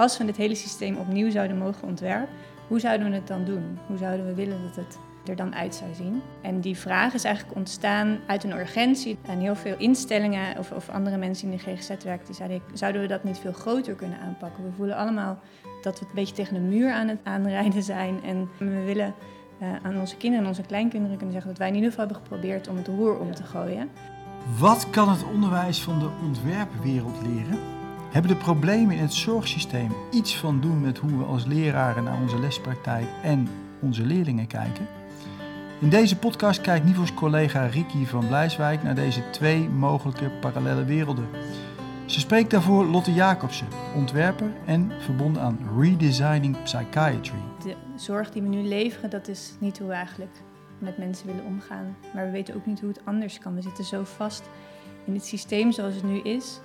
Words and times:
als 0.00 0.18
we 0.18 0.24
het 0.24 0.36
hele 0.36 0.54
systeem 0.54 0.96
opnieuw 0.96 1.30
zouden 1.30 1.58
mogen 1.58 1.88
ontwerpen, 1.88 2.28
hoe 2.68 2.80
zouden 2.80 3.10
we 3.10 3.14
het 3.14 3.26
dan 3.26 3.44
doen? 3.44 3.78
Hoe 3.86 3.96
zouden 3.96 4.26
we 4.26 4.34
willen 4.34 4.62
dat 4.62 4.76
het 4.76 4.98
er 5.26 5.36
dan 5.36 5.54
uit 5.54 5.74
zou 5.74 5.94
zien? 5.94 6.22
En 6.42 6.60
die 6.60 6.76
vraag 6.76 7.14
is 7.14 7.24
eigenlijk 7.24 7.56
ontstaan 7.56 8.18
uit 8.26 8.44
een 8.44 8.58
urgentie. 8.58 9.18
En 9.26 9.38
heel 9.38 9.54
veel 9.54 9.74
instellingen 9.78 10.58
of, 10.58 10.72
of 10.72 10.88
andere 10.88 11.16
mensen 11.16 11.50
in 11.50 11.56
de 11.56 11.62
GGZ 11.62 11.88
werken, 11.88 12.26
die 12.26 12.34
zeiden, 12.34 12.62
zouden 12.72 13.00
we 13.00 13.06
dat 13.06 13.24
niet 13.24 13.38
veel 13.38 13.52
groter 13.52 13.94
kunnen 13.94 14.20
aanpakken? 14.20 14.64
We 14.64 14.70
voelen 14.76 14.96
allemaal 14.96 15.38
dat 15.82 15.98
we 15.98 16.06
een 16.06 16.14
beetje 16.14 16.34
tegen 16.34 16.54
de 16.54 16.60
muur 16.60 16.92
aan 16.92 17.08
het 17.08 17.20
aanrijden 17.22 17.82
zijn. 17.82 18.22
En 18.24 18.48
we 18.58 18.84
willen 18.84 19.14
uh, 19.62 19.68
aan 19.82 20.00
onze 20.00 20.16
kinderen 20.16 20.44
en 20.44 20.50
onze 20.50 20.62
kleinkinderen 20.62 21.16
kunnen 21.16 21.32
zeggen 21.32 21.50
dat 21.50 21.60
wij 21.60 21.68
in 21.68 21.74
ieder 21.74 21.90
geval 21.90 22.06
hebben 22.06 22.22
geprobeerd 22.22 22.68
om 22.68 22.76
het 22.76 22.86
roer 22.86 23.18
om 23.18 23.34
te 23.34 23.44
gooien. 23.44 23.88
Wat 24.58 24.90
kan 24.90 25.08
het 25.08 25.24
onderwijs 25.24 25.82
van 25.82 25.98
de 25.98 26.08
ontwerpwereld 26.22 27.22
leren? 27.22 27.79
Hebben 28.10 28.30
de 28.30 28.36
problemen 28.36 28.96
in 28.96 29.02
het 29.02 29.12
zorgsysteem 29.12 29.90
iets 30.10 30.36
van 30.36 30.60
doen 30.60 30.80
met 30.80 30.98
hoe 30.98 31.18
we 31.18 31.24
als 31.24 31.44
leraren 31.44 32.04
naar 32.04 32.20
onze 32.20 32.38
lespraktijk 32.38 33.06
en 33.22 33.48
onze 33.80 34.06
leerlingen 34.06 34.46
kijken? 34.46 34.86
In 35.80 35.88
deze 35.88 36.18
podcast 36.18 36.60
kijkt 36.60 36.84
Nivo's 36.84 37.14
collega 37.14 37.66
Riki 37.66 38.06
van 38.06 38.26
Blijswijk 38.26 38.82
naar 38.82 38.94
deze 38.94 39.30
twee 39.30 39.68
mogelijke 39.68 40.30
parallele 40.40 40.84
werelden. 40.84 41.28
Ze 42.06 42.20
spreekt 42.20 42.50
daarvoor 42.50 42.84
Lotte 42.84 43.12
Jacobsen, 43.12 43.68
ontwerper 43.94 44.52
en 44.66 44.92
verbonden 45.00 45.42
aan 45.42 45.58
Redesigning 45.78 46.62
Psychiatry. 46.62 47.38
De 47.62 47.76
zorg 47.96 48.30
die 48.30 48.42
we 48.42 48.48
nu 48.48 48.62
leveren, 48.62 49.10
dat 49.10 49.28
is 49.28 49.54
niet 49.58 49.78
hoe 49.78 49.88
we 49.88 49.94
eigenlijk 49.94 50.42
met 50.78 50.98
mensen 50.98 51.26
willen 51.26 51.44
omgaan. 51.44 51.96
Maar 52.14 52.24
we 52.24 52.30
weten 52.30 52.54
ook 52.54 52.66
niet 52.66 52.80
hoe 52.80 52.88
het 52.88 53.04
anders 53.04 53.38
kan. 53.38 53.54
We 53.54 53.62
zitten 53.62 53.84
zo 53.84 54.04
vast 54.04 54.42
in 55.04 55.14
het 55.14 55.24
systeem 55.24 55.72
zoals 55.72 55.94
het 55.94 56.04
nu 56.04 56.20
is. 56.20 56.60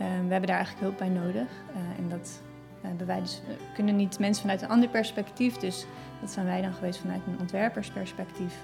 Ehm, 0.00 0.26
we 0.26 0.32
hebben 0.32 0.48
daar 0.48 0.56
eigenlijk 0.56 0.80
hulp 0.80 0.98
bij 0.98 1.08
nodig. 1.08 1.48
Uh, 1.70 1.98
en 1.98 2.08
dat 2.08 2.42
hebben 2.80 3.06
wij 3.06 3.20
dus, 3.20 3.42
we 3.46 3.54
kunnen 3.74 3.96
niet 3.96 4.18
mensen 4.18 4.42
vanuit 4.42 4.62
een 4.62 4.68
ander 4.68 4.88
perspectief. 4.88 5.56
Dus 5.56 5.86
dat 6.20 6.30
zijn 6.30 6.46
wij 6.46 6.62
dan 6.62 6.72
geweest 6.72 7.00
vanuit 7.00 7.20
een 7.26 7.40
ontwerpersperspectief. 7.40 8.54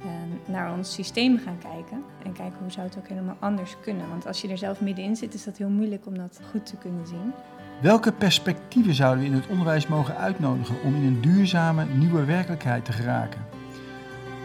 Ehm, 0.00 0.52
naar 0.52 0.72
ons 0.72 0.92
systeem 0.92 1.38
gaan 1.38 1.58
kijken. 1.58 2.04
En 2.24 2.32
kijken 2.32 2.58
hoe 2.60 2.70
zou 2.70 2.86
het 2.86 2.98
ook 2.98 3.08
helemaal 3.08 3.36
anders 3.38 3.76
kunnen. 3.82 4.08
Want 4.08 4.26
als 4.26 4.40
je 4.40 4.48
er 4.48 4.58
zelf 4.58 4.80
middenin 4.80 5.16
zit, 5.16 5.34
is 5.34 5.44
dat 5.44 5.56
heel 5.56 5.68
moeilijk 5.68 6.06
om 6.06 6.18
dat 6.18 6.40
goed 6.50 6.66
te 6.66 6.76
kunnen 6.76 7.06
zien. 7.06 7.32
Welke 7.80 8.12
perspectieven 8.12 8.94
zouden 8.94 9.24
we 9.24 9.30
in 9.30 9.36
het 9.36 9.46
onderwijs 9.46 9.86
mogen 9.86 10.16
uitnodigen 10.16 10.82
om 10.84 10.94
in 10.94 11.02
een 11.02 11.20
duurzame 11.20 11.84
nieuwe 11.84 12.24
werkelijkheid 12.24 12.84
te 12.84 12.92
geraken? 12.92 13.51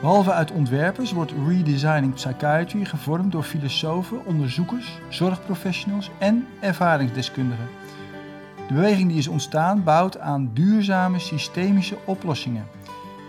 Behalve 0.01 0.31
uit 0.31 0.51
ontwerpers 0.51 1.11
wordt 1.11 1.33
Redesigning 1.47 2.13
Psychiatry 2.13 2.85
gevormd 2.85 3.31
door 3.31 3.43
filosofen, 3.43 4.25
onderzoekers, 4.25 4.99
zorgprofessionals 5.09 6.09
en 6.17 6.47
ervaringsdeskundigen. 6.59 7.67
De 8.67 8.73
beweging 8.73 9.09
die 9.09 9.17
is 9.17 9.27
ontstaan 9.27 9.83
bouwt 9.83 10.19
aan 10.19 10.49
duurzame 10.53 11.19
systemische 11.19 11.97
oplossingen, 12.05 12.65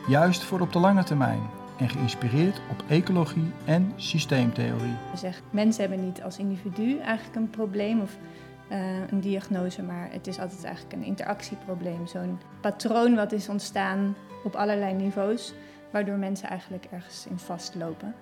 juist 0.09 0.43
voor 0.43 0.61
op 0.61 0.73
de 0.73 0.79
lange 0.79 1.05
termijn 1.05 1.41
en 1.79 1.89
geïnspireerd 1.89 2.61
op 2.71 2.85
ecologie 2.89 3.53
en 3.65 3.93
systeemtheorie. 3.97 4.97
Zeggen, 5.15 5.45
mensen 5.51 5.81
hebben 5.89 6.05
niet 6.05 6.23
als 6.23 6.39
individu 6.39 6.99
eigenlijk 6.99 7.37
een 7.37 7.51
probleem 7.51 8.01
of 8.01 8.17
uh, 8.71 8.79
een 9.11 9.21
diagnose, 9.21 9.83
maar 9.83 10.09
het 10.11 10.27
is 10.27 10.39
altijd 10.39 10.65
eigenlijk 10.65 10.95
een 10.95 11.05
interactieprobleem. 11.05 12.07
Zo'n 12.07 12.39
patroon 12.61 13.15
wat 13.15 13.33
is 13.33 13.49
ontstaan 13.49 14.17
op 14.45 14.55
allerlei 14.55 14.95
niveaus 14.95 15.55
waardoor 15.91 16.17
mensen 16.17 16.49
eigenlijk 16.49 16.85
ergens 16.85 17.27
in 17.27 17.39
vastlopen. 17.39 18.15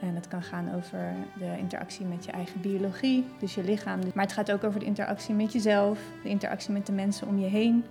En 0.00 0.14
dat 0.14 0.28
kan 0.28 0.42
gaan 0.42 0.74
over 0.74 1.14
de 1.38 1.58
interactie 1.58 2.06
met 2.06 2.24
je 2.24 2.30
eigen 2.30 2.60
biologie, 2.60 3.24
dus 3.38 3.54
je 3.54 3.64
lichaam. 3.64 4.00
Maar 4.14 4.24
het 4.24 4.32
gaat 4.32 4.52
ook 4.52 4.64
over 4.64 4.80
de 4.80 4.86
interactie 4.86 5.34
met 5.34 5.52
jezelf, 5.52 5.98
de 6.22 6.28
interactie 6.28 6.72
met 6.72 6.86
de 6.86 6.92
mensen 6.92 7.26
om 7.26 7.38
je 7.38 7.46
heen, 7.46 7.84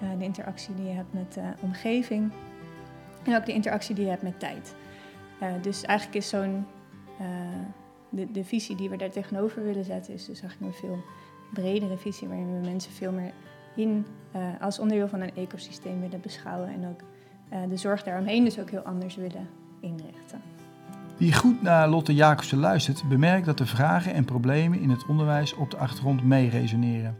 eh, 0.00 0.08
de 0.18 0.24
interactie 0.24 0.74
die 0.74 0.84
je 0.84 0.92
hebt 0.92 1.12
met 1.12 1.34
de 1.34 1.52
omgeving 1.60 2.32
en 3.24 3.36
ook 3.36 3.46
de 3.46 3.52
interactie 3.52 3.94
die 3.94 4.04
je 4.04 4.10
hebt 4.10 4.22
met 4.22 4.40
tijd. 4.40 4.74
Uh, 5.42 5.48
dus 5.62 5.82
eigenlijk 5.82 6.18
is 6.18 6.28
zo'n, 6.28 6.66
uh, 7.20 7.26
de, 8.08 8.30
de 8.30 8.44
visie 8.44 8.76
die 8.76 8.90
we 8.90 8.96
daar 8.96 9.10
tegenover 9.10 9.64
willen 9.64 9.84
zetten, 9.84 10.14
is 10.14 10.24
dus 10.24 10.40
eigenlijk 10.40 10.72
een 10.72 10.78
veel 10.78 11.02
bredere 11.52 11.96
visie 11.96 12.28
waarin 12.28 12.60
we 12.60 12.66
mensen 12.68 12.92
veel 12.92 13.12
meer 13.12 13.32
in 13.74 14.06
als 14.60 14.78
onderdeel 14.78 15.08
van 15.08 15.20
een 15.20 15.34
ecosysteem 15.34 16.00
willen 16.00 16.20
beschouwen 16.20 16.68
en 16.68 16.88
ook 16.88 17.00
de 17.68 17.76
zorg 17.76 18.02
daaromheen 18.02 18.44
dus 18.44 18.58
ook 18.58 18.70
heel 18.70 18.80
anders 18.80 19.16
willen 19.16 19.48
inrichten. 19.80 20.40
Wie 21.16 21.34
goed 21.34 21.62
naar 21.62 21.88
Lotte 21.88 22.14
Jacobsen 22.14 22.58
luistert, 22.58 23.08
bemerkt 23.08 23.46
dat 23.46 23.58
de 23.58 23.66
vragen 23.66 24.12
en 24.12 24.24
problemen 24.24 24.80
in 24.80 24.90
het 24.90 25.06
onderwijs 25.06 25.54
op 25.54 25.70
de 25.70 25.76
achtergrond 25.76 26.24
mee 26.24 26.48
resoneren. 26.48 27.16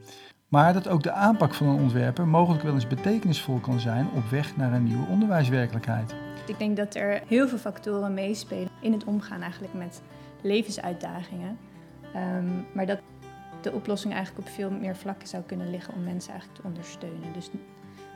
Maar 0.49 0.73
dat 0.73 0.89
ook 0.89 1.03
de 1.03 1.13
aanpak 1.13 1.55
van 1.55 1.67
een 1.67 1.81
ontwerper 1.81 2.27
mogelijk 2.27 2.63
wel 2.63 2.75
eens 2.75 2.87
betekenisvol 2.87 3.59
kan 3.59 3.81
zijn 3.81 4.09
op 4.15 4.25
weg 4.31 4.57
naar 4.57 4.73
een 4.73 4.85
nieuwe 4.85 5.07
onderwijswerkelijkheid. 5.07 6.15
Ik 6.47 6.59
denk 6.59 6.77
dat 6.77 6.95
er 6.95 7.23
heel 7.27 7.49
veel 7.49 7.59
factoren 7.59 8.15
meespelen 8.15 8.69
in 8.81 8.93
het 8.93 9.05
omgaan 9.05 9.43
eigenlijk 9.43 9.75
met 9.75 10.03
levensuitdagingen. 10.43 11.59
Um, 12.17 12.67
maar 12.75 12.87
dat 12.87 13.01
de 13.61 13.73
oplossing 13.73 14.15
eigenlijk 14.15 14.47
op 14.47 14.55
veel 14.55 14.71
meer 14.71 14.97
vlakken 14.97 15.29
zou 15.29 15.43
kunnen 15.43 15.71
liggen 15.71 15.95
om 15.95 16.05
mensen 16.05 16.31
eigenlijk 16.33 16.61
te 16.61 16.67
ondersteunen. 16.67 17.33
Dus 17.33 17.51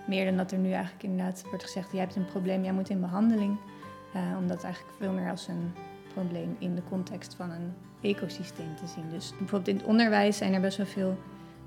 meer 0.06 0.24
dan 0.24 0.36
dat 0.36 0.52
er 0.52 0.58
nu 0.58 0.70
eigenlijk 0.70 1.02
inderdaad 1.02 1.44
wordt 1.48 1.64
gezegd, 1.64 1.92
jij 1.92 2.00
hebt 2.00 2.16
een 2.16 2.24
probleem, 2.24 2.62
jij 2.62 2.72
moet 2.72 2.88
in 2.88 3.00
behandeling. 3.00 3.56
Uh, 4.16 4.38
om 4.38 4.46
dat 4.46 4.64
eigenlijk 4.64 4.94
veel 4.98 5.12
meer 5.12 5.30
als 5.30 5.48
een 5.48 5.72
probleem 6.12 6.56
in 6.58 6.74
de 6.74 6.82
context 6.88 7.34
van 7.34 7.50
een 7.50 7.72
ecosysteem 8.00 8.76
te 8.76 8.86
zien. 8.86 9.10
Dus 9.10 9.30
bijvoorbeeld 9.38 9.68
in 9.68 9.76
het 9.76 9.84
onderwijs 9.84 10.36
zijn 10.36 10.54
er 10.54 10.60
best 10.60 10.76
wel 10.76 10.86
veel 10.86 11.16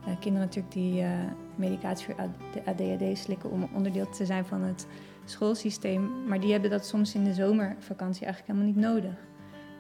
uh, 0.08 0.14
kinderen 0.20 0.48
natuurlijk 0.48 0.74
die 0.74 1.02
uh, 1.02 1.10
medicatie 1.56 2.06
voor 2.06 2.30
ADHD 2.66 3.18
slikken 3.18 3.52
om 3.52 3.70
onderdeel 3.74 4.10
te 4.10 4.26
zijn 4.26 4.46
van 4.46 4.62
het 4.62 4.88
schoolsysteem. 5.26 6.28
Maar 6.28 6.40
die 6.40 6.52
hebben 6.52 6.70
dat 6.70 6.86
soms 6.86 7.16
in 7.16 7.24
de 7.24 7.34
zomervakantie 7.34 8.26
eigenlijk 8.26 8.54
helemaal 8.54 8.74
niet 8.74 8.86
nodig. 8.86 9.27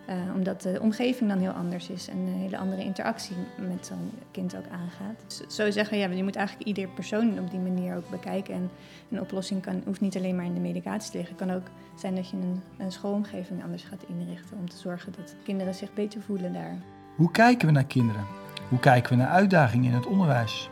Uh, 0.09 0.15
omdat 0.35 0.61
de 0.61 0.79
omgeving 0.81 1.29
dan 1.29 1.39
heel 1.39 1.51
anders 1.51 1.89
is 1.89 2.07
en 2.07 2.17
een 2.17 2.33
hele 2.33 2.57
andere 2.57 2.83
interactie 2.83 3.35
met 3.57 3.85
zo'n 3.85 4.11
kind 4.31 4.55
ook 4.55 4.67
aangaat. 4.71 5.23
Dus 5.27 5.55
zo 5.55 5.71
zeggen 5.71 5.97
we, 5.97 6.03
ja, 6.03 6.09
je 6.09 6.23
moet 6.23 6.35
eigenlijk 6.35 6.67
ieder 6.67 6.87
persoon 6.87 7.39
op 7.39 7.51
die 7.51 7.59
manier 7.59 7.95
ook 7.95 8.09
bekijken. 8.09 8.53
En 8.53 8.69
een 9.11 9.21
oplossing 9.21 9.61
kan, 9.61 9.81
hoeft 9.85 10.01
niet 10.01 10.17
alleen 10.17 10.35
maar 10.35 10.45
in 10.45 10.53
de 10.53 10.59
medicatie 10.59 11.11
te 11.11 11.17
liggen. 11.17 11.35
Het 11.37 11.45
kan 11.45 11.55
ook 11.55 11.67
zijn 11.95 12.15
dat 12.15 12.29
je 12.29 12.37
een, 12.37 12.61
een 12.77 12.91
schoolomgeving 12.91 13.63
anders 13.63 13.83
gaat 13.83 14.03
inrichten 14.07 14.57
om 14.57 14.69
te 14.69 14.77
zorgen 14.77 15.13
dat 15.17 15.35
kinderen 15.43 15.75
zich 15.75 15.93
beter 15.93 16.21
voelen 16.21 16.53
daar. 16.53 16.77
Hoe 17.15 17.31
kijken 17.31 17.67
we 17.67 17.73
naar 17.73 17.85
kinderen? 17.85 18.25
Hoe 18.69 18.79
kijken 18.79 19.11
we 19.11 19.23
naar 19.23 19.31
uitdagingen 19.31 19.89
in 19.89 19.95
het 19.95 20.05
onderwijs? 20.05 20.69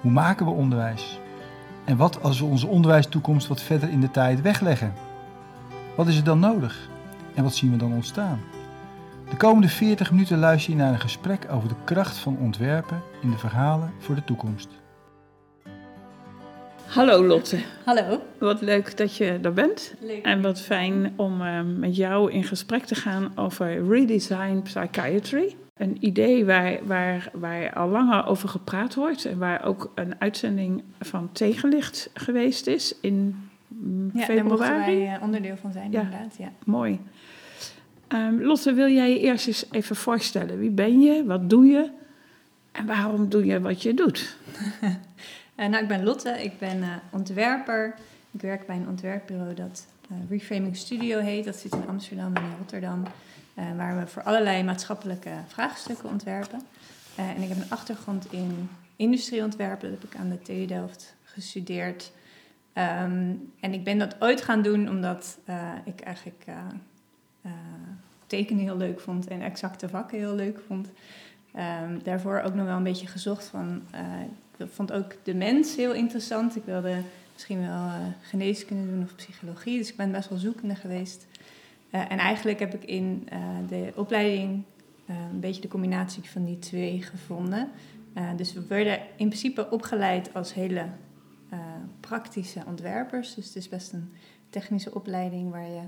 Hoe 0.00 0.10
maken 0.10 0.46
we 0.46 0.52
onderwijs? 0.52 1.20
En 1.84 1.96
wat 1.96 2.22
als 2.22 2.40
we 2.40 2.46
onze 2.46 2.66
onderwijstoekomst 2.66 3.46
wat 3.48 3.62
verder 3.62 3.88
in 3.88 4.00
de 4.00 4.10
tijd 4.10 4.40
wegleggen? 4.40 4.92
Wat 5.96 6.06
is 6.06 6.16
er 6.16 6.24
dan 6.24 6.38
nodig? 6.38 6.88
En 7.34 7.42
wat 7.42 7.54
zien 7.54 7.70
we 7.70 7.76
dan 7.76 7.92
ontstaan? 7.92 8.40
De 9.30 9.36
komende 9.36 9.68
40 9.68 10.10
minuten 10.10 10.38
luister 10.38 10.72
je 10.72 10.78
naar 10.78 10.92
een 10.92 11.00
gesprek 11.00 11.46
over 11.50 11.68
de 11.68 11.74
kracht 11.84 12.16
van 12.18 12.36
ontwerpen 12.40 13.02
in 13.22 13.30
de 13.30 13.38
verhalen 13.38 13.92
voor 13.98 14.14
de 14.14 14.24
toekomst. 14.24 14.68
Hallo 16.86 17.24
Lotte. 17.26 17.58
Hallo. 17.84 18.20
Wat 18.38 18.60
leuk 18.60 18.96
dat 18.96 19.16
je 19.16 19.38
er 19.42 19.52
bent. 19.52 19.94
Leuk. 20.00 20.24
En 20.24 20.42
wat 20.42 20.60
fijn 20.60 21.12
om 21.16 21.40
uh, 21.40 21.60
met 21.76 21.96
jou 21.96 22.32
in 22.32 22.44
gesprek 22.44 22.84
te 22.84 22.94
gaan 22.94 23.32
over 23.34 23.86
Redesign 23.88 24.60
Psychiatry. 24.62 25.56
Een 25.76 25.96
idee 26.00 26.44
waar, 26.44 26.78
waar, 26.86 27.30
waar 27.32 27.72
al 27.72 27.88
langer 27.88 28.26
over 28.26 28.48
gepraat 28.48 28.94
wordt 28.94 29.24
en 29.24 29.38
waar 29.38 29.64
ook 29.64 29.92
een 29.94 30.14
uitzending 30.18 30.82
van 31.00 31.28
tegenlicht 31.32 32.10
geweest 32.14 32.66
is 32.66 32.94
in 33.00 33.36
ja, 34.12 34.20
februari. 34.24 34.34
daar 34.36 34.44
mochten 34.44 34.76
wij 34.76 35.14
uh, 35.16 35.22
onderdeel 35.22 35.56
van 35.56 35.72
zijn, 35.72 35.90
Ja. 35.92 36.00
inderdaad. 36.00 36.36
Ja. 36.38 36.52
Mooi. 36.64 37.00
Ehm, 38.12 38.40
Lotte, 38.40 38.72
wil 38.72 38.88
jij 38.88 39.10
je 39.10 39.20
eerst 39.20 39.46
eens 39.46 39.64
even 39.70 39.96
voorstellen? 39.96 40.58
Wie 40.58 40.70
ben 40.70 41.00
je? 41.00 41.24
Wat 41.24 41.50
doe 41.50 41.66
je? 41.66 41.90
En 42.72 42.86
waarom 42.86 43.28
doe 43.28 43.44
je 43.44 43.60
wat 43.60 43.82
je 43.82 43.94
doet? 43.94 44.36
Uh, 44.82 44.90
nou, 45.70 45.82
ik 45.82 45.88
ben 45.88 46.04
Lotte, 46.04 46.42
ik 46.42 46.58
ben 46.58 46.78
uh, 46.78 46.88
ontwerper. 47.10 47.94
Ik 48.30 48.40
werk 48.40 48.66
bij 48.66 48.76
een 48.76 48.88
ontwerpbureau 48.88 49.54
dat 49.54 49.86
uh, 50.12 50.16
Reframing 50.30 50.76
Studio 50.76 51.18
heet. 51.18 51.44
Dat 51.44 51.56
zit 51.56 51.72
in 51.74 51.86
Amsterdam 51.88 52.34
en 52.36 52.42
in 52.42 52.56
Rotterdam. 52.58 53.02
eh, 53.54 53.64
waar 53.76 53.98
we 53.98 54.06
voor 54.06 54.22
allerlei 54.22 54.62
maatschappelijke 54.62 55.30
vraagstukken 55.46 56.08
ontwerpen. 56.08 56.60
Eh, 57.14 57.28
en 57.30 57.42
ik 57.42 57.48
heb 57.48 57.56
een 57.56 57.70
achtergrond 57.70 58.26
in 58.32 58.68
industrieontwerpen. 58.96 59.90
Dat 59.90 60.00
heb 60.00 60.12
ik 60.12 60.18
aan 60.18 60.28
de 60.28 60.42
TU 60.42 60.66
Delft 60.66 61.14
gestudeerd. 61.24 62.12
Ehm, 62.72 63.34
en 63.60 63.72
ik 63.72 63.84
ben 63.84 63.98
dat 63.98 64.16
ooit 64.18 64.42
gaan 64.42 64.62
doen 64.62 64.88
omdat 64.88 65.38
eh, 65.44 65.70
ik 65.84 66.00
eigenlijk 66.00 66.42
eh, 66.46 66.54
eh, 67.42 67.50
tekenen 68.36 68.62
heel 68.62 68.76
leuk 68.76 69.00
vond 69.00 69.26
en 69.26 69.42
exacte 69.42 69.88
vakken 69.88 70.18
heel 70.18 70.34
leuk 70.34 70.60
vond. 70.66 70.88
Ehm, 71.54 71.98
daarvoor 72.02 72.40
ook 72.40 72.54
nog 72.54 72.66
wel 72.66 72.76
een 72.76 72.82
beetje 72.82 73.06
gezocht 73.06 73.44
van. 73.44 73.82
eh, 73.90 74.02
ik 74.56 74.68
vond 74.72 74.92
ook 74.92 75.14
de 75.22 75.34
mens 75.34 75.76
heel 75.76 75.92
interessant. 75.92 76.56
Ik 76.56 76.64
wilde 76.64 76.96
misschien 77.32 77.60
wel 77.60 77.86
eh, 77.86 77.94
geneeskunde 78.22 78.90
doen 78.90 79.02
of 79.02 79.14
psychologie. 79.14 79.78
Dus 79.78 79.90
ik 79.90 79.96
ben 79.96 80.12
best 80.12 80.28
wel 80.28 80.38
zoekende 80.38 80.74
geweest. 80.74 81.26
Eh, 81.90 82.00
en 82.00 82.18
eigenlijk 82.18 82.58
heb 82.58 82.74
ik 82.74 82.84
in 82.84 83.28
de 83.68 83.92
opleiding 83.96 84.62
een 85.06 85.40
beetje 85.40 85.60
de 85.60 85.68
combinatie 85.68 86.22
van 86.22 86.44
die 86.44 86.58
twee 86.58 87.02
gevonden. 87.02 87.70
Dus 88.36 88.52
we 88.52 88.66
werden 88.66 88.98
in 89.16 89.26
principe 89.26 89.70
opgeleid 89.70 90.34
als 90.34 90.54
hele 90.54 90.86
praktische 92.00 92.62
ontwerpers. 92.66 93.34
Dus 93.34 93.46
het 93.46 93.56
is 93.56 93.68
best 93.68 93.92
een 93.92 94.12
technische 94.50 94.94
opleiding 94.94 95.50
waar 95.50 95.68
je 95.68 95.82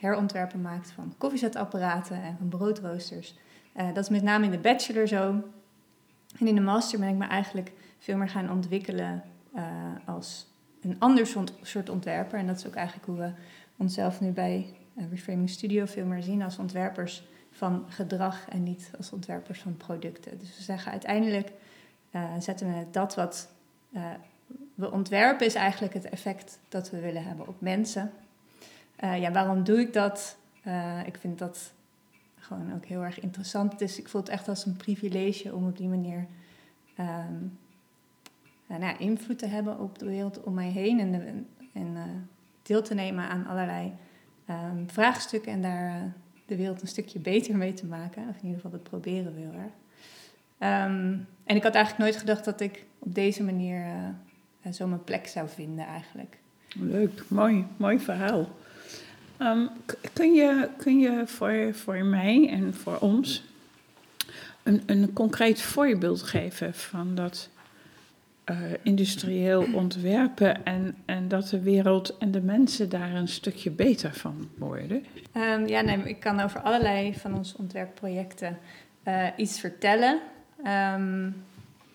herontwerpen 0.00 0.60
maakt 0.60 0.90
van 0.90 1.14
koffiezetapparaten 1.18 2.22
en 2.22 2.36
van 2.38 2.48
broodroosters. 2.48 3.38
Uh, 3.76 3.94
dat 3.94 4.04
is 4.04 4.08
met 4.08 4.22
name 4.22 4.44
in 4.44 4.50
de 4.50 4.58
bachelor 4.58 5.06
zo. 5.06 5.42
En 6.38 6.46
in 6.46 6.54
de 6.54 6.60
master 6.60 6.98
ben 6.98 7.08
ik 7.08 7.14
me 7.14 7.26
eigenlijk 7.26 7.72
veel 7.98 8.16
meer 8.16 8.28
gaan 8.28 8.50
ontwikkelen 8.50 9.22
als 10.06 10.46
een 10.80 10.96
ander 10.98 11.26
soort 11.62 11.88
ontwerper. 11.88 12.38
En 12.38 12.46
dat 12.46 12.56
is 12.56 12.66
ook 12.66 12.74
eigenlijk 12.74 13.06
hoe 13.06 13.16
we 13.16 13.32
onszelf 13.76 14.20
nu 14.20 14.30
bij 14.30 14.74
Reframing 15.10 15.50
Studio 15.50 15.84
veel 15.84 16.06
meer 16.06 16.22
zien 16.22 16.42
als 16.42 16.58
ontwerpers 16.58 17.24
van 17.50 17.84
gedrag 17.88 18.48
en 18.48 18.62
niet 18.62 18.90
als 18.96 19.12
ontwerpers 19.12 19.60
van 19.60 19.76
producten. 19.76 20.38
Dus 20.38 20.56
we 20.56 20.62
zeggen 20.62 20.92
uiteindelijk 20.92 21.52
zetten 22.38 22.66
we 22.66 22.86
dat 22.90 23.14
wat 23.14 23.48
we 24.74 24.90
ontwerpen, 24.90 25.46
is 25.46 25.54
eigenlijk 25.54 25.94
het 25.94 26.08
effect 26.08 26.58
dat 26.68 26.90
we 26.90 27.00
willen 27.00 27.24
hebben 27.24 27.48
op 27.48 27.60
mensen. 27.60 28.12
Uh, 29.04 29.20
ja, 29.20 29.32
waarom 29.32 29.64
doe 29.64 29.80
ik 29.80 29.92
dat? 29.92 30.38
ik 31.06 31.16
vind 31.16 31.38
dat 31.38 31.72
gewoon 32.38 32.74
ook 32.74 32.84
heel 32.84 33.02
erg 33.02 33.20
interessant. 33.20 33.78
Dus 33.78 33.98
ik 33.98 34.08
voel 34.08 34.20
het 34.20 34.30
echt 34.30 34.48
als 34.48 34.66
een 34.66 34.76
privilege 34.76 35.54
om 35.54 35.66
op 35.66 35.76
die 35.76 35.88
manier 35.88 36.26
um, 36.98 37.58
nou, 38.66 38.96
invloed 38.98 39.38
te 39.38 39.46
hebben 39.46 39.78
op 39.78 39.98
de 39.98 40.06
wereld 40.06 40.42
om 40.42 40.54
mij 40.54 40.68
heen 40.68 41.00
en, 41.00 41.46
en 41.72 41.96
deel 42.62 42.82
te 42.82 42.94
nemen 42.94 43.28
aan 43.28 43.46
allerlei 43.46 43.92
um, 44.50 44.90
vraagstukken 44.90 45.52
en 45.52 45.62
daar 45.62 46.12
de 46.46 46.56
wereld 46.56 46.82
een 46.82 46.88
stukje 46.88 47.18
beter 47.18 47.56
mee 47.56 47.74
te 47.74 47.86
maken. 47.86 48.28
Of 48.28 48.36
in 48.36 48.42
ieder 48.42 48.54
geval 48.54 48.70
dat 48.70 48.82
proberen 48.82 49.34
erg. 49.36 49.72
Um, 50.88 51.26
en 51.44 51.56
ik 51.56 51.62
had 51.62 51.74
eigenlijk 51.74 51.98
nooit 51.98 52.16
gedacht 52.16 52.44
dat 52.44 52.60
ik 52.60 52.84
op 52.98 53.14
deze 53.14 53.42
manier 53.42 53.84
zo 54.72 54.86
mijn 54.86 55.04
plek 55.04 55.26
zou 55.26 55.48
vinden 55.48 55.86
eigenlijk. 55.86 56.38
Leuk, 56.74 57.24
mooi, 57.28 57.66
mooi 57.76 57.98
verhaal. 57.98 58.48
Um, 59.42 59.68
kun 60.12 60.32
je, 60.32 60.68
kun 60.76 60.98
je 60.98 61.22
voor, 61.26 61.74
voor 61.74 62.04
mij 62.04 62.48
en 62.50 62.74
voor 62.74 62.98
ons 62.98 63.44
een, 64.62 64.82
een 64.86 65.12
concreet 65.12 65.62
voorbeeld 65.62 66.22
geven 66.22 66.74
van 66.74 67.14
dat 67.14 67.48
uh, 68.50 68.56
industrieel 68.82 69.66
ontwerpen 69.72 70.64
en, 70.64 70.96
en 71.04 71.28
dat 71.28 71.48
de 71.48 71.60
wereld 71.60 72.16
en 72.18 72.30
de 72.30 72.40
mensen 72.40 72.88
daar 72.88 73.14
een 73.14 73.28
stukje 73.28 73.70
beter 73.70 74.14
van 74.14 74.48
worden? 74.58 75.04
Um, 75.36 75.66
ja, 75.66 75.80
nee, 75.80 75.98
ik 76.04 76.20
kan 76.20 76.40
over 76.40 76.60
allerlei 76.60 77.14
van 77.14 77.34
onze 77.34 77.58
ontwerpprojecten 77.58 78.58
uh, 79.06 79.26
iets 79.36 79.60
vertellen. 79.60 80.20
Um, 80.66 81.44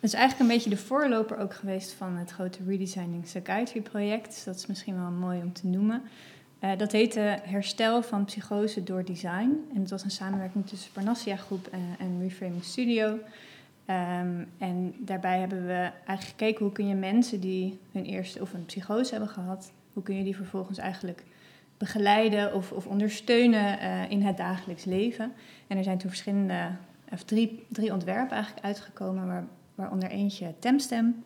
het 0.00 0.14
is 0.14 0.14
eigenlijk 0.14 0.50
een 0.50 0.56
beetje 0.56 0.70
de 0.70 0.86
voorloper 0.86 1.38
ook 1.38 1.54
geweest 1.54 1.92
van 1.92 2.16
het 2.16 2.30
grote 2.30 2.58
Redesigning 2.66 3.22
Psychiatry 3.22 3.80
project. 3.80 4.26
Dus 4.26 4.44
dat 4.44 4.56
is 4.56 4.66
misschien 4.66 4.96
wel 4.96 5.10
mooi 5.10 5.40
om 5.40 5.52
te 5.52 5.66
noemen. 5.66 6.02
Uh, 6.66 6.78
dat 6.78 6.92
heette 6.92 7.38
Herstel 7.42 8.02
van 8.02 8.24
Psychose 8.24 8.82
door 8.82 9.04
Design. 9.04 9.66
En 9.74 9.80
het 9.80 9.90
was 9.90 10.04
een 10.04 10.10
samenwerking 10.10 10.66
tussen 10.66 10.92
Parnassia 10.92 11.36
Groep 11.36 11.66
en, 11.66 11.80
en 11.98 12.20
Reframing 12.20 12.64
Studio. 12.64 13.06
Um, 13.12 14.48
en 14.58 14.94
daarbij 14.98 15.38
hebben 15.38 15.66
we 15.66 15.90
eigenlijk 16.06 16.22
gekeken 16.22 16.64
hoe 16.64 16.72
kun 16.72 16.88
je 16.88 16.94
mensen 16.94 17.40
die 17.40 17.78
hun 17.92 18.04
eerste 18.04 18.40
of 18.40 18.52
een 18.52 18.64
psychose 18.64 19.10
hebben 19.10 19.28
gehad, 19.28 19.72
hoe 19.92 20.02
kun 20.02 20.16
je 20.16 20.24
die 20.24 20.36
vervolgens 20.36 20.78
eigenlijk 20.78 21.24
begeleiden 21.78 22.54
of, 22.54 22.72
of 22.72 22.86
ondersteunen 22.86 23.78
uh, 23.82 24.10
in 24.10 24.22
het 24.22 24.36
dagelijks 24.36 24.84
leven. 24.84 25.32
En 25.66 25.76
er 25.76 25.84
zijn 25.84 25.98
toen 25.98 26.10
verschillende 26.10 26.70
of 27.12 27.22
drie, 27.22 27.66
drie 27.68 27.92
ontwerpen 27.92 28.36
eigenlijk 28.36 28.66
uitgekomen, 28.66 29.26
waar, 29.26 29.44
waaronder 29.74 30.10
eentje 30.10 30.54
Temstem. 30.58 31.24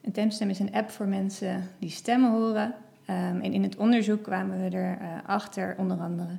En 0.00 0.12
Temstem 0.12 0.50
is 0.50 0.58
een 0.58 0.74
app 0.74 0.90
voor 0.90 1.06
mensen 1.06 1.70
die 1.78 1.90
stemmen 1.90 2.30
horen. 2.30 2.74
Um, 3.10 3.40
en 3.40 3.52
in 3.52 3.62
het 3.62 3.76
onderzoek 3.76 4.22
kwamen 4.22 4.70
we 4.70 4.76
erachter, 4.76 5.72
uh, 5.72 5.78
onder 5.78 5.98
andere, 5.98 6.38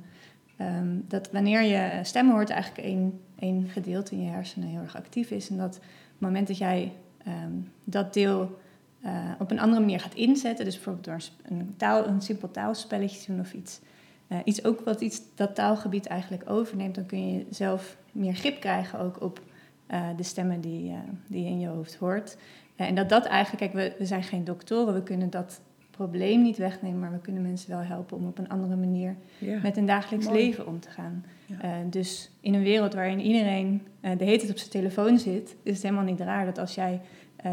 um, 0.60 1.04
dat 1.08 1.30
wanneer 1.30 1.62
je 1.62 2.00
stemmen 2.02 2.34
hoort, 2.34 2.50
eigenlijk 2.50 2.86
één, 2.86 3.20
één 3.38 3.68
gedeelte 3.68 4.14
in 4.14 4.22
je 4.22 4.30
hersenen 4.30 4.68
heel 4.68 4.80
erg 4.80 4.96
actief 4.96 5.30
is. 5.30 5.50
En 5.50 5.56
dat 5.56 5.76
op 5.76 5.82
het 5.82 6.20
moment 6.20 6.46
dat 6.46 6.58
jij 6.58 6.92
um, 7.26 7.72
dat 7.84 8.14
deel 8.14 8.58
uh, 9.04 9.10
op 9.38 9.50
een 9.50 9.60
andere 9.60 9.80
manier 9.80 10.00
gaat 10.00 10.14
inzetten, 10.14 10.64
dus 10.64 10.74
bijvoorbeeld 10.74 11.04
door 11.04 11.20
een, 11.42 11.74
taal, 11.76 12.06
een 12.06 12.20
simpel 12.20 12.50
taalspelletje 12.50 13.32
doen 13.32 13.40
of 13.40 13.52
iets, 13.52 13.80
uh, 14.28 14.38
iets 14.44 14.64
ook 14.64 14.80
wat 14.80 15.00
iets 15.00 15.20
dat 15.34 15.54
taalgebied 15.54 16.06
eigenlijk 16.06 16.50
overneemt, 16.50 16.94
dan 16.94 17.06
kun 17.06 17.32
je 17.32 17.46
zelf 17.50 17.96
meer 18.12 18.34
grip 18.34 18.60
krijgen 18.60 18.98
ook 18.98 19.22
op 19.22 19.40
de 20.16 20.22
stemmen 20.22 20.60
die, 20.60 20.94
die 21.26 21.42
je 21.42 21.48
in 21.48 21.60
je 21.60 21.68
hoofd 21.68 21.94
hoort. 21.94 22.36
En 22.76 22.94
dat 22.94 23.08
dat 23.08 23.26
eigenlijk, 23.26 23.72
kijk, 23.72 23.84
we, 23.84 23.98
we 23.98 24.06
zijn 24.06 24.22
geen 24.22 24.44
doktoren, 24.44 24.94
we 24.94 25.02
kunnen 25.02 25.30
dat 25.30 25.60
probleem 26.06 26.42
niet 26.42 26.56
wegnemen, 26.56 27.00
maar 27.00 27.12
we 27.12 27.18
kunnen 27.18 27.42
mensen 27.42 27.70
wel 27.70 27.80
helpen 27.80 28.16
om 28.16 28.26
op 28.26 28.38
een 28.38 28.48
andere 28.48 28.76
manier 28.76 29.16
met 29.62 29.76
hun 29.76 29.86
dagelijks 29.86 30.26
Mooi. 30.26 30.38
leven 30.38 30.66
om 30.66 30.80
te 30.80 30.90
gaan. 30.90 31.24
Ja. 31.46 31.82
dus 31.90 32.30
in 32.40 32.54
een 32.54 32.62
wereld 32.62 32.94
waarin 32.94 33.20
iedereen 33.20 33.82
de 34.00 34.24
hele 34.24 34.38
tijd 34.38 34.50
op 34.50 34.58
zijn 34.58 34.70
telefoon 34.70 35.18
zit, 35.18 35.56
is 35.62 35.72
het 35.72 35.82
helemaal 35.82 36.04
niet 36.04 36.20
raar 36.20 36.44
dat 36.44 36.58
als 36.58 36.74
jij 36.74 37.00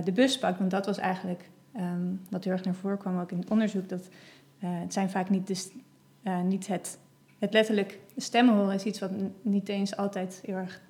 de 0.04 0.12
bus 0.12 0.40
pakt, 0.40 0.60
want 0.60 0.72
dat 0.72 0.86
was 0.86 0.98
eigenlijk 0.98 1.50
um, 1.76 2.22
wat 2.30 2.44
heel 2.44 2.54
erg 2.54 2.64
naar 2.64 2.76
voren 2.76 2.98
kwam 2.98 3.20
ook 3.20 3.32
in 3.32 3.40
het 3.40 3.52
onderzoek, 3.52 3.90
dat 3.90 4.10
het 4.58 4.94
zijn 4.94 5.10
vaak 5.10 5.30
niet, 5.30 5.48
de, 5.48 6.32
niet 6.44 6.68
het 6.68 6.98
het 7.40 7.54
letterlijk 7.54 8.00
stemmen 8.18 8.56
horen 8.56 8.76
is 8.76 8.84
iets 8.84 9.00
wat 9.00 9.12
niet 9.42 9.70
eens 9.70 9.98
altijd 9.98 10.42
heel 10.46 10.56
erg 10.56 10.82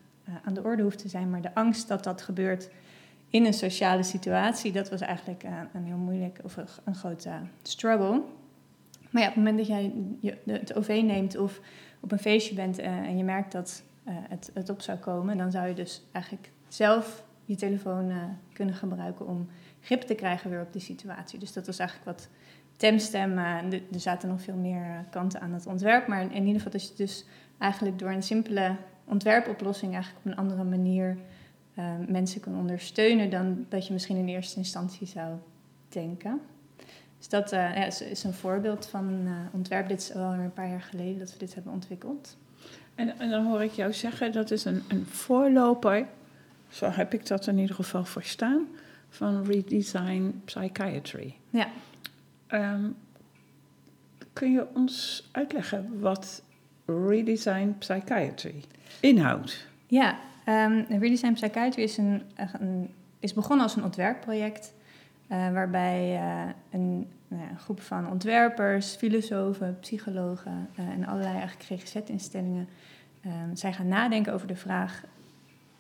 aan 0.44 0.53
de 0.53 0.63
orde 0.63 0.83
hoeft 0.83 1.00
te 1.00 1.10
zijn, 1.10 1.30
maar 1.30 1.42
de 1.42 1.53
angst 1.53 1.88
dat 1.88 2.03
dat 2.03 2.21
gebeurt 2.21 2.69
in 3.29 3.45
een 3.45 3.53
sociale 3.53 4.03
situatie, 4.03 4.71
dat 4.71 4.89
was 4.89 5.01
eigenlijk 5.01 5.44
uh, 5.44 5.51
een 5.74 5.85
heel 5.85 5.97
moeilijk 5.97 6.39
of 6.44 6.57
een, 6.83 6.95
grote 6.95 7.31
struggle. 7.62 8.21
Maar 9.09 9.21
ja, 9.21 9.27
op 9.27 9.35
het 9.35 9.44
moment 9.44 9.57
dat 9.57 9.68
jij 9.68 9.94
het 10.45 10.75
OV 10.75 11.01
neemt 11.03 11.38
of 11.38 11.59
op 12.00 12.12
een 12.12 12.19
feestje 12.19 12.56
bent 12.56 12.79
uh, 12.79 12.85
en 12.85 13.18
je 13.18 13.24
merkt 13.24 13.51
dat 13.51 13.83
het, 14.09 14.51
het 14.53 14.69
op 14.69 14.81
zou 14.81 14.97
komen, 14.97 15.38
dan 15.38 15.51
zou 15.51 15.68
je 15.68 15.74
dus 15.74 16.01
eigenlijk 16.12 16.51
zelf 16.68 17.24
je 17.45 17.56
telefoon 17.56 18.12
kunnen 18.53 18.75
gebruiken 18.75 19.27
om 19.27 19.47
grip 19.81 20.01
te 20.01 20.15
krijgen 20.15 20.50
weer 20.50 20.62
op 20.62 20.74
die 20.74 20.81
situatie. 20.81 21.39
Dus 21.39 21.53
dat 21.53 21.65
was 21.65 21.79
eigenlijk 21.79 22.09
wat 22.09 22.29
temstem. 22.77 23.38
Er 23.38 23.81
zaten 23.91 24.29
nog 24.29 24.41
veel 24.41 24.56
meer 24.56 25.06
kanten 25.09 25.41
aan 25.41 25.53
het 25.53 25.65
ontwerp. 25.65 26.07
Maar 26.07 26.21
in, 26.21 26.45
ieder 26.45 26.62
geval 26.62 26.71
dat 26.71 26.88
je 26.88 26.94
dus 26.95 27.25
eigenlijk 27.57 28.00
door 28.00 28.12
een 28.12 28.24
simpele 28.24 28.75
ontwerpoplossing 29.03 29.94
eigenlijk 29.94 30.25
op 30.25 30.31
een 30.31 30.38
andere 30.38 30.63
manier 30.63 31.18
uh, 31.79 31.94
mensen 32.07 32.41
kan 32.41 32.56
ondersteunen 32.56 33.29
dan 33.29 33.65
dat 33.69 33.88
je 33.88 33.94
misschien 33.94 34.18
in 34.18 34.27
eerste 34.27 34.57
instantie 34.57 35.07
zou 35.07 35.36
denken. 35.89 36.41
Dus 37.17 37.29
dat 37.29 37.50
ja, 37.50 37.86
is, 37.86 38.01
is, 38.01 38.24
een 38.24 38.34
voorbeeld 38.34 38.86
van 38.86 39.07
een 39.07 39.29
ontwerp. 39.51 39.88
Dit 39.88 40.00
is 40.00 40.13
al 40.13 40.34
een 40.34 40.53
paar 40.53 40.69
jaar 40.69 40.81
geleden 40.81 41.19
dat 41.19 41.31
we 41.31 41.38
dit 41.38 41.53
hebben 41.53 41.74
ontwikkeld. 41.74 42.38
En, 42.96 43.19
en 43.19 43.29
dan 43.29 43.46
hoor 43.46 43.63
ik 43.63 43.72
jou 43.72 43.93
zeggen, 43.93 44.31
dat 44.31 44.51
is 44.51 44.65
een, 44.65 44.84
een 44.88 45.05
voorloper, 45.05 46.07
zo 46.69 46.89
heb 46.89 47.13
ik 47.13 47.27
dat 47.27 47.48
in 47.48 47.57
ieder 47.57 47.75
geval 47.75 48.05
verstaan, 48.05 48.67
van 49.10 49.46
Redesign 49.46 50.41
Psychiatry. 50.46 51.36
Ja. 51.50 51.67
Um, 52.50 52.96
kun 54.34 54.51
je 54.51 54.67
ons 54.74 55.27
uitleggen 55.31 56.00
wat 56.00 56.41
Redesign 56.86 57.75
Psychiatry 57.79 58.63
inhoudt? 59.00 59.67
Ja, 59.88 60.19
um, 60.50 60.86
Redesign 60.89 61.34
Psychiatry 61.34 61.84
is, 61.84 61.98
een, 61.98 62.22
een, 62.60 62.89
is 63.20 63.34
begonnen 63.34 63.66
als 63.66 63.75
een 63.75 63.84
ontwerpproject. 63.84 64.74
Uh, 65.32 65.51
waarbij 65.51 66.13
uh, 66.13 66.51
een, 66.72 67.08
nou 67.27 67.42
ja, 67.44 67.58
groep 67.58 67.82
van 67.82 68.10
ontwerpers, 68.12 68.96
filosofen, 68.96 69.77
psychologen 69.80 70.70
en 70.75 71.06
allerlei 71.06 71.48
GGZ-instellingen 71.48 72.68
um, 73.25 73.56
zijn 73.56 73.74
gaan 73.74 73.88
nadenken 73.88 74.34
over 74.34 74.48
de 74.48 74.56
vraag: 74.56 75.04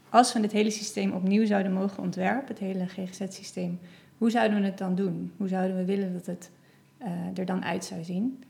als 0.09 0.33
we 0.33 0.39
dit 0.39 0.51
hele 0.51 0.69
systeem 0.69 1.11
opnieuw 1.11 1.45
zouden 1.45 1.73
mogen 1.73 2.03
ontwerpen, 2.03 2.47
het 2.47 2.59
hele 2.59 2.87
GGZ-systeem, 2.87 3.79
hoe 4.17 4.29
zouden 4.29 4.59
we 4.59 4.65
het 4.65 4.77
dan 4.77 4.95
doen? 4.95 5.31
Hoe 5.37 5.47
zouden 5.47 5.77
we 5.77 5.85
willen 5.85 6.13
dat 6.13 6.25
het 6.25 6.51
er 7.35 7.45
dan 7.45 7.65
uit 7.65 7.85
zou 7.85 8.03
zien. 8.03 8.43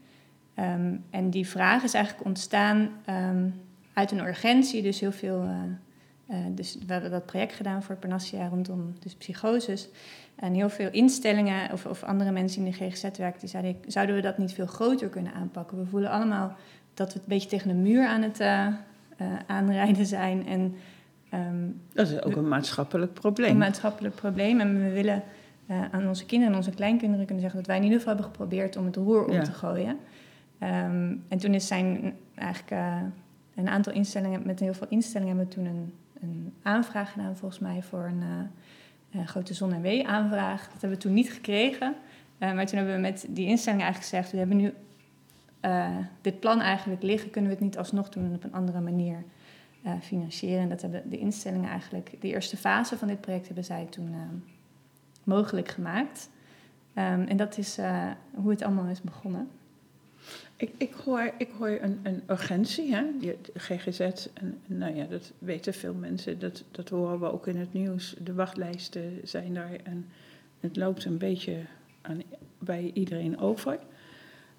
Um, 0.59 1.03
en 1.09 1.29
die 1.29 1.47
vraag 1.47 1.83
is 1.83 1.93
eigenlijk 1.93 2.25
ontstaan 2.25 2.89
uit 3.93 4.11
een 4.11 4.25
urgentie. 4.27 4.81
Dus 4.81 4.99
heel 4.99 5.11
veel. 5.11 5.49
Uh, 6.29 6.37
uh, 6.37 6.45
dus 6.49 6.77
we 6.87 6.93
hebben 6.93 7.11
dat 7.11 7.25
project 7.25 7.53
gedaan 7.53 7.83
voor 7.83 7.95
Panassia 7.95 8.47
rondom 8.47 8.93
dus 8.99 9.15
psychoses. 9.15 9.89
En 10.35 10.53
heel 10.53 10.69
veel 10.69 10.89
instellingen 10.91 11.71
of, 11.71 11.85
of 11.85 12.03
andere 12.03 12.31
mensen 12.31 12.65
in 12.65 12.71
de 12.71 12.77
GGZ 12.77 13.01
werken, 13.17 13.39
die 13.39 13.49
zeiden: 13.49 13.75
zouden 13.87 14.15
we 14.15 14.21
dat 14.21 14.37
niet 14.37 14.53
veel 14.53 14.65
groter 14.65 15.09
kunnen 15.09 15.33
aanpakken? 15.33 15.77
We 15.77 15.85
voelen 15.85 16.09
allemaal 16.09 16.55
dat 16.93 17.13
we 17.13 17.19
een 17.19 17.25
beetje 17.27 17.49
tegen 17.49 17.69
een 17.69 17.81
muur 17.81 18.07
aan 18.07 18.21
het 18.21 18.41
aanrijden 19.47 20.05
zijn. 20.05 20.47
En, 20.47 20.75
um, 21.33 21.81
dat 21.93 22.07
is 22.07 22.21
ook 22.21 22.35
een 22.35 22.47
maatschappelijk 22.47 23.13
probleem. 23.13 23.49
Een 23.49 23.57
maatschappelijk 23.57 24.15
probleem. 24.15 24.59
En 24.59 24.83
we 24.83 24.89
willen 24.89 25.23
aan 25.91 26.07
onze 26.07 26.25
kinderen 26.25 26.53
en 26.53 26.59
onze 26.59 26.71
kleinkinderen 26.71 27.25
kunnen 27.25 27.43
zeggen 27.43 27.59
dat 27.59 27.67
wij 27.67 27.77
in 27.77 27.83
ieder 27.83 27.97
geval 27.99 28.13
hebben 28.13 28.31
geprobeerd 28.31 28.75
om 28.75 28.85
het 28.85 28.95
roer 28.95 29.25
om 29.25 29.33
ja. 29.33 29.43
te 29.43 29.51
gooien. 29.51 29.97
Um, 30.63 31.23
en 31.27 31.37
toen 31.37 31.53
is 31.53 31.67
zijn 31.67 32.13
eigenlijk 32.35 32.81
een 33.55 33.69
aantal 33.69 33.93
instellingen, 33.93 34.41
met 34.45 34.59
heel 34.59 34.73
veel 34.73 34.87
instellingen 34.89 35.37
hebben 35.37 35.55
we 35.55 35.61
toen 35.61 35.65
een, 35.65 35.93
een, 36.21 36.53
aanvraag 36.61 37.11
gedaan 37.11 37.35
volgens 37.35 37.59
mij 37.59 37.83
voor 37.83 38.03
een, 38.03 38.49
uh, 39.11 39.27
grote 39.27 39.53
zon- 39.53 39.73
en 39.73 39.81
wee-aanvraag. 39.81 40.61
Dat 40.61 40.81
hebben 40.81 40.89
we 40.89 41.03
toen 41.03 41.13
niet 41.13 41.31
gekregen. 41.31 41.95
maar 42.37 42.65
toen 42.65 42.77
hebben 42.77 42.95
we 42.95 43.01
met 43.01 43.25
die 43.29 43.47
instelling 43.47 43.81
eigenlijk 43.81 44.11
gezegd... 44.11 44.31
we 44.31 44.37
hebben 44.37 44.57
nu 44.57 44.73
dit 46.21 46.39
plan 46.39 46.61
eigenlijk 46.61 47.03
liggen... 47.03 47.29
kunnen 47.29 47.49
we 47.49 47.55
het 47.55 47.65
niet 47.65 47.77
alsnog 47.77 48.09
doen 48.09 48.33
op 48.33 48.43
een 48.43 48.53
andere 48.53 48.79
manier 48.79 49.23
financieren. 50.01 50.61
En 50.61 50.69
dat 50.69 50.81
hebben 50.81 51.09
de 51.09 51.17
instellingen 51.17 51.69
eigenlijk... 51.69 52.15
de 52.19 52.27
eerste 52.27 52.57
fase 52.57 52.97
van 52.97 53.07
dit 53.07 53.21
project 53.21 53.45
hebben 53.45 53.63
zij 53.63 53.87
toen 53.89 54.15
mogelijk 55.23 55.67
gemaakt... 55.67 56.29
Um, 56.95 57.23
en 57.27 57.37
dat 57.37 57.57
is 57.57 57.77
hoe 58.33 58.49
het 58.49 58.61
allemaal 58.61 58.85
is 58.85 59.01
begonnen. 59.01 59.49
Ik, 60.57 60.71
ik, 60.77 60.93
hoor, 60.93 61.31
ik 61.37 61.49
hoor 61.57 61.77
een, 61.81 61.99
een 62.03 62.23
urgentie, 62.29 62.95
hè? 62.95 63.03
De 63.19 63.37
GGZ, 63.53 63.99
en, 64.33 64.59
nou 64.65 64.95
ja, 64.95 65.05
dat 65.05 65.31
weten 65.39 65.73
veel 65.73 65.93
mensen, 65.93 66.39
dat, 66.39 66.63
dat 66.71 66.89
horen 66.89 67.19
we 67.19 67.31
ook 67.31 67.47
in 67.47 67.57
het 67.57 67.73
nieuws. 67.73 68.15
De 68.23 68.33
wachtlijsten 68.33 69.19
zijn 69.23 69.53
daar 69.53 69.77
en 69.83 70.05
het 70.59 70.75
loopt 70.75 71.05
een 71.05 71.17
beetje 71.17 71.61
aan, 72.01 72.21
bij 72.59 72.91
iedereen 72.93 73.39
over. 73.39 73.79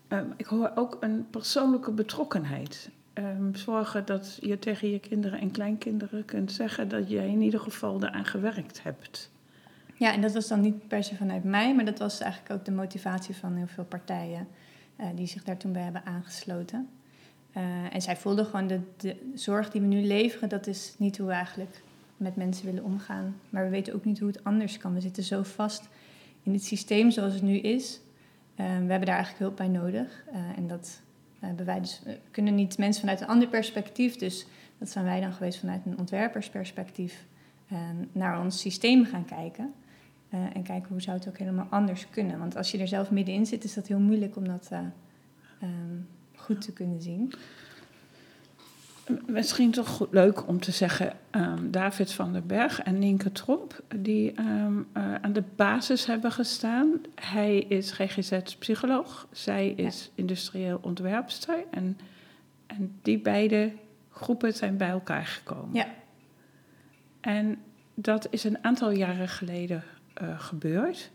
Um, 0.09 0.35
ik 0.37 0.47
hoor 0.47 0.73
ook 0.75 0.97
een 1.01 1.27
persoonlijke 1.31 1.91
betrokkenheid. 1.91 2.91
Um, 3.15 3.55
zorgen 3.55 4.07
dat 4.07 4.39
je 4.41 4.59
tegen 4.59 4.91
je 4.91 4.99
kinderen 4.99 5.41
en 5.41 5.51
kleinkinderen 5.51 6.25
kunt 6.25 6.53
zeggen 6.53 6.89
dat 6.89 7.11
jij 7.11 7.29
in 7.29 7.43
ieder 7.43 7.61
geval 7.61 8.03
eraan 8.03 8.25
gewerkt 8.25 8.83
hebt. 8.83 9.31
Ja, 9.95 10.13
en 10.13 10.21
dat 10.21 10.33
was 10.33 10.49
dan 10.49 10.61
niet 10.61 10.89
per 10.89 11.05
se 11.05 11.17
vanuit 11.17 11.45
mij, 11.45 11.75
maar 11.75 11.85
dat 11.85 11.99
was 11.99 12.21
eigenlijk 12.21 12.53
ook 12.53 12.65
de 12.65 12.73
motivatie 12.73 13.35
van 13.35 13.55
heel 13.57 13.67
veel 13.67 13.85
partijen 13.85 14.49
die 15.15 15.27
zich 15.27 15.45
daar 15.45 15.57
toen 15.57 15.73
bij 15.73 15.83
hebben 15.83 16.05
aangesloten. 16.05 16.89
Uh, 17.57 17.95
en 17.95 18.03
zij 18.03 18.17
voelden 18.17 18.45
gewoon 18.45 18.67
de, 18.67 18.81
de 18.97 19.31
zorg 19.35 19.71
die 19.71 19.81
we 19.81 19.87
nu 19.87 20.03
leveren, 20.03 20.49
dat 20.49 20.67
is 20.67 20.95
niet 20.97 21.19
hoe 21.19 21.27
we 21.27 21.33
eigenlijk 21.33 21.83
met 22.17 22.37
mensen 22.37 22.67
willen 22.67 22.85
omgaan. 22.85 23.37
Maar 23.51 23.65
we 23.65 23.71
weten 23.71 23.95
ook 23.95 24.05
niet 24.05 24.19
hoe 24.19 24.29
het 24.29 24.45
anders 24.45 24.79
kan. 24.79 24.95
We 24.95 25.01
zitten 25.01 25.23
zo 25.23 25.43
vast 25.43 25.89
in 26.43 26.53
het 26.53 26.65
systeem 26.65 27.11
zoals 27.11 27.33
het 27.33 27.43
nu 27.43 27.59
is. 27.59 28.01
Uh, 28.57 28.57
we 28.57 28.63
hebben 28.65 29.07
daar 29.07 29.17
eigenlijk 29.17 29.39
hulp 29.39 29.57
bij 29.57 29.69
nodig. 29.69 30.25
en 30.57 30.69
dat 30.69 31.01
hebben 31.39 31.67
wij 31.67 31.81
dus, 31.81 32.03
kunnen 32.31 32.55
niet 32.55 32.79
mensen 32.79 33.01
vanuit 33.01 33.21
een 33.21 33.27
ander 33.27 33.49
perspectief, 33.49 34.17
dus 34.17 34.47
dat 34.79 34.91
zijn 34.91 35.05
wij 35.05 35.21
dan 35.21 35.33
geweest 35.33 35.59
vanuit 35.59 35.81
een 35.87 35.99
ontwerpersperspectief, 35.99 37.25
naar 38.13 38.41
ons 38.41 38.61
systeem 38.61 39.05
gaan 39.05 39.25
kijken. 39.25 39.75
Uh, 40.35 40.57
en 40.57 40.63
kijken 40.63 40.89
hoe 40.89 41.01
zou 41.01 41.17
het 41.17 41.29
ook 41.29 41.39
helemaal 41.39 41.67
anders 41.71 42.11
kunnen. 42.11 42.39
Want 42.39 42.57
als 42.57 42.71
je 42.71 42.79
er 42.79 42.89
zelf 42.89 43.11
middenin 43.11 43.47
zit, 43.47 43.65
is 43.65 43.75
dat 43.75 43.87
heel 43.87 43.99
moeilijk 43.99 44.37
om 44.37 44.49
dat 44.49 44.69
uh, 44.73 44.79
um, 45.63 46.09
goed 46.35 46.61
te 46.61 46.73
kunnen 46.73 47.03
zien. 47.03 47.33
Misschien 49.27 49.71
toch 49.71 49.89
goed, 49.89 50.09
leuk 50.11 50.49
om 50.49 50.61
te 50.61 50.71
zeggen, 50.71 51.13
um, 51.31 51.71
David 51.71 52.13
van 52.13 52.33
den 52.33 52.47
Berg 52.47 52.81
en 52.83 52.99
Nienke 52.99 53.33
Tromp, 53.33 53.83
die 53.97 54.41
um, 54.41 54.87
uh, 54.97 55.15
aan 55.15 55.33
de 55.33 55.45
basis 55.57 56.07
hebben 56.07 56.33
gestaan. 56.33 57.01
Hij 57.15 57.59
is 57.59 57.91
GGZ-psycholoog, 57.91 59.29
zij 59.33 59.69
is 59.69 60.05
ja. 60.05 60.11
industrieel 60.15 60.79
ontwerpster. 60.83 61.65
En, 61.71 61.99
en 62.67 62.99
die 63.03 63.19
beide 63.19 63.73
groepen 64.11 64.53
zijn 64.53 64.77
bij 64.77 64.89
elkaar 64.89 65.27
gekomen. 65.27 65.75
Ja. 65.75 65.87
En 67.21 67.59
dat 67.95 68.27
is 68.31 68.45
een 68.45 68.65
aantal 68.65 68.91
jaren 68.91 69.29
geleden 69.29 69.83
uh, 70.23 70.41
gebeurd. 70.41 71.11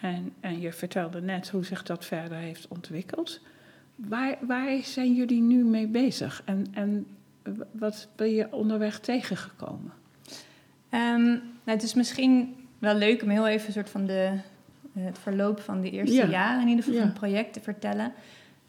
En, 0.00 0.32
en 0.40 0.60
je 0.60 0.72
vertelde 0.72 1.20
net 1.20 1.48
hoe 1.48 1.64
zich 1.64 1.82
dat 1.82 2.04
verder 2.04 2.38
heeft 2.38 2.68
ontwikkeld. 2.68 3.40
Waar, 3.94 4.36
waar 4.40 4.82
zijn 4.82 5.14
jullie 5.14 5.42
nu 5.42 5.64
mee 5.64 5.86
bezig 5.86 6.42
en, 6.44 6.66
en 6.72 7.06
wat 7.72 8.08
ben 8.16 8.30
je 8.30 8.52
onderweg 8.52 9.00
tegengekomen? 9.00 9.92
Um, 10.90 11.22
nou, 11.30 11.42
het 11.64 11.82
is 11.82 11.94
misschien 11.94 12.54
wel 12.78 12.94
leuk 12.94 13.22
om 13.22 13.28
heel 13.28 13.48
even 13.48 13.66
een 13.66 13.72
soort 13.72 13.90
van 13.90 14.06
de, 14.06 14.38
het 14.98 15.18
verloop 15.18 15.60
van 15.60 15.80
de 15.80 15.90
eerste 15.90 16.16
ja. 16.16 16.26
jaren 16.26 16.62
in 16.62 16.68
ieder 16.68 16.84
geval 16.84 16.98
ja. 16.98 17.04
van 17.04 17.10
het 17.10 17.20
project 17.20 17.52
te 17.52 17.60
vertellen. 17.60 18.12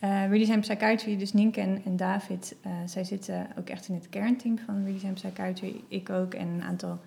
Uh, 0.03 0.29
Redesign 0.29 0.59
Psychiatry, 0.59 1.17
dus 1.17 1.33
Nienke 1.33 1.61
en, 1.61 1.81
en 1.85 1.95
David, 1.95 2.55
uh, 2.65 2.71
zij 2.85 3.03
zitten 3.03 3.47
ook 3.59 3.69
echt 3.69 3.87
in 3.87 3.95
het 3.95 4.09
kernteam 4.09 4.59
van 4.59 4.85
Redesign 4.85 5.13
Psychiatry. 5.13 5.75
Ik 5.87 6.09
ook 6.09 6.33
en 6.33 6.47
een 6.47 6.63
aantal 6.63 6.99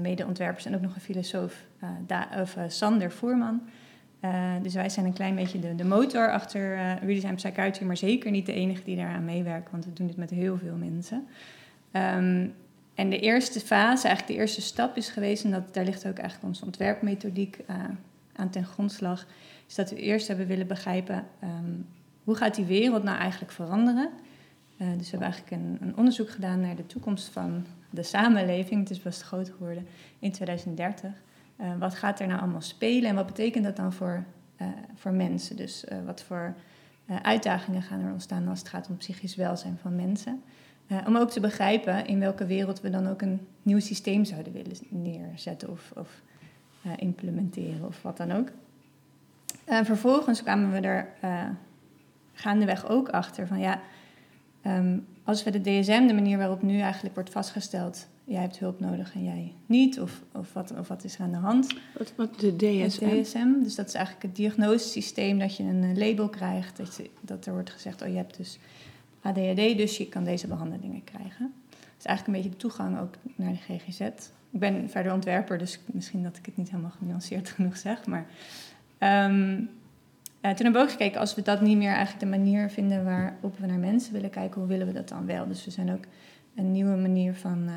mede-ontwerpers 0.00 0.64
en 0.64 0.74
ook 0.74 0.80
nog 0.80 0.94
een 0.94 1.00
filosoof, 1.00 1.66
uh, 1.82 2.40
of, 2.40 2.56
uh, 2.56 2.62
Sander 2.68 3.12
Voerman. 3.12 3.62
dus 4.62 4.74
wij 4.74 4.88
zijn 4.88 5.06
een 5.06 5.12
klein 5.12 5.34
beetje 5.34 5.58
de, 5.58 5.74
de 5.74 5.84
motor 5.84 6.32
achter 6.32 6.76
uh, 6.76 6.96
Redesign 7.02 7.34
Psychiatry, 7.34 7.86
maar 7.86 7.96
zeker 7.96 8.30
niet 8.30 8.46
de 8.46 8.52
enige 8.52 8.84
die 8.84 8.96
daaraan 8.96 9.24
meewerken, 9.24 9.70
want 9.70 9.84
we 9.84 9.92
doen 9.92 10.06
dit 10.06 10.16
met 10.16 10.30
heel 10.30 10.58
veel 10.58 10.76
mensen. 10.76 11.26
Um, 11.92 12.54
en 12.94 13.10
de 13.10 13.18
eerste 13.18 13.60
fase, 13.60 14.06
eigenlijk 14.06 14.36
de 14.36 14.40
eerste 14.44 14.60
stap 14.60 14.96
is 14.96 15.08
geweest, 15.08 15.44
en 15.44 15.50
dat, 15.50 15.74
daar 15.74 15.84
ligt 15.84 16.06
ook 16.06 16.18
eigenlijk 16.18 16.48
onze 16.48 16.64
ontwerpmethodiek 16.64 17.58
aan 18.32 18.50
ten 18.50 18.64
grondslag, 18.64 19.26
is 19.68 19.74
dat 19.74 19.90
we 19.90 19.96
eerst 19.96 20.28
hebben 20.28 20.46
willen 20.46 20.66
begrijpen 20.66 21.24
um, 21.44 21.86
hoe 22.24 22.34
gaat 22.34 22.54
die 22.54 22.64
wereld 22.64 23.02
nou 23.02 23.18
eigenlijk 23.18 23.52
veranderen. 23.52 24.10
dus 24.76 25.10
we 25.10 25.16
hebben 25.16 25.28
eigenlijk 25.28 25.62
een, 25.62 25.78
een 25.80 25.96
onderzoek 25.96 26.30
gedaan 26.30 26.60
naar 26.60 26.76
de 26.76 26.86
toekomst 26.86 27.28
van 27.28 27.66
de 27.92 28.02
samenleving, 28.02 28.80
het 28.80 28.90
is 28.90 29.02
best 29.02 29.22
groot 29.22 29.50
geworden, 29.50 29.86
in 30.18 30.32
2030. 30.32 31.10
Uh, 31.10 31.70
eh, 31.70 31.78
wat 31.78 31.94
gaat 31.94 32.20
er 32.20 32.26
nou 32.26 32.40
allemaal 32.40 32.60
spelen 32.60 33.08
en 33.08 33.14
wat 33.14 33.26
betekent 33.26 33.64
dat 33.64 33.76
dan 33.76 33.92
voor, 33.92 34.24
uh, 34.60 34.68
voor 34.94 35.12
mensen? 35.12 35.56
Dus 35.56 35.84
uh, 35.84 35.98
wat 36.06 36.22
voor 36.22 36.54
uitdagingen 37.22 37.82
gaan 37.82 38.00
er 38.00 38.12
ontstaan 38.12 38.48
als 38.48 38.58
het 38.58 38.68
gaat 38.68 38.88
om 38.88 38.96
psychisch 38.96 39.36
welzijn 39.36 39.78
van 39.80 39.96
mensen? 39.96 40.42
om 41.06 41.16
ook 41.16 41.30
te 41.30 41.40
begrijpen 41.40 42.06
in 42.06 42.18
welke 42.18 42.46
wereld 42.46 42.80
we 42.80 42.90
dan 42.90 43.08
ook 43.08 43.22
een 43.22 43.46
nieuw 43.62 43.80
systeem 43.80 44.24
zouden 44.24 44.52
willen 44.52 44.76
neerzetten 44.88 45.70
of, 45.70 45.92
of 45.96 46.22
implementeren 46.96 47.86
of 47.86 48.02
wat 48.02 48.16
dan 48.16 48.32
ook. 48.32 48.48
vervolgens 49.66 50.42
kwamen 50.42 50.72
we 50.72 50.80
er 50.80 51.08
gaandeweg 52.32 52.88
ook 52.88 53.08
achter 53.08 53.46
van 53.46 53.58
ja, 53.58 53.80
um, 54.66 55.06
als 55.24 55.44
we 55.44 55.50
de 55.50 55.60
DSM, 55.60 56.06
de 56.06 56.14
manier 56.14 56.38
waarop 56.38 56.62
nu 56.62 56.80
eigenlijk 56.80 57.14
wordt 57.14 57.30
vastgesteld, 57.30 58.06
jij 58.24 58.40
hebt 58.40 58.58
hulp 58.58 58.80
nodig 58.80 59.14
en 59.14 59.24
jij 59.24 59.52
niet, 59.66 60.00
of, 60.00 60.22
of, 60.32 60.52
wat, 60.52 60.72
of 60.78 60.88
wat 60.88 61.04
is 61.04 61.14
er 61.14 61.20
aan 61.20 61.30
de 61.30 61.36
hand? 61.36 61.74
Wat, 61.98 62.12
wat 62.16 62.40
de 62.40 62.56
DSM? 62.56 63.04
Het 63.04 63.24
DSM, 63.24 63.62
dus 63.62 63.74
dat 63.74 63.86
is 63.86 63.94
eigenlijk 63.94 64.26
het 64.26 64.36
diagnosesysteem 64.36 65.38
dat 65.38 65.56
je 65.56 65.62
een 65.62 65.98
label 65.98 66.28
krijgt, 66.28 66.76
dat, 66.76 66.96
je, 66.96 67.10
dat 67.20 67.46
er 67.46 67.52
wordt 67.52 67.70
gezegd, 67.70 68.02
oh 68.02 68.08
je 68.08 68.16
hebt 68.16 68.36
dus 68.36 68.58
ADHD, 69.20 69.76
dus 69.76 69.96
je 69.96 70.08
kan 70.08 70.24
deze 70.24 70.46
behandelingen 70.46 71.04
krijgen. 71.04 71.52
Dat 71.70 71.98
is 71.98 72.04
eigenlijk 72.04 72.26
een 72.26 72.42
beetje 72.42 72.50
de 72.50 72.56
toegang 72.56 73.00
ook 73.00 73.14
naar 73.36 73.52
de 73.52 73.74
GGZ. 73.74 74.00
Ik 74.50 74.58
ben 74.58 74.90
verder 74.90 75.12
ontwerper, 75.12 75.58
dus 75.58 75.78
misschien 75.86 76.22
dat 76.22 76.36
ik 76.36 76.46
het 76.46 76.56
niet 76.56 76.70
helemaal 76.70 76.94
genuanceerd 76.98 77.50
genoeg 77.54 77.76
zeg, 77.76 78.06
maar... 78.06 78.26
Um, 78.98 79.70
uh, 80.42 80.50
toen 80.50 80.64
hebben 80.64 80.72
we 80.72 80.78
ook 80.78 80.90
gekeken, 80.90 81.20
als 81.20 81.34
we 81.34 81.42
dat 81.42 81.60
niet 81.60 81.76
meer 81.76 81.92
eigenlijk 81.92 82.20
de 82.20 82.38
manier 82.38 82.70
vinden 82.70 83.04
waarop 83.04 83.58
we 83.58 83.66
naar 83.66 83.78
mensen 83.78 84.12
willen 84.12 84.30
kijken, 84.30 84.60
hoe 84.60 84.68
willen 84.68 84.86
we 84.86 84.92
dat 84.92 85.08
dan 85.08 85.26
wel? 85.26 85.46
Dus 85.46 85.64
we 85.64 85.70
zijn 85.70 85.92
ook 85.92 86.04
een 86.54 86.72
nieuwe 86.72 86.96
manier 86.96 87.34
van 87.34 87.62
uh, 87.68 87.74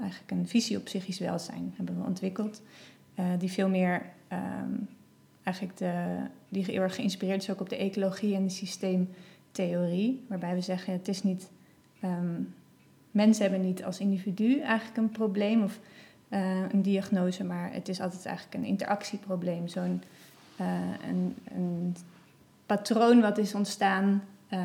eigenlijk 0.00 0.30
een 0.30 0.48
visie 0.48 0.76
op 0.76 0.84
psychisch 0.84 1.18
welzijn 1.18 1.72
hebben 1.76 1.98
we 1.98 2.06
ontwikkeld. 2.06 2.62
Uh, 3.18 3.26
die 3.38 3.50
veel 3.50 3.68
meer 3.68 4.02
um, 4.32 4.88
eigenlijk 5.42 5.78
de, 5.78 6.16
die 6.48 6.64
heel 6.64 6.82
erg 6.82 6.94
geïnspireerd 6.94 7.42
is 7.42 7.50
ook 7.50 7.60
op 7.60 7.68
de 7.68 7.76
ecologie 7.76 8.34
en 8.34 8.44
de 8.44 8.50
systeemtheorie. 8.50 10.24
Waarbij 10.28 10.54
we 10.54 10.60
zeggen, 10.60 10.92
het 10.92 11.08
is 11.08 11.22
niet, 11.22 11.50
um, 12.04 12.54
mensen 13.10 13.42
hebben 13.42 13.66
niet 13.66 13.84
als 13.84 14.00
individu 14.00 14.60
eigenlijk 14.60 14.96
een 14.96 15.10
probleem 15.10 15.62
of 15.62 15.78
een 16.72 16.82
diagnose, 16.82 17.44
maar 17.44 17.72
het 17.72 17.88
is 17.88 18.00
altijd 18.00 18.26
eigenlijk 18.26 18.56
een 18.56 18.70
interactieprobleem. 18.70 19.68
Zo'n 19.68 20.02
uh, 20.60 20.66
een, 21.08 21.36
een, 21.54 21.96
patroon 22.66 23.20
wat 23.20 23.38
is 23.38 23.54
ontstaan 23.54 24.22
uh, 24.50 24.60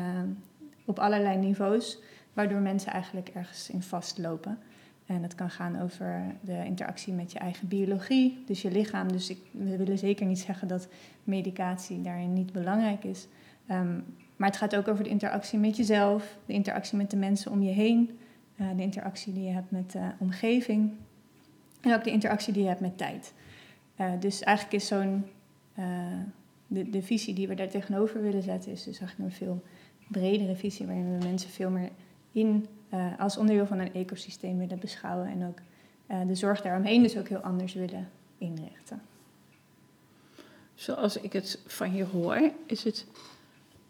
op 0.84 0.98
allerlei 0.98 1.36
niveaus, 1.36 1.98
waardoor 2.32 2.60
mensen 2.60 2.92
eigenlijk 2.92 3.28
ergens 3.28 3.70
in 3.70 3.82
vastlopen. 3.82 4.58
En 5.06 5.22
dat 5.22 5.34
kan 5.34 5.50
gaan 5.50 5.80
over 5.80 6.22
de 6.40 6.64
interactie 6.64 7.12
met 7.12 7.32
je 7.32 7.38
eigen 7.38 7.68
biologie, 7.68 8.42
dus 8.46 8.62
je 8.62 8.70
lichaam. 8.70 9.12
Dus 9.12 9.30
ik, 9.30 9.38
we 9.50 9.76
willen 9.76 9.98
zeker 9.98 10.26
niet 10.26 10.38
zeggen 10.38 10.68
dat 10.68 10.88
medicatie 11.24 12.02
daarin 12.02 12.32
niet 12.32 12.52
belangrijk 12.52 13.04
is. 13.04 13.26
Um, 13.70 14.04
maar 14.36 14.48
het 14.48 14.56
gaat 14.56 14.76
ook 14.76 14.88
over 14.88 15.04
de 15.04 15.10
interactie 15.10 15.58
met 15.58 15.76
jezelf, 15.76 16.36
de 16.46 16.52
interactie 16.52 16.96
met 16.96 17.10
de 17.10 17.16
mensen 17.16 17.50
om 17.50 17.62
je 17.62 17.70
heen, 17.70 18.18
uh, 18.56 18.66
de 18.76 18.82
interactie 18.82 19.32
die 19.32 19.44
je 19.44 19.50
hebt 19.50 19.70
met 19.70 19.92
de 19.92 20.10
omgeving 20.18 20.92
en 21.80 21.94
ook 21.94 22.04
de 22.04 22.10
interactie 22.10 22.52
die 22.52 22.62
je 22.62 22.68
hebt 22.68 22.80
met 22.80 22.98
tijd. 22.98 23.32
Dus 24.18 24.42
eigenlijk 24.42 24.76
is 24.76 24.86
zo'n 24.86 25.24
uh, 25.78 25.84
de, 26.66 27.02
visie 27.02 27.34
die 27.34 27.48
we 27.48 27.54
daar 27.54 27.68
tegenover 27.68 28.22
willen 28.22 28.42
zetten 28.42 28.72
is 28.72 28.84
dus 28.84 28.98
eigenlijk 28.98 29.30
een 29.30 29.36
veel 29.36 29.62
bredere 30.08 30.56
visie 30.56 30.86
waarin 30.86 31.18
we 31.18 31.24
mensen 31.24 31.50
veel 31.50 31.70
meer 31.70 31.90
in 32.32 32.66
uh, 32.94 33.18
als 33.18 33.36
onderdeel 33.36 33.66
van 33.66 33.78
een 33.78 33.94
ecosysteem 33.94 34.58
willen 34.58 34.78
beschouwen 34.78 35.26
en 35.26 35.46
ook 35.46 35.58
uh, 36.10 36.26
de 36.26 36.34
zorg 36.34 36.60
daaromheen 36.60 37.02
dus 37.02 37.16
ook 37.16 37.28
heel 37.28 37.38
anders 37.38 37.74
willen 37.74 38.08
inrichten. 38.38 39.02
Zoals 40.74 41.16
ik 41.16 41.32
het 41.32 41.58
van 41.66 41.94
je 41.94 42.04
hoor, 42.04 42.52
is 42.66 42.84
het, 42.84 43.06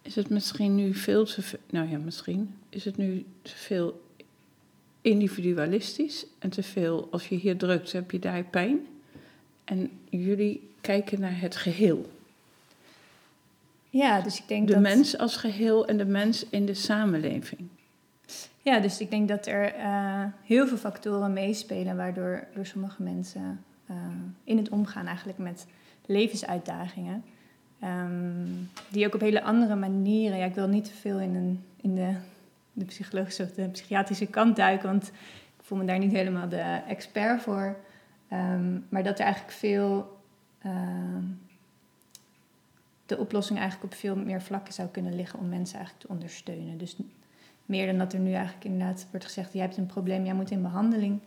is 0.03 0.15
het 0.15 0.29
misschien 0.29 0.75
nu 0.75 0.95
veel 0.95 1.25
te 1.25 1.43
veel, 1.43 1.59
nou 1.71 1.89
ja, 1.89 1.99
misschien 1.99 2.55
is 2.69 2.85
het 2.85 2.97
nu 2.97 3.25
te 3.43 3.57
veel 3.57 4.01
individualistisch 5.01 6.27
en 6.39 6.51
te 6.51 6.63
veel, 6.63 7.09
als 7.11 7.29
je 7.29 7.35
hier 7.35 7.57
drukt, 7.57 7.93
heb 7.93 8.11
je 8.11 8.19
daar 8.19 8.45
pijn. 8.45 8.87
En 9.73 9.91
jullie 10.11 10.71
kijken 10.81 11.21
naar 11.21 11.41
het 11.41 11.57
geheel. 11.57 12.11
Ja, 13.91 14.21
dus 14.21 14.39
ik 14.41 14.49
denk 14.49 14.67
de 14.67 14.73
dat... 14.73 14.83
mens 14.83 15.19
als 15.19 15.37
geheel 15.37 15.87
en 15.87 15.97
de 15.97 16.05
mens 16.05 16.47
in 16.49 16.67
de 16.67 16.75
samenleving. 16.75 17.61
Ja, 18.63 18.81
dus 18.81 19.01
ik 19.01 19.11
denk 19.11 19.29
dat 19.29 19.47
er 19.47 19.77
uh, 19.77 20.25
heel 20.45 20.67
veel 20.67 20.77
factoren 20.77 21.33
meespelen 21.33 21.97
waardoor 21.97 22.45
door 22.55 22.67
sommige 22.67 23.03
mensen 23.03 23.65
uh, 23.91 23.97
in 24.45 24.57
het 24.57 24.69
omgaan 24.69 25.07
eigenlijk 25.07 25.39
met 25.39 25.67
levensuitdagingen. 26.07 27.25
Um, 27.85 28.71
die 28.89 29.07
ook 29.07 29.15
op 29.15 29.21
hele 29.21 29.43
andere 29.43 29.75
manieren. 29.75 30.39
Ja, 30.39 30.45
ik 30.45 30.55
wil 30.55 30.69
niet 30.69 30.85
te 30.85 30.95
veel 30.95 31.21
in, 31.21 31.35
een, 31.35 31.65
in 31.81 31.95
de, 31.95 32.15
de 32.73 32.85
psychologische 32.85 33.43
of 33.43 33.53
de 33.53 33.69
psychiatrische 33.69 34.27
kant 34.27 34.57
duiken, 34.57 34.89
want 34.89 35.07
ik 35.59 35.63
voel 35.63 35.79
me 35.79 35.85
daar 35.85 35.99
niet 35.99 36.13
helemaal 36.13 36.49
de 36.49 36.81
expert 36.89 37.43
voor. 37.43 37.77
Um, 38.33 38.87
maar 38.89 39.03
dat 39.03 39.19
er 39.19 39.25
eigenlijk 39.25 39.55
veel. 39.55 40.21
Uh, 40.67 40.73
de 43.07 43.19
oplossing 43.19 43.59
eigenlijk 43.59 43.93
op 43.93 43.99
veel 43.99 44.17
meer 44.17 44.43
vlakken 44.43 44.75
zou 44.75 44.89
kunnen 44.89 45.17
liggen 45.17 45.39
om 45.39 45.49
mensen 45.49 45.77
eigenlijk 45.77 46.07
te 46.07 46.13
ondersteunen. 46.13 46.79
Dus 46.79 46.97
meer 47.67 47.87
dan 47.87 47.99
dat 47.99 48.13
er 48.13 48.19
nu 48.19 48.33
eigenlijk 48.33 48.65
inderdaad 48.65 49.07
wordt 49.11 49.27
gezegd: 49.27 49.53
jij 49.53 49.63
hebt 49.63 49.77
een 49.77 49.87
probleem, 49.87 50.25
jij 50.25 50.35
moet 50.35 50.51
in 50.51 50.63
behandeling. 50.63 51.21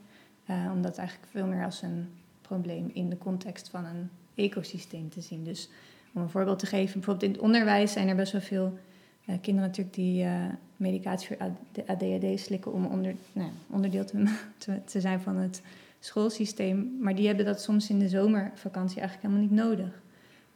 Uh, 0.49 0.71
om 0.73 0.81
dat 0.81 0.97
eigenlijk 0.97 1.29
veel 1.31 1.45
meer 1.45 1.63
als 1.63 1.81
een 1.81 2.09
probleem 2.41 2.91
in 2.93 3.09
de 3.09 3.17
context 3.17 3.69
van 3.69 3.85
een 3.85 4.09
ecosysteem 4.35 5.09
te 5.09 5.21
zien. 5.21 5.43
Dus 5.43 5.69
om 6.13 6.21
een 6.21 6.29
voorbeeld 6.29 6.59
te 6.59 6.65
geven, 6.65 6.93
bijvoorbeeld 6.93 7.25
in 7.25 7.31
het 7.31 7.41
onderwijs 7.41 7.91
zijn 7.91 8.07
er 8.07 8.15
best 8.15 8.31
wel 8.31 8.41
veel 8.41 8.77
uh, 9.25 9.35
kinderen 9.41 9.69
natuurlijk 9.69 9.95
die 9.95 10.23
uh, 10.23 10.45
medicatie 10.77 11.27
voor 11.27 11.51
ADHD 11.87 12.39
slikken 12.39 12.73
om 12.73 12.85
onder, 12.85 13.15
nou, 13.33 13.49
onderdeel 13.69 14.05
te, 14.85 14.99
zijn 14.99 15.19
van 15.19 15.35
het 15.35 15.61
schoolsysteem. 16.05 16.97
Maar 16.99 17.15
die 17.15 17.27
hebben 17.27 17.45
dat 17.45 17.61
soms 17.61 17.89
in 17.89 17.99
de 17.99 18.09
zomervakantie 18.09 18.99
eigenlijk 18.99 19.27
helemaal 19.27 19.49
niet 19.49 19.65
nodig. 19.65 20.01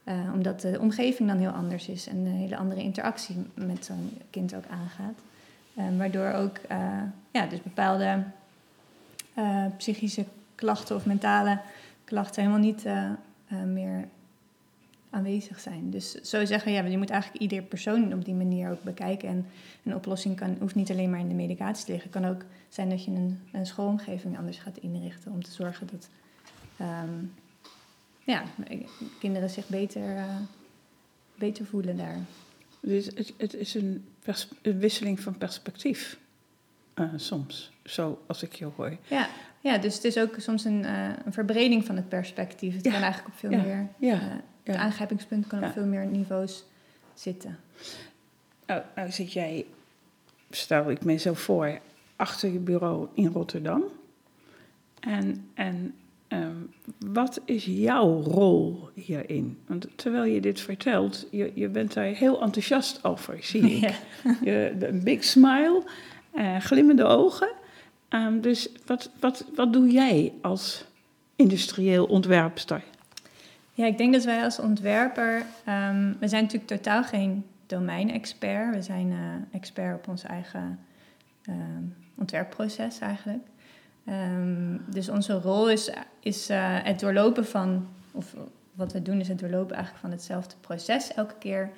Uh, 0.03 0.33
omdat 0.33 0.61
de 0.61 0.79
omgeving 0.79 1.29
dan 1.29 1.37
heel 1.37 1.49
anders 1.49 1.87
is 1.87 2.07
en 2.07 2.17
een 2.17 2.27
hele 2.27 2.57
andere 2.57 2.81
interactie 2.81 3.35
met 3.53 3.85
zo'n 3.85 4.17
kind 4.29 4.55
ook 4.55 4.63
aangaat. 4.69 5.19
waardoor 5.97 6.31
ook 6.31 6.57
ja, 7.31 7.45
dus 7.45 7.61
bepaalde 7.61 8.23
psychische 9.77 10.25
klachten 10.55 10.95
of 10.95 11.05
mentale 11.05 11.59
klachten 12.03 12.43
helemaal 12.43 12.63
niet 12.63 12.85
meer 13.65 14.07
aanwezig 15.09 15.59
zijn. 15.59 15.89
Dus 15.89 16.11
zo 16.11 16.45
zeggen, 16.45 16.71
ja, 16.71 16.83
je 16.83 16.97
moet 16.97 17.09
eigenlijk 17.09 17.41
ieder 17.41 17.61
persoon 17.61 18.13
op 18.13 18.25
die 18.25 18.33
manier 18.33 18.71
ook 18.71 18.83
bekijken. 18.83 19.29
En 19.29 19.45
een 19.83 19.95
oplossing 19.95 20.35
kan, 20.35 20.57
hoeft 20.59 20.75
niet 20.75 20.91
alleen 20.91 21.09
maar 21.09 21.19
in 21.19 21.27
de 21.27 21.33
medicatie 21.33 21.85
te 21.85 21.91
liggen. 21.91 22.11
Het 22.11 22.21
kan 22.21 22.31
ook 22.31 22.45
zijn 22.69 22.89
dat 22.89 23.05
je 23.05 23.11
een, 23.11 23.39
een 23.51 23.65
schoolomgeving 23.65 24.37
anders 24.37 24.57
gaat 24.57 24.77
inrichten 24.77 25.31
om 25.31 25.43
te 25.43 25.51
zorgen 25.51 25.87
dat 25.91 26.09
um, 26.81 27.33
ja, 28.23 28.43
kinderen 29.19 29.49
zich 29.49 29.67
beter, 29.67 30.15
uh, 30.15 30.35
beter 31.35 31.65
voelen 31.65 31.97
daar. 31.97 32.17
Dus 32.79 33.05
het, 33.05 33.33
het 33.37 33.53
is 33.53 33.73
een, 33.73 34.05
een, 34.61 34.79
wisseling 34.79 35.19
van 35.19 35.37
perspectief 35.37 36.19
uh, 36.95 37.13
soms, 37.15 37.71
zo 37.83 38.21
als 38.27 38.43
ik 38.43 38.53
je 38.53 38.65
hoor. 38.75 38.97
Ja, 39.07 39.29
ja, 39.61 39.77
dus 39.77 39.95
het 39.95 40.03
is 40.03 40.17
ook 40.17 40.35
soms 40.37 40.65
een, 40.65 40.83
uh, 40.83 41.09
een 41.25 41.33
verbreding 41.33 41.85
van 41.85 41.95
het 41.95 42.09
perspectief. 42.09 42.75
Het 42.75 42.85
ja. 42.85 42.91
kan 42.91 43.01
eigenlijk 43.01 43.33
op 43.33 43.39
veel 43.39 43.51
ja. 43.51 43.61
meer 43.61 43.87
ja 43.97 44.41
het 44.71 44.81
aangrijpingspunt 44.81 45.47
kan 45.47 45.63
op 45.63 45.71
veel 45.71 45.85
meer 45.85 46.05
niveaus 46.05 46.63
zitten. 47.13 47.59
Nou, 48.65 48.81
nou 48.95 49.11
zit 49.11 49.33
jij, 49.33 49.65
stel 50.49 50.89
ik 50.89 51.05
me 51.05 51.17
zo 51.17 51.33
voor, 51.33 51.79
achter 52.15 52.51
je 52.51 52.59
bureau 52.59 53.07
in 53.13 53.27
Rotterdam. 53.27 53.83
En, 54.99 55.49
en 55.53 55.95
um, 56.27 56.73
wat 56.97 57.41
is 57.45 57.65
jouw 57.65 58.21
rol 58.21 58.89
hierin? 58.93 59.57
Want 59.67 59.87
terwijl 59.95 60.23
je 60.23 60.41
dit 60.41 60.61
vertelt, 60.61 61.27
je, 61.31 61.51
je 61.55 61.69
bent 61.69 61.93
daar 61.93 62.05
heel 62.05 62.41
enthousiast 62.41 63.03
over, 63.03 63.37
zie 63.43 63.61
ik. 63.61 63.81
Ja. 64.23 64.35
Je, 64.43 64.75
een 64.79 65.03
big 65.03 65.23
smile, 65.23 65.83
uh, 66.33 66.59
glimmende 66.59 67.03
ogen. 67.03 67.49
Um, 68.09 68.41
dus 68.41 68.69
wat, 68.85 69.11
wat, 69.19 69.45
wat 69.55 69.73
doe 69.73 69.91
jij 69.91 70.33
als 70.41 70.85
industrieel 71.35 72.05
ontwerpster? 72.05 72.83
Ja, 73.79 73.85
ik 73.85 73.97
denk 73.97 74.13
dat 74.13 74.23
wij 74.23 74.43
als 74.43 74.59
ontwerper, 74.59 75.35
um, 75.35 76.17
we 76.19 76.27
zijn 76.27 76.43
natuurlijk 76.43 76.71
totaal 76.71 77.03
geen 77.03 77.45
domeinexpert. 77.65 78.75
We 78.75 78.81
zijn 78.81 79.11
uh, 79.11 79.17
expert 79.51 79.95
op 79.95 80.07
ons 80.07 80.23
eigen 80.23 80.79
um, 81.49 81.95
ontwerpproces 82.15 82.99
eigenlijk. 82.99 83.43
Um, 84.05 84.85
dus 84.89 85.09
onze 85.09 85.33
rol 85.33 85.69
is, 85.69 85.91
is 86.19 86.49
uh, 86.49 86.57
het 86.61 86.99
doorlopen 86.99 87.45
van, 87.45 87.87
of 88.11 88.35
wat 88.73 88.93
we 88.93 89.01
doen 89.01 89.19
is 89.19 89.27
het 89.27 89.39
doorlopen 89.39 89.75
eigenlijk 89.75 90.05
van 90.05 90.11
hetzelfde 90.11 90.55
proces 90.61 91.13
elke 91.13 91.35
keer. 91.39 91.69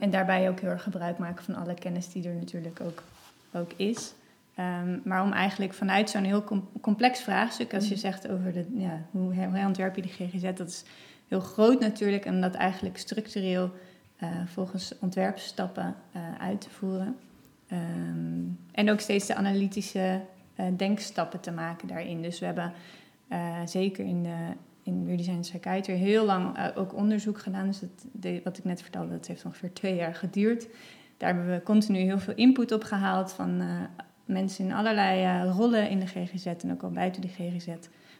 en 0.00 0.10
daarbij 0.10 0.48
ook 0.48 0.60
heel 0.60 0.70
erg 0.70 0.82
gebruik 0.82 1.18
maken 1.18 1.44
van 1.44 1.54
alle 1.54 1.74
kennis 1.74 2.12
die 2.12 2.28
er 2.28 2.34
natuurlijk 2.34 2.80
ook, 2.80 3.02
ook 3.52 3.72
is. 3.76 4.14
maar 5.04 5.22
om 5.22 5.32
eigenlijk 5.32 5.74
vanuit 5.74 6.10
zo'n 6.10 6.24
heel 6.24 6.44
complex 6.80 7.20
vraagstuk, 7.20 7.74
als 7.74 7.88
je 7.88 7.94
mm. 7.94 8.00
zegt 8.00 8.28
over 8.28 8.52
de, 8.52 8.66
ja, 8.74 9.02
hoe, 9.10 9.34
hoe 9.34 9.64
ontwerp 9.66 9.96
je 9.96 10.02
de 10.02 10.08
GGZ, 10.08 10.52
dat 10.54 10.68
is 10.68 10.84
heel 11.32 11.40
groot 11.40 11.80
natuurlijk 11.80 12.24
en 12.24 12.40
dat 12.40 12.54
eigenlijk 12.54 12.98
structureel 12.98 13.70
uh, 14.22 14.28
volgens 14.46 14.92
ontwerpstappen 15.00 15.94
uh, 16.16 16.22
uit 16.38 16.60
te 16.60 16.70
voeren. 16.70 17.16
Um, 17.72 18.58
en 18.72 18.90
ook 18.90 19.00
steeds 19.00 19.26
de 19.26 19.34
analytische 19.34 20.20
uh, 20.56 20.66
denkstappen 20.76 21.40
te 21.40 21.50
maken 21.50 21.88
daarin. 21.88 22.22
Dus 22.22 22.38
we 22.38 22.46
hebben 22.46 22.72
zeker 23.64 24.04
in, 24.04 24.22
de, 24.22 24.36
in 24.82 25.06
Redesign 25.06 25.40
Psychiatry 25.40 25.94
heel 25.94 26.24
lang 26.24 26.74
ook 26.74 26.94
onderzoek 26.94 27.38
gedaan. 27.38 27.66
Dus 27.66 27.80
wat 28.44 28.58
ik 28.58 28.64
net 28.64 28.82
vertelde, 28.82 29.10
dat 29.10 29.26
heeft 29.26 29.44
ongeveer 29.44 29.72
twee 29.72 29.94
jaar 29.94 30.14
geduurd. 30.14 30.68
Daar 31.16 31.34
hebben 31.34 31.54
we 31.54 31.62
continu 31.62 31.98
heel 31.98 32.18
veel 32.18 32.34
input 32.34 32.72
op 32.72 32.82
gehaald 32.82 33.32
van 33.32 33.62
mensen 34.24 34.64
in 34.64 34.72
allerlei 34.72 35.48
rollen 35.50 35.90
in 35.90 36.00
de 36.00 36.06
GGZ 36.06 36.46
en 36.46 36.72
ook 36.72 36.82
al 36.82 36.90
buiten 36.90 37.20
de 37.20 37.28
GGZ. 37.28 37.68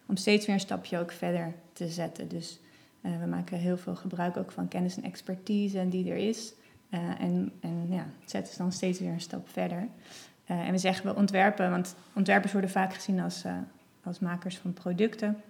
Om 0.07 0.17
steeds 0.17 0.47
weer 0.47 0.55
een 0.55 0.61
stapje 0.61 0.99
ook 0.99 1.13
verder 1.13 1.55
te 1.73 1.89
zetten. 1.89 2.29
Dus 2.29 2.61
uh, 3.03 3.19
we 3.21 3.27
maken 3.27 3.59
heel 3.59 3.77
veel 3.77 3.95
gebruik 3.95 4.37
ook 4.37 4.53
van 4.53 4.69
kennis 4.69 4.97
en 4.97 5.03
expertise 5.03 5.89
die 5.89 6.11
er 6.11 6.17
is. 6.17 6.55
Uh, 6.91 7.21
en 7.21 7.53
en 7.61 7.87
ja, 7.89 8.07
zetten 8.25 8.53
ze 8.53 8.59
dan 8.59 8.73
steeds 8.73 9.01
weer 9.01 9.11
een 9.11 9.21
stap 9.21 9.49
verder. 9.49 9.89
Uh, 10.51 10.67
en 10.67 10.71
we 10.71 10.79
zeggen 10.79 11.07
we 11.07 11.17
ontwerpen, 11.17 11.71
want 11.71 11.95
ontwerpers 12.13 12.53
worden 12.53 12.71
vaak 12.71 12.95
gezien 12.95 13.21
als, 13.21 13.45
als 14.05 14.19
makers 14.19 14.57
van 14.57 14.73
producten. 14.73 15.43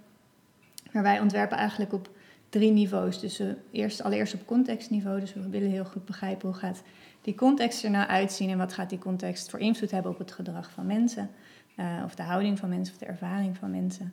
Maar 0.92 1.02
wij 1.02 1.20
ontwerpen 1.20 1.56
eigenlijk 1.56 1.92
op 1.92 2.10
drie 2.48 2.70
niveaus. 2.70 3.20
Dus 3.20 3.42
eerst, 3.70 4.02
allereerst 4.02 4.34
op 4.34 4.46
contextniveau. 4.46 5.20
Dus 5.20 5.34
we 5.34 5.48
willen 5.48 5.70
heel 5.70 5.84
goed 5.84 6.04
begrijpen 6.04 6.48
hoe 6.48 6.58
gaat 6.58 6.82
die 7.20 7.34
context 7.34 7.84
er 7.84 7.90
nou 7.90 8.08
uitzien 8.08 8.50
en 8.50 8.58
wat 8.58 8.72
gaat 8.72 8.88
die 8.88 8.98
context 8.98 9.50
voor 9.50 9.58
invloed 9.58 9.90
hebben 9.90 10.10
op 10.12 10.18
het 10.18 10.32
gedrag 10.32 10.70
van 10.70 10.86
mensen. 10.86 11.30
Of 12.04 12.14
de 12.14 12.22
houding 12.22 12.58
van 12.58 12.68
mensen 12.68 12.94
of 12.94 13.00
de 13.00 13.06
ervaring 13.06 13.56
van 13.56 13.70
mensen. 13.70 14.12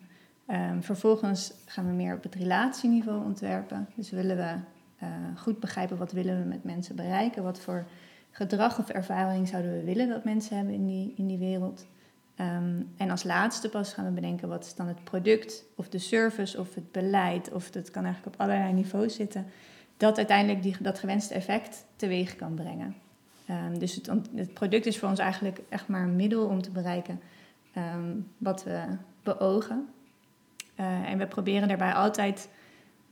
Um, 0.52 0.84
vervolgens 0.84 1.54
gaan 1.66 1.86
we 1.86 1.94
meer 1.94 2.16
op 2.16 2.24
het 2.24 2.36
relatieniveau 2.36 3.24
ontwerpen. 3.24 3.88
Dus 3.96 4.10
willen 4.10 4.38
we 4.38 4.56
uh, 5.04 5.10
goed 5.36 5.60
begrijpen 5.60 5.98
wat 5.98 6.12
willen 6.12 6.40
we 6.42 6.48
met 6.48 6.64
mensen 6.64 6.96
bereiken, 6.96 7.44
wat 7.44 7.60
voor 7.60 7.86
gedrag 8.32 8.80
of 8.80 8.90
ervaring 8.90 9.48
zouden 9.48 9.72
we 9.72 9.84
willen 9.84 10.08
dat 10.08 10.24
mensen 10.24 10.56
hebben 10.56 10.74
in 10.74 10.88
die, 10.88 11.14
in 11.18 11.28
die 11.28 11.38
wereld. 11.38 11.86
Um, 12.36 12.94
en 12.98 13.10
als 13.10 13.24
laatste 13.24 13.70
pas 13.70 13.94
gaan 13.94 14.06
we 14.06 14.12
bedenken 14.12 14.48
wat 14.48 14.66
is 14.66 14.76
dan 14.76 14.88
het 14.88 15.04
product 15.04 15.64
of 15.76 15.90
de 15.90 15.98
service 15.98 16.60
of 16.60 16.76
het 16.76 16.92
beleid, 16.92 17.52
of 17.52 17.72
dat 17.72 17.92
kan 17.92 18.04
eigenlijk 18.04 18.36
op 18.36 18.42
allerlei 18.42 18.74
niveaus 18.74 19.16
zitten, 19.16 19.46
dat 19.98 20.18
uiteindelijk 20.18 20.64
die, 20.64 20.76
dat 20.80 21.00
gewenste 21.00 21.34
effect 21.34 21.86
teweeg 21.96 22.36
kan 22.36 22.54
brengen. 22.54 22.96
Um, 23.50 23.80
dus 23.80 23.96
het, 23.96 24.12
het, 24.36 24.54
product 24.54 24.86
is 24.86 24.98
voor 25.00 25.10
ons 25.10 25.20
eigenlijk 25.20 25.62
echt 25.70 25.88
maar 25.88 26.04
een 26.04 26.16
middel 26.16 26.46
om 26.46 26.62
te 26.62 26.72
bereiken 26.72 27.20
wat 28.38 28.64
we 28.64 28.84
beogen. 29.24 29.88
Uh, 30.80 31.10
en 31.10 31.18
we 31.18 31.28
proberen 31.28 31.68
daarbij 31.68 31.94
altijd 31.94 32.50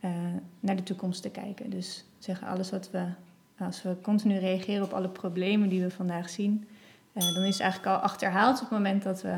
uh, 0.04 0.12
naar 0.60 0.76
de 0.76 0.84
toekomst 0.84 1.22
te 1.22 1.30
kijken. 1.30 1.70
Dus 1.70 2.06
zeggen 2.18 2.48
alles 2.48 2.70
wat 2.70 2.92
we, 2.92 3.06
als 3.60 3.84
we 3.84 3.96
continu 4.02 4.38
reageren 4.38 4.84
op 4.84 4.94
alle 4.94 5.10
problemen 5.10 5.70
die 5.70 5.82
we 5.82 5.92
vandaag 5.92 6.30
zien, 6.30 6.68
uh, 7.14 7.34
dan 7.34 7.44
is 7.44 7.54
het 7.54 7.62
eigenlijk 7.62 7.96
al 7.96 8.02
achterhaald 8.02 8.56
op 8.56 8.70
het 8.70 8.78
moment 8.78 9.04
dat 9.04 9.22
we 9.22 9.38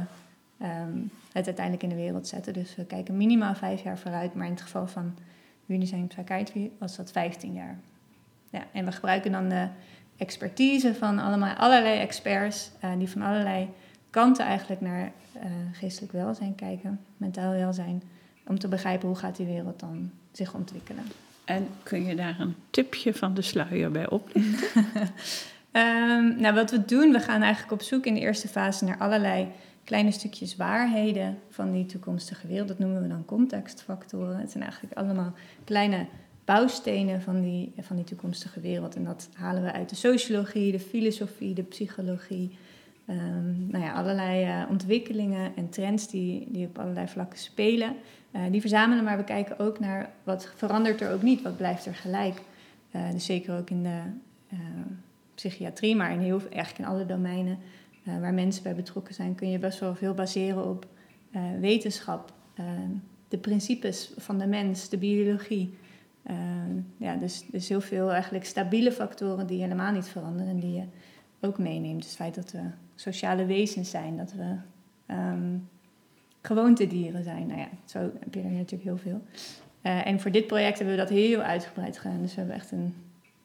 um, 0.61 1.11
het 1.31 1.45
uiteindelijk 1.45 1.83
in 1.83 1.89
de 1.89 1.95
wereld 1.95 2.27
zetten. 2.27 2.53
Dus 2.53 2.75
we 2.75 2.85
kijken 2.85 3.17
minimaal 3.17 3.55
vijf 3.55 3.83
jaar 3.83 3.97
vooruit, 3.97 4.33
maar 4.33 4.45
in 4.45 4.51
het 4.51 4.61
geval 4.61 4.87
van 4.87 5.17
Unizijn 5.65 6.07
Psychiatry 6.07 6.71
was 6.79 6.95
dat 6.95 7.11
15 7.11 7.53
jaar. 7.53 7.79
Ja, 8.49 8.63
en 8.71 8.85
we 8.85 8.91
gebruiken 8.91 9.31
dan 9.31 9.49
de 9.49 9.67
expertise 10.17 10.95
van 10.95 11.19
allemaal, 11.19 11.55
allerlei 11.55 11.99
experts 11.99 12.71
die 12.97 13.09
van 13.09 13.21
allerlei 13.21 13.69
kanten 14.09 14.45
eigenlijk 14.45 14.81
naar 14.81 15.11
geestelijk 15.71 16.11
welzijn 16.11 16.55
kijken, 16.55 16.99
mentaal 17.17 17.51
welzijn 17.51 18.03
om 18.49 18.59
te 18.59 18.67
begrijpen 18.67 19.07
hoe 19.07 19.17
gaat 19.17 19.35
die 19.35 19.45
wereld 19.45 19.79
dan 19.79 20.11
zich 20.31 20.53
ontwikkelen. 20.53 21.03
En 21.45 21.67
kun 21.83 22.05
je 22.05 22.15
daar 22.15 22.39
een 22.39 22.55
tipje 22.69 23.13
van 23.13 23.33
de 23.33 23.41
sluier 23.41 23.91
bij 23.91 24.09
oplichten? 24.09 24.85
um, 25.71 26.41
nou, 26.41 26.53
wat 26.53 26.71
we 26.71 26.85
doen, 26.85 27.11
we 27.11 27.19
gaan 27.19 27.41
eigenlijk 27.41 27.73
op 27.73 27.81
zoek 27.81 28.05
in 28.05 28.13
de 28.13 28.19
eerste 28.19 28.47
fase 28.47 28.85
naar 28.85 28.97
allerlei 28.97 29.47
kleine 29.83 30.11
stukjes 30.11 30.55
waarheden 30.55 31.37
van 31.49 31.71
die 31.71 31.85
toekomstige 31.85 32.47
wereld. 32.47 32.67
Dat 32.67 32.79
noemen 32.79 33.01
we 33.01 33.07
dan 33.07 33.25
contextfactoren. 33.25 34.39
Het 34.39 34.51
zijn 34.51 34.63
eigenlijk 34.63 34.93
allemaal 34.93 35.33
kleine 35.63 36.05
bouwstenen 36.45 37.21
van 37.21 37.41
die, 37.41 37.73
van 37.79 37.95
die 37.95 38.05
toekomstige 38.05 38.59
wereld. 38.59 38.95
En 38.95 39.03
dat 39.03 39.29
halen 39.33 39.63
we 39.63 39.71
uit 39.71 39.89
de 39.89 39.95
sociologie, 39.95 40.71
de 40.71 40.79
filosofie, 40.79 41.53
de 41.53 41.63
psychologie. 41.63 42.57
Um, 43.09 43.67
nou 43.67 43.83
ja, 43.83 43.93
allerlei 43.93 44.45
uh, 44.45 44.69
ontwikkelingen 44.69 45.51
en 45.55 45.69
trends 45.69 46.09
die, 46.09 46.47
die 46.51 46.67
op 46.67 46.79
allerlei 46.79 47.07
vlakken 47.07 47.39
spelen. 47.39 47.95
Uh, 48.31 48.41
die 48.51 48.61
verzamelen, 48.61 49.03
maar 49.03 49.17
we 49.17 49.23
kijken 49.23 49.59
ook 49.59 49.79
naar 49.79 50.09
wat 50.23 50.51
verandert 50.55 51.01
er 51.01 51.13
ook 51.13 51.21
niet, 51.21 51.41
wat 51.41 51.57
blijft 51.57 51.85
er 51.85 51.95
gelijk. 51.95 52.41
Uh, 52.95 53.11
dus 53.11 53.25
zeker 53.25 53.57
ook 53.57 53.69
in 53.69 53.83
de 53.83 54.01
psychiatrie, 55.35 55.95
maar 55.95 56.11
in 56.11 56.19
heel, 56.19 56.41
eigenlijk 56.51 56.77
in 56.77 56.85
alle 56.95 57.05
domeinen 57.05 57.57
waar 58.03 58.33
mensen 58.33 58.63
bij 58.63 58.75
betrokken 58.75 59.13
zijn, 59.13 59.35
kun 59.35 59.49
je 59.49 59.59
best 59.59 59.79
wel 59.79 59.95
veel 59.95 60.13
baseren 60.13 60.69
op 60.69 60.87
wetenschap, 61.59 62.33
de 63.27 63.37
principes 63.37 64.13
van 64.17 64.37
de 64.37 64.47
mens, 64.47 64.89
de 64.89 64.97
biologie. 64.97 65.73
ja, 66.97 67.15
dus, 67.15 67.45
dus 67.51 67.69
heel 67.69 67.81
veel 67.81 68.11
eigenlijk 68.11 68.45
stabiele 68.45 68.91
factoren 68.91 69.47
die 69.47 69.61
helemaal 69.61 69.91
niet 69.91 70.07
veranderen 70.07 70.47
en 70.47 70.59
die 70.59 70.73
je 70.73 70.83
ook 71.39 71.57
meeneemt. 71.57 72.01
Dus 72.01 72.07
het 72.07 72.15
feit 72.15 72.35
dat 72.35 72.51
we 72.51 72.61
sociale 72.95 73.45
wezens 73.45 73.89
zijn, 73.89 74.17
dat 74.17 74.33
we 74.33 74.55
um, 75.13 75.69
gewoontedieren 76.41 77.23
zijn. 77.23 77.47
Nou 77.47 77.59
ja, 77.59 77.67
zo 77.85 77.99
heb 77.99 78.33
je 78.33 78.41
er 78.41 78.51
natuurlijk 78.51 78.83
heel 78.83 78.97
veel. 78.97 79.21
Uh, 79.83 80.07
en 80.07 80.19
voor 80.19 80.31
dit 80.31 80.47
project 80.47 80.77
hebben 80.77 80.95
we 80.95 81.01
dat 81.01 81.09
heel 81.09 81.39
uitgebreid 81.39 81.97
gedaan. 81.97 82.21
Dus 82.21 82.33
we 82.33 82.39
hebben 82.39 82.55
echt 82.55 82.71
een, 82.71 82.95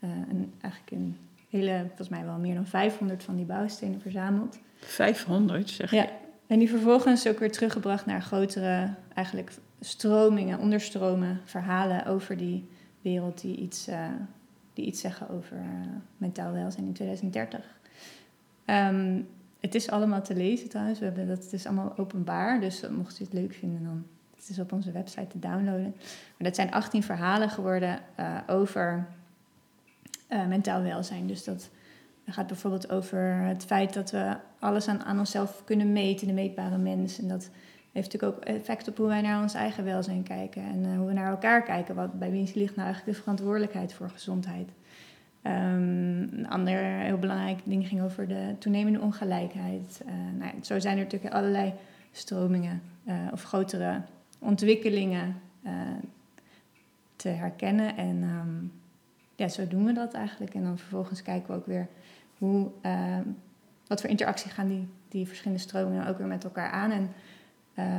uh, 0.01 0.11
een, 0.11 0.53
eigenlijk 0.61 0.93
een 0.93 1.17
hele, 1.49 1.85
volgens 1.87 2.09
mij 2.09 2.25
wel 2.25 2.39
meer 2.39 2.55
dan 2.55 2.67
500 2.67 3.23
van 3.23 3.37
die 3.37 3.45
bouwstenen 3.45 4.01
verzameld. 4.01 4.59
500, 4.77 5.71
zeg 5.71 5.91
je? 5.91 5.97
Ja, 5.97 6.09
en 6.47 6.59
die 6.59 6.69
vervolgens 6.69 7.29
ook 7.29 7.39
weer 7.39 7.53
teruggebracht 7.53 8.07
naar 8.07 8.23
grotere, 8.23 8.95
eigenlijk 9.15 9.53
stromingen, 9.81 10.59
onderstromen, 10.59 11.41
verhalen 11.45 12.07
over 12.07 12.37
die 12.37 12.69
wereld 13.01 13.41
die 13.41 13.57
iets, 13.57 13.89
uh, 13.89 14.07
die 14.73 14.87
iets 14.87 15.01
zeggen 15.01 15.29
over 15.31 15.59
mentaal 16.17 16.53
welzijn 16.53 16.87
in 16.87 16.93
2030. 16.93 17.61
Um, 18.67 19.27
het 19.65 19.75
is 19.75 19.91
allemaal 19.91 20.23
te 20.23 20.35
lezen 20.35 20.69
trouwens. 20.69 20.99
We 20.99 21.05
hebben 21.05 21.29
dat, 21.29 21.43
het 21.43 21.53
is 21.53 21.67
allemaal 21.67 21.99
openbaar. 21.99 22.61
Dus 22.61 22.89
mocht 22.91 23.21
u 23.21 23.25
het 23.25 23.33
leuk 23.33 23.55
vinden, 23.55 23.85
dan 23.85 24.07
het 24.37 24.49
is 24.49 24.59
op 24.59 24.73
onze 24.73 24.93
website 24.93 25.27
te 25.27 25.39
downloaden. 25.39 25.95
Maar 26.37 26.49
dat 26.49 26.55
zijn 26.55 26.71
18 26.71 27.03
verhalen 27.03 27.51
geworden 27.51 27.99
uh, 28.21 28.39
over 28.47 29.07
uh, 30.31 30.47
mentaal 30.47 30.83
welzijn. 30.83 31.27
Dus 31.27 31.45
dat 31.45 31.71
gaat 32.27 32.47
bijvoorbeeld 32.47 32.91
over 32.91 33.19
het 33.35 33.65
feit 33.65 33.95
dat 33.95 34.11
we 34.11 34.37
alles 34.59 34.89
aan, 34.89 35.19
onszelf 35.19 35.63
kunnen 35.65 35.93
meten, 35.93 36.27
de 36.27 36.33
meetbare 36.33 36.79
mens. 36.79 37.19
En 37.19 37.29
dat 37.29 37.51
heeft 37.93 38.13
natuurlijk 38.13 38.37
ook 38.37 38.45
effect 38.45 38.89
op 38.89 38.97
hoe 38.97 39.07
wij 39.07 39.21
naar 39.21 39.43
ons 39.43 39.55
eigen 39.55 39.85
welzijn 39.85 40.23
kijken. 40.23 40.63
En 40.63 40.85
uh, 40.85 40.97
hoe 40.97 41.07
we 41.07 41.13
naar 41.13 41.31
elkaar 41.31 41.63
kijken. 41.63 41.95
Wat, 41.95 42.19
bij 42.19 42.31
wie 42.31 42.53
ligt 42.55 42.77
nou 42.77 42.87
eigenlijk 42.87 43.17
de 43.17 43.23
verantwoordelijkheid 43.23 43.93
voor 43.93 44.11
gezondheid? 44.11 44.69
Um, 45.47 46.29
een 46.33 46.49
ander 46.49 46.79
heel 46.79 47.19
belangrijk 47.19 47.59
ding 47.65 47.89
ging 47.89 48.03
over 48.03 48.29
de 48.29 48.55
toenemende 48.59 49.01
ongelijkheid. 49.01 50.01
Uh, 50.07 50.13
nou 50.39 50.53
ja, 50.57 50.63
zo 50.63 50.79
zijn 50.79 50.97
er 50.97 51.03
natuurlijk 51.03 51.35
allerlei 51.35 51.73
stromingen 52.13 52.83
uh, 53.07 53.15
of 53.33 53.43
grotere 53.43 54.03
ontwikkelingen 54.39 55.41
uh, 55.67 55.73
te 57.17 57.29
herkennen. 57.29 57.97
En 57.97 58.23
um, 58.23 58.73
ja, 59.37 59.49
zo 59.49 59.69
doen 59.69 59.85
we 59.85 59.93
dat 59.93 60.15
eigenlijk. 60.15 60.55
En 60.55 60.63
dan 60.63 60.79
vervolgens 60.79 61.23
kijken 61.23 61.49
we 61.49 61.57
ook 61.57 61.67
weer 61.67 61.89
hoe, 62.39 62.71
wat 63.87 64.01
voor 64.01 64.11
interactie 64.11 64.51
gaan 64.51 64.69
die, 64.69 64.89
die 65.09 65.27
verschillende 65.27 65.63
stromingen 65.63 66.07
ook 66.07 66.19
weer 66.19 66.27
met 66.27 66.45
elkaar 66.45 66.71
aan. 66.71 66.91
En 66.91 67.11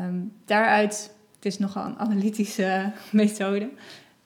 um, 0.06 0.34
daaruit, 0.46 1.16
het 1.36 1.46
is 1.46 1.60
nogal 1.60 1.86
een 1.86 2.00
analytische 2.00 2.92
methode. 3.12 3.70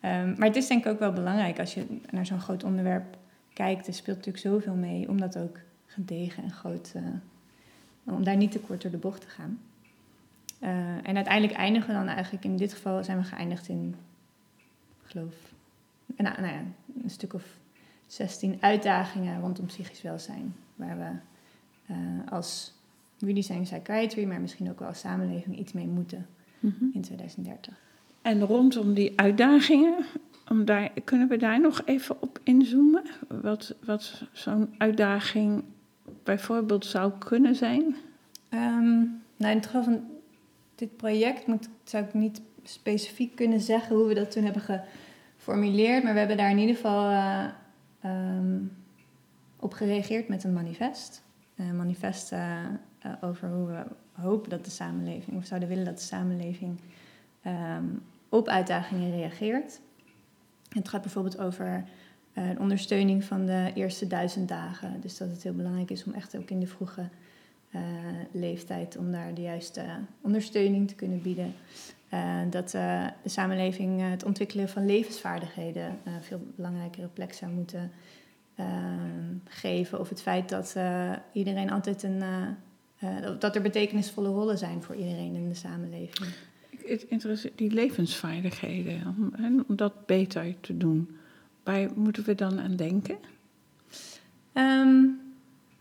Um, 0.06 0.36
maar 0.38 0.48
het 0.48 0.56
is 0.56 0.68
denk 0.68 0.86
ik 0.86 0.92
ook 0.92 1.00
wel 1.00 1.14
belangrijk 1.14 1.60
als 1.60 1.74
je 1.74 1.86
naar 2.12 2.26
zo'n 2.26 2.40
groot 2.40 2.64
onderwerp 2.64 3.18
kijkt. 3.54 3.88
Er 3.88 3.94
speelt 3.94 4.18
natuurlijk 4.18 4.46
zoveel 4.46 4.74
mee 4.74 5.10
om 5.10 5.20
dat 5.20 5.38
ook 5.38 5.60
gedegen 5.86 6.44
en 6.44 6.52
groot, 6.52 6.94
uh, 6.96 7.04
om 8.04 8.24
daar 8.24 8.38
niet 8.38 8.52
te 8.52 8.60
kort 8.60 8.82
door 8.82 8.92
de 8.92 8.98
bocht 8.98 9.22
te 9.22 9.28
gaan. 9.28 9.60
Uh, 10.62 10.70
en 11.08 11.16
uiteindelijk 11.16 11.58
eindigen 11.58 11.88
we 11.88 11.94
dan 11.94 12.08
eigenlijk, 12.08 12.46
in 12.46 12.58
dit 12.58 12.74
geval 12.74 13.04
zijn 13.04 13.18
we 13.18 13.24
geëindigd 13.24 13.68
in, 13.68 13.96
geloof, 15.04 15.36
nou, 16.18 16.42
nou 16.42 16.54
ja, 16.54 16.62
een 17.04 17.10
stuk 17.10 17.34
of 17.34 17.58
16 18.08 18.58
uitdagingen 18.60 19.42
rondom 19.42 19.66
psychisch 19.66 20.02
welzijn. 20.02 20.56
Waar 20.76 20.98
we 20.98 21.12
uh, 21.94 22.32
als 22.32 22.74
redesign 23.20 23.62
psychiatry, 23.62 24.24
maar 24.24 24.42
misschien 24.42 24.70
ook 24.70 24.80
wel 24.80 24.88
als 24.88 25.00
samenleving 25.00 25.58
iets 25.58 25.72
mee 25.72 25.88
moeten 25.88 26.28
mm 26.60 26.76
-hmm. 26.80 26.90
in 26.94 27.02
2030. 27.02 27.89
En 28.22 28.42
rondom 28.42 28.94
die 28.94 29.14
uitdagingen, 29.16 29.96
om 30.50 30.66
kunnen 31.04 31.28
we 31.28 31.38
daar 31.38 31.62
nog 31.62 31.82
even 31.86 32.22
op 32.22 32.40
inzoomen? 32.44 33.04
Wat, 33.28 33.76
wat 33.86 34.24
zo'n 34.32 34.76
uitdaging 34.78 35.64
bijvoorbeeld 36.24 36.86
zou 36.86 37.12
kunnen 37.18 37.56
zijn? 37.56 37.84
Um, 38.54 39.22
nou, 39.38 39.52
in 39.52 39.58
het 39.58 39.66
geval 39.66 39.84
van 39.84 40.02
dit 40.76 40.98
project 40.98 41.46
zou 41.84 42.06
ik 42.06 42.14
niet 42.14 42.42
specifiek 42.64 43.36
kunnen 43.36 43.60
zeggen 43.60 43.96
hoe 43.96 44.08
we 44.08 44.14
dat 44.14 44.32
toen 44.32 44.44
hebben 44.44 44.82
geformuleerd, 45.38 46.04
maar 46.04 46.14
we 46.14 46.20
hebben 46.20 46.38
daar 46.38 46.52
in 46.52 46.58
ieder 46.58 46.76
geval 46.76 47.10
uh, 47.10 47.46
um, 48.06 48.72
op 49.60 49.74
gereageerd 49.74 50.28
met 50.28 50.44
een 50.44 50.54
manifest. 50.54 51.24
Een 51.56 51.76
manifest 51.76 52.32
uh, 52.32 52.58
uh, 53.06 53.12
over 53.22 53.50
hoe 53.50 53.68
we 53.68 53.84
hopen 54.12 54.50
dat 54.50 54.66
de 54.66 54.72
samenleving, 54.72 55.38
of 55.38 55.46
zouden 55.46 55.70
willen 55.70 55.86
dat 55.86 55.98
de 55.98 56.04
samenleving 56.04 56.80
um, 57.46 58.02
op 58.30 58.48
uitdagingen 58.48 59.12
reageert. 59.12 59.80
Het 60.70 60.90
gaat 60.90 61.02
bijvoorbeeld 61.02 61.40
over 61.40 61.86
de 62.34 62.56
ondersteuning 62.60 63.24
van 63.24 63.46
de 63.46 63.72
eerste 63.74 64.08
duizend 64.08 64.48
dagen. 64.48 65.02
Dus 65.02 65.18
dat 65.18 65.30
het 65.30 65.44
heel 65.44 65.54
belangrijk 65.54 65.90
is 65.90 66.04
om 66.04 66.14
echt 66.14 66.38
ook 66.38 66.50
in 66.50 66.60
de 66.60 66.68
vroege 66.68 67.10
uh, 67.70 67.82
leeftijd 68.32 68.98
om 68.98 69.12
daar 69.12 69.34
de 69.34 69.42
juiste 69.42 69.86
ondersteuning 70.22 70.88
te 70.88 70.96
kunnen 70.96 71.22
bieden. 71.22 71.54
Uh, 72.14 72.40
dat 72.50 72.70
de 72.72 73.10
samenleving 73.26 74.10
het 74.10 74.24
ontwikkelen 74.24 74.70
van 74.70 74.86
levensvaardigheden 74.86 76.00
een 76.04 76.24
veel 76.24 76.42
belangrijkere 76.56 77.08
plek 77.08 77.34
zou 77.34 77.52
moeten 77.52 77.92
geven. 79.46 80.00
Of 80.00 80.10
het 80.10 80.22
feit 80.22 80.50
dat 80.50 80.76
iedereen 81.32 81.72
altijd 81.72 82.04
een. 82.04 82.24
dat 83.40 83.56
er 83.56 83.62
betekenisvolle 83.62 84.30
rollen 84.30 84.58
zijn 84.58 84.84
voor 84.84 84.96
iedereen 84.96 85.36
in 85.36 85.50
de 85.50 85.56
samenleving 85.56 86.30
het 86.90 87.52
die 87.56 87.72
levensvaardigheden, 87.72 89.16
om, 89.18 89.64
om 89.68 89.76
dat 89.76 90.06
beter 90.06 90.56
te 90.62 90.78
doen. 90.78 91.18
Waar 91.64 91.90
moeten 91.96 92.24
we 92.24 92.36
dan 92.36 92.60
aan 92.60 92.76
denken? 92.76 93.18
Um, 94.54 95.20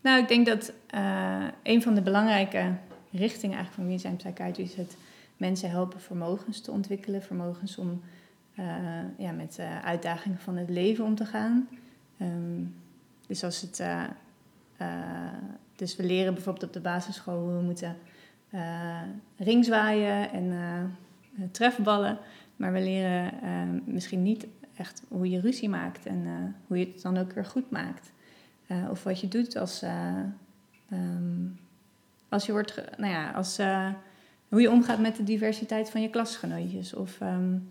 nou, 0.01 0.21
ik 0.21 0.27
denk 0.27 0.45
dat 0.45 0.73
uh, 0.95 1.47
een 1.63 1.81
van 1.81 1.95
de 1.95 2.01
belangrijke 2.01 2.73
richtingen 3.11 3.57
eigenlijk 3.57 3.73
van 3.73 3.87
wie 3.87 3.97
zijn 3.97 4.15
psychiatrie 4.15 4.65
is 4.65 4.75
het 4.75 4.97
mensen 5.37 5.69
helpen 5.69 6.01
vermogens 6.01 6.61
te 6.61 6.71
ontwikkelen, 6.71 7.21
vermogens 7.21 7.77
om 7.77 8.01
uh, 8.59 8.65
ja, 9.17 9.31
met 9.31 9.57
uh, 9.59 9.85
uitdagingen 9.85 10.39
van 10.39 10.57
het 10.57 10.69
leven 10.69 11.05
om 11.05 11.15
te 11.15 11.25
gaan. 11.25 11.67
Um, 12.21 12.75
dus 13.27 13.43
als 13.43 13.61
het, 13.61 13.83
dus 15.75 15.95
we 15.95 16.03
leren 16.03 16.33
bijvoorbeeld 16.33 16.65
op 16.65 16.73
de 16.73 16.79
basisschool 16.79 17.39
hoe 17.39 17.53
we 17.53 17.61
moeten 17.61 17.97
ringzwaaien 19.37 20.31
en 20.31 20.43
uh, 20.43 21.43
trefballen. 21.51 22.17
Maar 22.55 22.73
we 22.73 22.81
leren 22.81 23.33
uh, 23.43 23.93
misschien 23.93 24.23
niet 24.23 24.47
echt 24.75 25.03
hoe 25.07 25.29
je 25.29 25.39
ruzie 25.39 25.69
maakt 25.69 26.05
en 26.05 26.55
hoe 26.67 26.77
je 26.77 26.85
het 26.85 27.01
dan 27.01 27.17
ook 27.17 27.31
weer 27.31 27.45
goed 27.45 27.69
maakt. 27.69 28.11
of 28.89 29.03
wat 29.03 29.19
je 29.19 29.27
doet 29.27 29.55
als, 29.55 29.83
um, 30.91 31.59
als 32.29 32.45
je 32.45 32.51
wordt, 32.51 32.81
nou 32.97 33.11
ja, 33.11 33.31
als, 33.31 33.57
hoe 34.49 34.61
je 34.61 34.71
omgaat 34.71 34.99
met 34.99 35.15
de 35.15 35.23
diversiteit 35.23 35.89
van 35.89 36.01
je 36.01 36.09
klasgenootjes. 36.09 36.93
Of 36.93 37.19
um, 37.21 37.69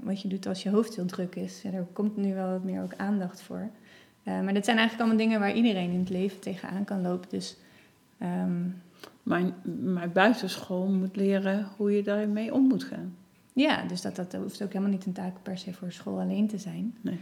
wat 0.00 0.22
je 0.22 0.28
doet 0.28 0.46
als 0.46 0.62
je 0.62 0.70
hoofd 0.70 0.96
heel 0.96 1.06
druk 1.06 1.34
is. 1.34 1.62
Ja, 1.62 1.70
daar 1.70 1.84
komt 1.92 2.16
nu 2.16 2.34
wel 2.34 2.50
wat 2.50 2.64
meer 2.64 2.82
ook 2.82 2.94
aandacht 2.96 3.42
voor. 3.42 3.70
maar 4.22 4.54
dat 4.54 4.64
zijn 4.64 4.78
eigenlijk 4.78 4.98
allemaal 5.08 5.26
dingen 5.26 5.40
waar 5.40 5.54
iedereen 5.54 5.90
in 5.90 6.00
het 6.00 6.10
leven 6.10 6.40
tegenaan 6.40 6.84
kan 6.84 7.02
lopen. 7.02 7.28
Dus 7.28 7.56
um, 8.22 8.82
mijn, 9.22 9.54
mijn 9.80 10.12
buitenschool 10.12 10.86
moet 10.86 11.16
leren 11.16 11.68
hoe 11.76 11.92
je 11.92 12.02
daarmee 12.02 12.54
om 12.54 12.66
moet 12.66 12.84
gaan. 12.84 13.16
Ja, 13.52 13.82
dus 13.82 14.00
dat, 14.00 14.16
dat 14.16 14.32
hoeft 14.32 14.62
ook 14.62 14.72
helemaal 14.72 14.92
niet 14.92 15.06
een 15.06 15.12
taak 15.12 15.34
per 15.42 15.58
se 15.58 15.72
voor 15.72 15.92
school 15.92 16.20
alleen 16.20 16.48
te 16.48 16.58
zijn. 16.58 16.96
Nee. 17.00 17.18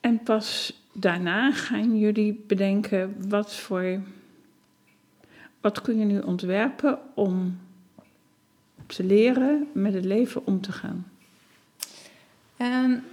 En 0.00 0.22
pas 0.22 0.80
daarna 0.92 1.52
gaan 1.52 1.98
jullie 1.98 2.44
bedenken 2.46 3.28
wat 3.28 3.54
voor. 3.54 4.00
Wat 5.60 5.80
kun 5.80 5.98
je 5.98 6.04
nu 6.04 6.18
ontwerpen 6.18 6.98
om 7.14 7.58
te 8.86 9.04
leren 9.04 9.68
met 9.72 9.94
het 9.94 10.04
leven 10.04 10.46
om 10.46 10.60
te 10.60 10.72
gaan? 10.72 11.06
Um, 12.58 13.04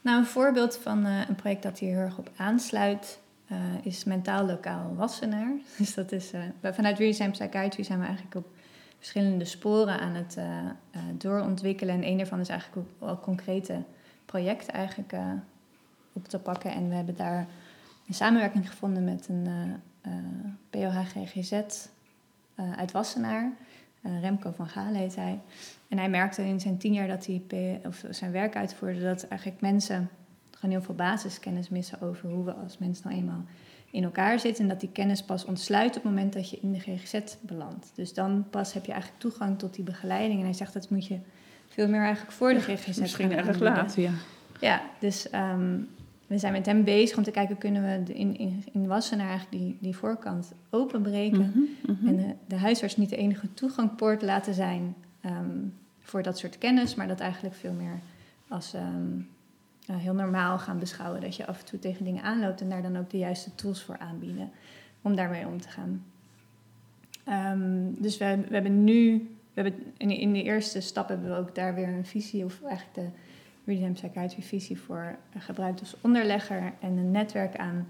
nou, 0.00 0.18
een 0.18 0.26
voorbeeld 0.26 0.76
van 0.76 1.06
uh, 1.06 1.28
een 1.28 1.34
project 1.34 1.62
dat 1.62 1.78
hier 1.78 1.90
heel 1.90 1.98
erg 1.98 2.18
op 2.18 2.30
aansluit 2.36 3.18
eh, 3.46 3.56
is 3.82 4.04
mentaal 4.04 4.46
lokaal 4.46 4.94
Wassenaar. 4.94 5.52
Dus 5.78 5.94
dat 5.94 6.12
is, 6.12 6.32
uh, 6.34 6.40
vanuit 6.62 6.98
Redesign 6.98 7.30
Psychiatry 7.30 7.82
zijn 7.82 7.98
we 7.98 8.04
eigenlijk 8.04 8.36
op 8.36 8.46
verschillende 8.96 9.44
sporen 9.44 10.00
aan 10.00 10.14
het 10.14 10.36
uh, 10.38 10.44
doorontwikkelen. 11.12 11.94
En 11.94 12.06
een 12.06 12.16
daarvan 12.16 12.40
is 12.40 12.48
eigenlijk 12.48 12.88
ook 12.98 13.08
al 13.08 13.20
concrete 13.20 13.82
projecten 14.24 14.74
eigenlijk 14.74 15.14
op 16.12 16.28
te 16.28 16.38
pakken. 16.38 16.70
En 16.70 16.88
we 16.88 16.94
hebben 16.94 17.16
daar 17.16 17.46
een 18.08 18.14
samenwerking 18.14 18.70
gevonden 18.70 19.04
met 19.04 19.28
een 19.28 19.48
POH-GGZ 20.70 21.52
uit 22.76 22.92
Wassenaar. 22.92 23.52
Remco 24.20 24.52
van 24.56 24.68
Gaal 24.68 24.94
heet 24.94 25.16
hij. 25.16 25.40
En 25.88 25.98
hij 25.98 26.08
merkte 26.08 26.42
in 26.42 26.60
zijn 26.60 26.78
tien 26.78 26.92
jaar 26.92 27.08
dat 27.08 27.26
hij 27.26 27.80
of 27.84 28.04
zijn 28.10 28.32
werk 28.32 28.56
uitvoerde... 28.56 29.02
dat 29.02 29.28
eigenlijk 29.28 29.60
mensen 29.60 30.10
gewoon 30.66 30.82
heel 30.82 30.94
veel 30.94 31.06
basiskennis 31.06 31.68
missen 31.68 32.00
over 32.00 32.28
hoe 32.30 32.44
we 32.44 32.52
als 32.52 32.78
mensen 32.78 33.08
nou 33.08 33.20
eenmaal 33.20 33.44
in 33.90 34.04
elkaar 34.04 34.40
zitten. 34.40 34.62
En 34.62 34.68
dat 34.68 34.80
die 34.80 34.92
kennis 34.92 35.22
pas 35.22 35.44
ontsluit 35.44 35.88
op 35.88 35.94
het 35.94 36.04
moment 36.04 36.32
dat 36.32 36.50
je 36.50 36.58
in 36.62 36.72
de 36.72 36.80
GGZ 36.80 37.20
belandt. 37.40 37.92
Dus 37.94 38.14
dan 38.14 38.46
pas 38.50 38.72
heb 38.72 38.84
je 38.84 38.92
eigenlijk 38.92 39.20
toegang 39.20 39.58
tot 39.58 39.74
die 39.74 39.84
begeleiding. 39.84 40.38
En 40.38 40.44
hij 40.44 40.54
zegt 40.54 40.72
dat 40.72 40.90
moet 40.90 41.06
je 41.06 41.18
veel 41.68 41.88
meer 41.88 42.00
eigenlijk 42.00 42.32
voor 42.32 42.54
de 42.54 42.60
GGZ 42.60 42.98
Misschien 42.98 43.32
erg 43.32 43.58
laat, 43.58 43.94
ja. 43.94 44.10
Ja, 44.60 44.82
dus 44.98 45.30
ehm, 45.30 45.78
we 46.26 46.38
zijn 46.38 46.52
met 46.52 46.66
hem 46.66 46.84
bezig 46.84 47.16
om 47.16 47.22
te 47.22 47.30
kijken, 47.30 47.58
kunnen 47.58 47.82
we 47.82 48.02
de, 48.02 48.14
in, 48.14 48.38
in, 48.38 48.64
in 48.72 48.86
Wassenaar 48.86 49.28
eigenlijk 49.28 49.62
die, 49.62 49.76
die 49.80 49.96
voorkant 49.96 50.52
openbreken. 50.70 51.52
Mhm, 51.54 51.96
mhm. 51.98 52.08
En 52.08 52.16
de, 52.16 52.34
de, 52.46 52.56
huisarts 52.56 52.96
niet 52.96 53.10
de 53.10 53.16
enige 53.16 53.54
toegangpoort 53.54 54.22
laten 54.22 54.54
zijn 54.54 54.94
ehm, 55.20 55.58
voor 56.00 56.22
dat 56.22 56.38
soort 56.38 56.58
kennis, 56.58 56.94
maar 56.94 57.08
dat 57.08 57.20
eigenlijk 57.20 57.54
veel 57.54 57.72
meer 57.72 58.00
als 58.48 58.74
ehm, 58.74 59.20
uh, 59.90 59.96
heel 59.96 60.14
normaal 60.14 60.58
gaan 60.58 60.78
beschouwen. 60.78 61.20
Dat 61.20 61.36
je 61.36 61.46
af 61.46 61.58
en 61.58 61.64
toe 61.64 61.78
tegen 61.78 62.04
dingen 62.04 62.22
aanloopt 62.22 62.60
en 62.60 62.68
daar 62.68 62.82
dan 62.82 62.96
ook 62.96 63.10
de 63.10 63.18
juiste 63.18 63.54
tools 63.54 63.82
voor 63.82 63.98
aanbieden 63.98 64.50
om 65.02 65.16
daarmee 65.16 65.46
om 65.46 65.60
te 65.60 65.68
gaan. 65.68 66.04
Um, 67.28 67.94
dus 67.98 68.18
we, 68.18 68.44
we, 68.48 68.54
hebben 68.54 68.84
nu, 68.84 69.18
we 69.54 69.60
hebben 69.60 69.82
in, 69.96 70.10
in 70.10 70.32
de 70.32 70.42
eerste 70.42 70.80
stap 70.80 71.08
hebben 71.08 71.28
we 71.28 71.36
ook 71.36 71.54
daar 71.54 71.74
weer 71.74 71.88
een 71.88 72.06
visie, 72.06 72.44
of 72.44 72.62
eigenlijk 72.62 72.94
de 72.94 73.08
Redesign 73.64 73.92
Psychiatry 73.92 74.42
visie 74.42 74.78
voor 74.78 75.16
gebruikt 75.38 75.80
als 75.80 75.96
onderlegger 76.00 76.72
en 76.80 76.96
een 76.96 77.10
netwerk 77.10 77.56
aan 77.56 77.86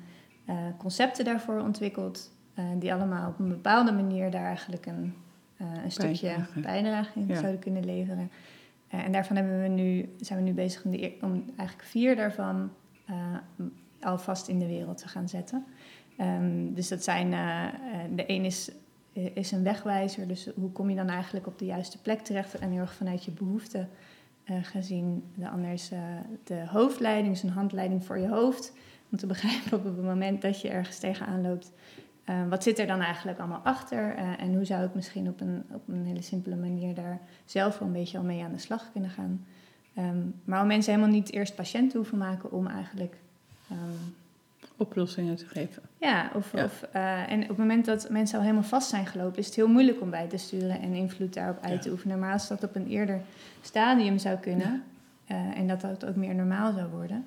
uh, 0.49 0.57
concepten 0.79 1.25
daarvoor 1.25 1.61
ontwikkeld, 1.61 2.31
uh, 2.59 2.65
die 2.79 2.95
allemaal 2.95 3.29
op 3.29 3.39
een 3.39 3.49
bepaalde 3.49 3.93
manier 3.93 4.31
daar 4.31 4.45
eigenlijk 4.45 4.87
een, 4.87 5.15
een 5.57 5.91
stukje 5.91 6.37
bijdrage 6.55 7.21
in 7.21 7.37
zouden 7.37 7.59
kunnen 7.59 7.85
leveren. 7.85 8.31
Uh, 8.97 9.05
en 9.05 9.13
daarvan 9.13 9.37
hebben 9.37 9.63
we 9.63 9.69
nu, 9.69 10.09
zijn 10.21 10.39
we 10.39 10.45
nu 10.45 10.53
bezig 10.53 10.85
om, 11.21 11.45
eigenlijk 11.57 11.89
vier 11.89 12.17
daarvan 12.17 12.71
uh, 13.11 13.17
alvast 14.01 14.49
in 14.49 14.59
de 14.59 14.67
wereld 14.67 14.99
te 14.99 15.09
gaan 15.09 15.29
zetten. 15.29 15.65
Um, 16.21 16.75
dus 16.75 16.89
dat 16.89 17.05
zijn, 17.05 17.33
uh, 17.33 17.65
de 18.15 18.25
een 18.27 18.45
is, 18.45 18.71
is 19.13 19.53
een 19.53 19.63
wegwijzer, 19.63 20.29
dus 20.29 20.49
hoe 20.55 20.71
kom 20.71 20.91
je 20.91 20.97
dan 20.97 21.09
eigenlijk 21.09 21.47
op 21.47 21.59
de 21.59 21.65
juiste 21.65 22.01
plek 22.01 22.21
terecht 22.21 22.59
en 22.59 22.71
heel 22.71 22.81
erg 22.81 22.95
vanuit 22.95 23.25
je 23.25 23.31
behoeften 23.31 23.89
gezien. 24.63 25.25
De 25.35 25.49
ander 25.49 25.73
is 25.73 25.91
de 26.45 26.65
hoofdleiding, 26.67 27.33
dus 27.33 27.43
een 27.43 27.49
handleiding 27.49 28.05
voor 28.05 28.19
je 28.19 28.29
hoofd, 28.29 28.73
om 29.11 29.19
te 29.19 29.27
begrijpen 29.37 29.79
op 29.79 29.85
het 29.85 30.03
moment 30.03 30.43
dat 30.43 30.61
je 30.61 30.69
ergens 30.69 30.99
tegenaan 30.99 31.43
loopt. 31.43 31.73
Uh, 32.31 32.49
wat 32.49 32.63
zit 32.63 32.79
er 32.79 32.87
dan 32.87 33.01
eigenlijk 33.01 33.39
allemaal 33.39 33.61
achter? 33.65 34.19
Uh, 34.19 34.41
en 34.43 34.55
hoe 34.55 34.65
zou 34.65 34.85
ik 34.85 34.95
misschien 34.95 35.29
op 35.29 35.41
een, 35.41 35.65
op 35.73 35.89
een 35.89 36.05
hele 36.05 36.23
simpele 36.23 36.57
manier 36.57 36.95
daar 36.95 37.21
zelf 37.45 37.79
wel 37.79 37.89
een 37.89 37.95
beetje 37.95 38.19
al 38.19 38.25
mee 38.25 38.45
aan 38.45 38.53
de 38.53 38.59
slag 38.59 38.93
kunnen 38.93 39.11
gaan? 39.11 39.45
Um, 39.99 40.35
maar 40.45 40.61
om 40.61 40.67
mensen 40.67 40.93
helemaal 40.93 41.15
niet 41.15 41.33
eerst 41.33 41.55
patiënten 41.55 41.99
hoeven 41.99 42.19
maken 42.19 42.53
om 42.53 42.67
eigenlijk. 42.67 43.17
Um, 43.71 44.15
Oplossingen 44.77 45.37
te 45.37 45.47
geven. 45.47 45.83
Ja, 45.99 46.31
of, 46.35 46.53
ja. 46.53 46.65
of 46.65 46.85
uh, 46.95 47.33
en 47.33 47.43
op 47.43 47.49
het 47.49 47.57
moment 47.57 47.85
dat 47.85 48.11
mensen 48.11 48.37
al 48.37 48.43
helemaal 48.43 48.65
vast 48.65 48.89
zijn 48.89 49.07
gelopen, 49.07 49.39
is 49.39 49.47
het 49.47 49.55
heel 49.55 49.69
moeilijk 49.69 50.01
om 50.01 50.11
bij 50.11 50.27
te 50.27 50.37
sturen 50.37 50.81
en 50.81 50.93
invloed 50.93 51.35
daarop 51.35 51.63
uit 51.63 51.75
ja. 51.75 51.81
te 51.81 51.91
oefenen. 51.91 52.19
Maar 52.19 52.33
als 52.33 52.49
dat 52.49 52.65
op 52.65 52.75
een 52.75 52.87
eerder 52.87 53.21
stadium 53.63 54.19
zou 54.19 54.37
kunnen 54.37 54.83
ja. 55.25 55.55
en 55.55 55.67
dat 55.67 55.81
dat 55.81 56.05
ook 56.05 56.17
meer 56.17 56.35
normaal 56.35 56.73
zou 56.73 56.89
worden, 56.89 57.25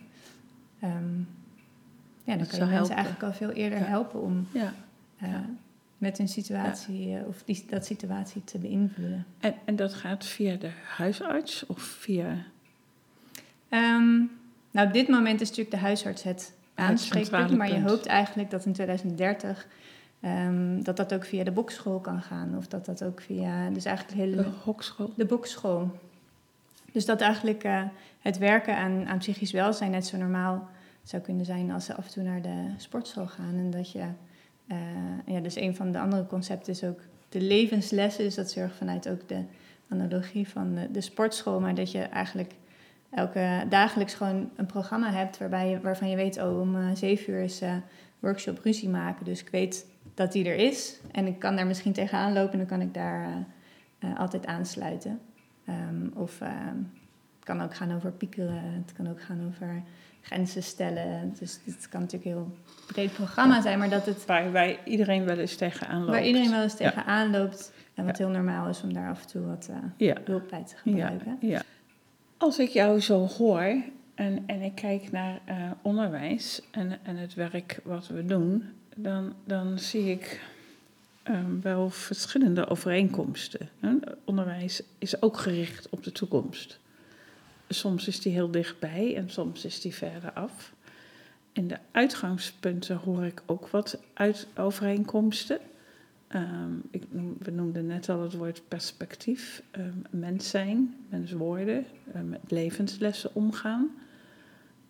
um, 0.83 1.27
ja, 2.23 2.35
dan 2.35 2.37
dat 2.37 2.51
je 2.51 2.57
mensen 2.57 2.69
helpen. 2.69 2.95
eigenlijk 2.95 3.23
al 3.23 3.33
veel 3.33 3.51
eerder 3.51 3.87
helpen 3.87 4.21
om 4.21 4.47
uh, 5.23 5.35
met 5.97 6.19
een 6.19 6.27
situatie 6.27 7.07
ja. 7.07 7.21
of 7.27 7.43
die, 7.43 7.65
dat 7.69 7.85
situatie 7.85 8.43
te 8.43 8.57
beïnvloeden. 8.57 9.25
En, 9.39 9.53
en 9.65 9.75
dat 9.75 9.93
gaat 9.93 10.25
via 10.25 10.55
de 10.55 10.71
huisarts 10.95 11.65
of 11.65 11.81
via. 11.81 12.37
Um, 13.69 14.31
nou, 14.71 14.87
op 14.87 14.93
dit 14.93 15.07
moment 15.07 15.41
is 15.41 15.49
natuurlijk 15.49 15.75
de 15.75 15.81
huisarts 15.81 16.23
het 16.23 16.53
aanspreekpunt, 16.75 17.57
maar 17.57 17.73
je 17.73 17.81
hoopt 17.81 18.05
eigenlijk 18.05 18.49
dat 18.49 18.65
in 18.65 18.73
2030 18.73 19.67
um, 20.21 20.29
ehm, 20.29 20.83
dat 20.83 20.97
dat 20.97 21.13
ook 21.13 21.25
via 21.25 21.43
de 21.43 21.51
bokschool 21.51 21.99
kan 21.99 22.21
gaan. 22.21 22.57
Of 22.57 22.67
dat 22.67 22.85
dat 22.85 23.03
ook 23.03 23.21
via, 23.21 23.69
dus 23.69 23.85
eigenlijk 23.85 24.17
hele... 24.17 24.35
De 24.35 24.49
hokschool? 24.63 25.13
De 25.15 25.25
bokschool. 25.25 25.91
Dus 26.91 27.05
dat 27.05 27.21
eigenlijk 27.21 27.63
uh, 27.63 27.83
het 28.19 28.37
werken 28.37 28.77
aan, 28.77 29.07
aan 29.07 29.17
psychisch 29.17 29.51
welzijn 29.51 29.91
net 29.91 30.05
zo 30.05 30.17
normaal 30.17 30.69
zou 31.03 31.21
kunnen 31.21 31.45
zijn 31.45 31.71
als 31.71 31.85
ze 31.85 31.95
af 31.95 32.05
en 32.05 32.11
toe 32.11 32.23
naar 32.23 32.41
de 32.41 32.73
sportschool 32.77 33.27
gaan. 33.27 33.53
En 33.55 33.71
dat 33.71 33.91
je 33.91 34.05
uh, 34.71 34.77
ja, 35.25 35.39
dus 35.39 35.55
een 35.55 35.75
van 35.75 35.91
de 35.91 35.99
andere 35.99 36.25
concepten 36.25 36.73
is 36.73 36.83
ook 36.83 36.99
de 37.29 37.41
levenslessen. 37.41 38.23
Dus 38.23 38.35
dat 38.35 38.51
zorgt 38.51 38.75
vanuit 38.75 39.09
ook 39.09 39.27
de 39.27 39.43
analogie 39.89 40.47
van 40.47 40.77
de, 40.91 41.01
sportschool. 41.01 41.59
Maar 41.59 41.75
dat 41.75 41.91
je 41.91 42.01
eigenlijk 42.01 42.53
elke 43.09 43.65
dagelijks 43.69 44.13
gewoon 44.13 44.49
een 44.55 44.65
programma 44.65 45.11
hebt 45.11 45.37
waarbij 45.37 45.79
waarvan 45.81 46.09
je 46.09 46.15
weet, 46.15 46.41
oh, 46.41 46.59
om 46.59 46.75
uh, 46.75 46.89
zeven 46.93 47.33
uur 47.33 47.41
is 47.41 47.61
uh, 47.61 47.75
workshop 48.19 48.59
ruzie 48.63 48.89
maken. 48.89 49.25
Dus 49.25 49.41
ik 49.41 49.49
weet 49.49 49.85
dat 50.13 50.31
die 50.31 50.45
er 50.45 50.55
is. 50.55 50.99
En 51.11 51.27
ik 51.27 51.39
kan 51.39 51.55
daar 51.55 51.67
misschien 51.67 51.93
tegenaan 51.93 52.33
lopen 52.33 52.51
en 52.51 52.57
dan 52.57 52.67
kan 52.67 52.81
ik 52.81 52.93
daar 52.93 53.45
altijd 54.17 54.45
aansluiten. 54.45 55.19
Um, 55.69 56.11
of 56.15 56.39
het 56.39 57.43
kan 57.43 57.61
ook 57.61 57.75
gaan 57.75 57.95
over 57.95 58.11
piekeren. 58.11 58.63
Het 58.63 58.93
kan 58.93 59.09
ook 59.09 59.21
gaan 59.21 59.47
over 59.47 59.83
grenzen 60.21 60.63
stellen. 60.63 61.33
Dus 61.39 61.59
het 61.65 61.89
kan 61.89 62.01
natuurlijk 62.01 62.31
een 62.31 62.37
heel 62.37 62.57
breed 62.87 63.13
programma 63.13 63.61
zijn, 63.61 63.79
maar 63.79 63.89
dat 63.89 64.05
het... 64.05 64.25
Waar, 64.25 64.51
waar 64.51 64.75
iedereen 64.85 65.25
wel 65.25 65.37
eens 65.37 65.55
tegenaan 65.55 65.99
loopt. 65.99 66.11
Waar 66.11 66.25
iedereen 66.25 66.51
wel 66.51 66.63
eens 66.63 66.75
tegenaan 66.75 67.31
loopt. 67.31 67.71
En 67.93 68.05
wat 68.05 68.17
heel 68.17 68.29
normaal 68.29 68.67
is 68.67 68.81
om 68.81 68.93
daar 68.93 69.09
af 69.09 69.21
en 69.21 69.27
toe 69.27 69.45
wat 69.45 69.67
uh, 69.69 69.75
ja. 69.97 70.15
hulp 70.23 70.49
bij 70.49 70.63
te 70.63 70.75
gebruiken. 70.75 71.37
Ja. 71.41 71.61
Als 72.37 72.59
ik 72.59 72.69
jou 72.69 72.99
zo 72.99 73.27
hoor 73.27 73.75
en, 74.15 74.43
en 74.45 74.61
ik 74.61 74.75
kijk 74.75 75.11
naar 75.11 75.39
uh, 75.49 75.55
onderwijs 75.81 76.61
en, 76.71 76.99
en 77.03 77.15
het 77.15 77.33
werk 77.33 77.79
wat 77.83 78.07
we 78.07 78.25
doen, 78.25 78.63
dan, 78.95 79.33
dan 79.45 79.79
zie 79.79 80.11
ik 80.11 80.41
um, 81.23 81.61
wel 81.61 81.89
verschillende 81.89 82.67
overeenkomsten. 82.67 83.69
Onderwijs 84.25 84.81
is 84.97 85.21
ook 85.21 85.37
gericht 85.37 85.89
op 85.89 86.03
de 86.03 86.11
toekomst. 86.11 86.79
Soms 87.71 88.07
is 88.07 88.19
die 88.21 88.31
heel 88.31 88.51
dichtbij 88.51 89.15
en 89.15 89.29
soms 89.29 89.65
is 89.65 89.81
die 89.81 89.95
verder 89.95 90.31
af. 90.33 90.73
In 91.51 91.67
de 91.67 91.77
uitgangspunten 91.91 92.95
hoor 92.95 93.23
ik 93.23 93.41
ook 93.45 93.67
wat 93.67 93.99
uit 94.13 94.47
overeenkomsten. 94.55 95.59
Um, 96.35 96.81
ik 96.91 97.03
noem, 97.09 97.35
we 97.39 97.51
noemden 97.51 97.85
net 97.85 98.09
al 98.09 98.21
het 98.21 98.33
woord 98.33 98.61
perspectief, 98.67 99.63
um, 99.77 100.01
mens 100.09 100.49
zijn, 100.49 100.95
mens 101.09 101.31
worden, 101.31 101.85
um, 102.15 102.29
met 102.29 102.39
levenslessen 102.47 103.35
omgaan. 103.35 103.89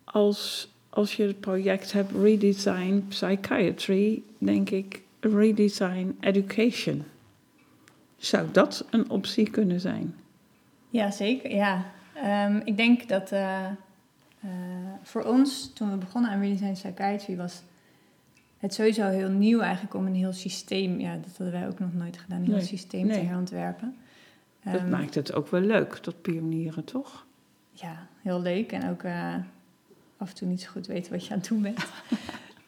Als, 0.03 0.69
als 0.89 1.15
je 1.15 1.23
het 1.23 1.39
project 1.39 1.91
hebt 1.91 2.11
Redesign 2.11 3.05
Psychiatry, 3.07 4.23
denk 4.37 4.69
ik 4.69 5.01
Redesign 5.19 6.17
Education. 6.19 7.03
Zou 8.17 8.47
dat 8.51 8.85
een 8.89 9.09
optie 9.09 9.49
kunnen 9.49 9.79
zijn? 9.79 10.15
Ja, 10.89 11.11
zeker. 11.11 11.51
Ja, 11.51 11.91
Um, 12.25 12.61
ik 12.63 12.77
denk 12.77 13.07
dat 13.07 13.31
uh, 13.31 13.65
uh, 14.45 14.51
voor 15.03 15.23
ons, 15.23 15.73
toen 15.73 15.91
we 15.91 15.97
begonnen 15.97 16.31
aan 16.31 16.41
Redesign 16.41 16.71
Psychiatry, 16.71 17.35
was 17.35 17.61
het 18.57 18.73
sowieso 18.73 19.07
heel 19.07 19.29
nieuw 19.29 19.59
eigenlijk 19.59 19.93
om 19.93 20.05
een 20.05 20.15
heel 20.15 20.33
systeem, 20.33 20.99
ja, 20.99 21.13
dat 21.13 21.37
hadden 21.37 21.51
wij 21.51 21.67
ook 21.67 21.79
nog 21.79 21.93
nooit 21.93 22.17
gedaan, 22.17 22.39
een 22.39 22.45
heel 22.45 22.55
nee, 22.55 22.65
systeem 22.65 23.07
nee. 23.07 23.19
te 23.19 23.25
herontwerpen. 23.25 23.95
Um, 24.67 24.73
dat 24.73 24.89
maakt 24.89 25.15
het 25.15 25.33
ook 25.33 25.47
wel 25.47 25.61
leuk, 25.61 25.93
tot 25.93 26.21
pionieren, 26.21 26.83
toch? 26.83 27.25
Ja, 27.71 28.07
heel 28.21 28.41
leuk 28.41 28.71
en 28.71 28.89
ook 28.89 29.03
uh, 29.03 29.35
af 30.17 30.29
en 30.29 30.35
toe 30.35 30.47
niet 30.47 30.61
zo 30.61 30.69
goed 30.69 30.87
weten 30.87 31.11
wat 31.11 31.25
je 31.25 31.33
aan 31.33 31.39
het 31.39 31.47
doen 31.47 31.61
bent. 31.61 31.85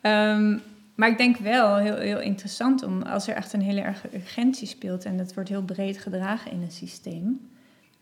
um, 0.01 0.61
maar 0.95 1.09
ik 1.09 1.17
denk 1.17 1.37
wel 1.37 1.77
heel, 1.77 1.95
heel 1.95 2.19
interessant 2.19 2.83
om 2.83 3.01
als 3.01 3.27
er 3.27 3.35
echt 3.35 3.53
een 3.53 3.61
hele 3.61 3.81
erge 3.81 4.09
urgentie 4.13 4.67
speelt 4.67 5.05
en 5.05 5.17
dat 5.17 5.33
wordt 5.33 5.49
heel 5.49 5.63
breed 5.63 5.97
gedragen 5.97 6.51
in 6.51 6.61
een 6.61 6.71
systeem. 6.71 7.49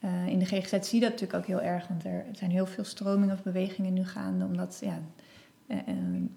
Uh, 0.04 0.28
in 0.28 0.40
de 0.40 0.46
GGZ 0.46 0.70
zie 0.70 1.00
je 1.00 1.06
dat 1.06 1.12
natuurlijk 1.12 1.34
ook 1.34 1.46
heel 1.46 1.62
erg, 1.62 1.88
want 1.88 2.06
er 2.06 2.26
zijn 2.32 2.52
heel 2.52 2.66
veel 2.66 2.84
stromingen 2.84 3.36
of 3.36 3.44
bewegingen 3.44 3.94
nu 3.94 4.06
gaande, 4.06 4.46
omdat 4.46 4.82
ja, 4.82 5.00
uh, 5.68 5.78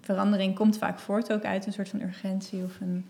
verandering 0.01 0.55
komt 0.55 0.77
vaak 0.77 0.99
voort 0.99 1.33
ook 1.33 1.43
uit 1.43 1.65
een 1.65 1.73
soort 1.73 1.89
van 1.89 2.01
urgentie 2.01 2.63
of 2.63 2.79
een 2.81 3.05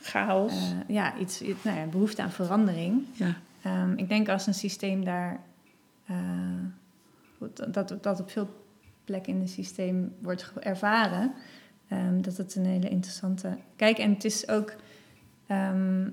chaos. 0.00 0.74
Ja, 0.86 1.18
iets, 1.18 1.42
iets, 1.42 1.64
nou 1.64 1.78
ja, 1.78 1.84
behoefte 1.84 2.22
aan 2.22 2.30
verandering. 2.30 3.04
Ja. 3.12 3.34
Um, 3.82 3.98
ik 3.98 4.08
denk 4.08 4.28
als 4.28 4.46
een 4.46 4.54
systeem 4.54 5.04
daar, 5.04 5.40
dat, 7.68 7.94
dat 8.00 8.20
op 8.20 8.30
veel 8.30 8.48
plekken 9.04 9.32
in 9.32 9.40
het 9.40 9.50
systeem 9.50 10.14
wordt 10.20 10.52
ervaren, 10.60 11.32
Ehm, 11.90 12.20
dat 12.20 12.36
het 12.36 12.54
een 12.54 12.66
hele 12.66 12.88
interessante... 12.88 13.56
Kijk, 13.76 13.98
en 13.98 14.12
het 14.12 14.24
is 14.24 14.48
ook... 14.48 14.74
ehm, 15.46 16.08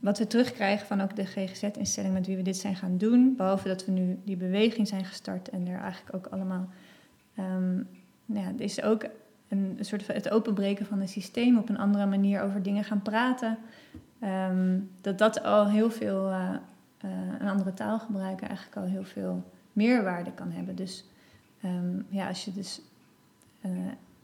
wat 0.00 0.18
we 0.18 0.26
terugkrijgen 0.26 0.86
van 0.86 1.00
ook 1.00 1.16
de 1.16 1.26
GGZ-instelling 1.26 2.12
met 2.12 2.26
wie 2.26 2.36
we 2.36 2.42
dit 2.42 2.56
zijn 2.56 2.76
gaan 2.76 2.98
doen... 2.98 3.34
behalve 3.36 3.68
dat 3.68 3.84
we 3.84 3.92
nu 3.92 4.18
die 4.24 4.36
beweging 4.36 4.88
zijn 4.88 5.04
gestart... 5.04 5.48
en 5.48 5.66
er 5.66 5.80
eigenlijk 5.80 6.16
ook 6.16 6.26
allemaal... 6.26 6.68
ehm, 7.34 7.74
nou 8.26 8.46
ja, 8.46 8.52
is 8.56 8.82
ook 8.82 9.04
een, 9.48 9.74
een 9.78 9.84
soort 9.84 10.02
van 10.02 10.14
het 10.14 10.30
openbreken 10.30 10.86
van 10.86 11.00
het 11.00 11.10
systeem... 11.10 11.58
op 11.58 11.68
een 11.68 11.78
andere 11.78 12.06
manier 12.06 12.42
over 12.42 12.62
dingen 12.62 12.84
gaan 12.84 13.02
praten... 13.02 13.58
Ehm, 14.20 14.78
dat 15.00 15.18
dat 15.18 15.42
al 15.42 15.68
heel 15.68 15.90
veel... 15.90 16.28
eh, 16.28 16.54
eh, 17.00 17.10
een 17.38 17.48
andere 17.48 17.74
taal 17.74 17.98
gebruiken 17.98 18.48
eigenlijk 18.48 18.76
al 18.76 18.84
heel 18.84 19.04
veel 19.04 19.44
meerwaarde 19.72 20.32
kan 20.32 20.50
hebben. 20.50 20.76
Dus 20.76 21.04
ehm, 21.60 22.00
ja, 22.08 22.28
als 22.28 22.44
je 22.44 22.52
dus 22.52 22.80
eh, 23.60 23.70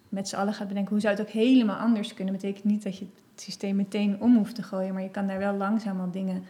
met 0.08 0.28
z'n 0.28 0.36
allen 0.36 0.54
gaat 0.54 0.68
bedenken 0.68 0.92
hoe 0.92 1.00
zou 1.00 1.14
het 1.16 1.26
ook 1.26 1.32
helemaal 1.32 1.76
anders 1.76 2.14
kunnen, 2.14 2.34
betekent 2.34 2.64
niet 2.64 2.82
dat 2.82 2.98
je 2.98 3.04
het 3.04 3.22
systeem 3.40 3.76
meteen 3.76 4.20
om 4.20 4.36
hoeft 4.36 4.54
te 4.54 4.62
gooien, 4.62 4.92
maar 4.94 5.02
je 5.02 5.10
kan 5.10 5.26
daar 5.26 5.38
wel 5.38 5.54
langzaam 5.54 6.00
al 6.00 6.10
dingen 6.10 6.44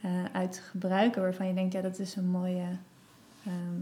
eh, 0.00 0.24
uit 0.32 0.62
gebruiken 0.70 1.22
waarvan 1.22 1.46
je 1.46 1.54
denkt, 1.54 1.72
ja, 1.72 1.80
dat 1.80 1.98
is 1.98 2.16
een 2.16 2.28
mooie. 2.28 2.66
ehm, 3.46 3.80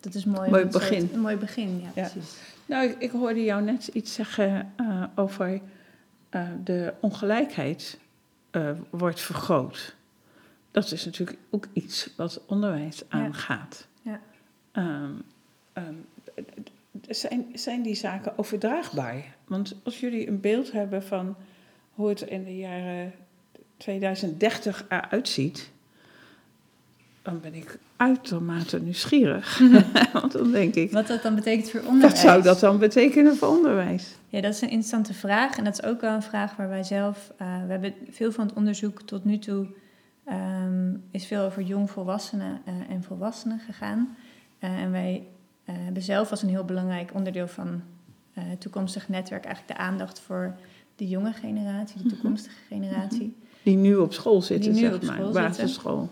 dat 0.00 0.14
is 0.14 0.24
mooi. 0.24 0.50
Mooi 0.50 0.62
een 0.62 0.72
soort- 0.72 0.88
begin. 0.88 1.10
een 1.14 1.20
mooi 1.20 1.36
begin, 1.36 1.80
ja, 1.80 1.88
Ja. 1.94 2.08
precies. 2.10 2.36
Nou, 2.66 2.88
ik, 2.88 2.98
ik 2.98 3.10
hoorde 3.10 3.44
jou 3.44 3.62
net 3.62 3.86
iets 3.86 4.14
zeggen 4.14 4.72
eh, 4.76 5.04
over 5.14 5.60
eh, 6.28 6.48
de 6.64 6.92
ongelijkheid 7.00 7.98
wordt 8.90 9.20
vergroot. 9.20 9.94
Dat 10.70 10.92
is 10.92 11.04
natuurlijk 11.04 11.38
ook 11.50 11.66
iets 11.72 12.10
wat 12.16 12.40
onderwijs 12.46 13.02
aangaat. 13.08 13.86
Ja. 14.02 14.20
Ehm, 14.72 15.10
ehm, 15.72 15.94
zijn, 17.08 17.46
zijn 17.54 17.82
die 17.82 17.94
zaken 17.94 18.38
overdraagbaar? 18.38 19.36
Want 19.46 19.74
als 19.84 20.00
jullie 20.00 20.28
een 20.28 20.40
beeld 20.40 20.72
hebben 20.72 21.02
van 21.02 21.36
hoe 21.94 22.08
het 22.08 22.20
in 22.20 22.44
de 22.44 22.56
jaren 22.56 23.12
2030 23.76 24.84
eruit 24.88 25.28
ziet, 25.28 25.70
dan 27.22 27.40
ben 27.40 27.54
ik 27.54 27.78
uitermate 27.96 28.80
nieuwsgierig. 28.80 29.58
Want 30.12 30.32
dan 30.32 30.50
denk 30.50 30.74
ik, 30.74 30.92
Wat 30.92 31.06
dat 31.06 31.22
dan 31.22 31.34
betekent 31.34 31.70
voor 31.70 31.80
onderwijs. 31.80 32.12
wat 32.12 32.18
zou 32.20 32.42
dat 32.42 32.60
dan 32.60 32.78
betekenen 32.78 33.36
voor 33.36 33.48
onderwijs? 33.48 34.16
Ja, 34.28 34.40
dat 34.40 34.54
is 34.54 34.60
een 34.60 34.68
interessante 34.68 35.14
vraag. 35.14 35.56
En 35.56 35.64
dat 35.64 35.72
is 35.72 35.82
ook 35.82 36.00
wel 36.00 36.14
een 36.14 36.22
vraag 36.22 36.56
waar 36.56 36.68
wij 36.68 36.82
zelf... 36.82 37.32
eh, 37.36 37.46
we 37.66 37.70
hebben 37.70 37.94
veel 38.10 38.32
van 38.32 38.46
het 38.46 38.56
onderzoek 38.56 39.02
tot 39.02 39.24
nu 39.24 39.38
toe... 39.38 39.66
ehm, 40.24 40.94
is 41.10 41.26
veel 41.26 41.42
over 41.44 41.62
jongvolwassenen 41.62 42.60
eh, 42.64 42.74
en 42.88 43.02
volwassenen 43.02 43.58
gegaan. 43.58 44.16
Eh, 44.58 44.70
en 44.82 44.90
wij 44.90 45.26
hebben 45.72 46.02
zelf 46.02 46.30
als 46.30 46.42
een 46.42 46.48
heel 46.48 46.64
belangrijk 46.64 47.14
onderdeel 47.14 47.48
van 47.48 47.82
eh, 48.34 48.44
het 48.46 48.60
toekomstig 48.60 49.08
netwerk... 49.08 49.44
eigenlijk 49.44 49.78
de 49.78 49.84
aandacht 49.84 50.20
voor 50.20 50.56
de 50.96 51.08
jonge 51.08 51.32
generatie, 51.32 51.98
de 51.98 52.04
Mhm. 52.04 52.14
toekomstige 52.14 52.56
generatie. 52.68 53.36
Die 53.62 53.76
nu 53.76 53.96
op 53.96 54.12
school 54.12 54.42
zitten, 54.42 54.72
Die 54.72 54.82
nu 54.82 54.88
zeg 54.88 54.96
op 54.96 55.04
maar, 55.04 55.30
basisschool. 55.30 56.10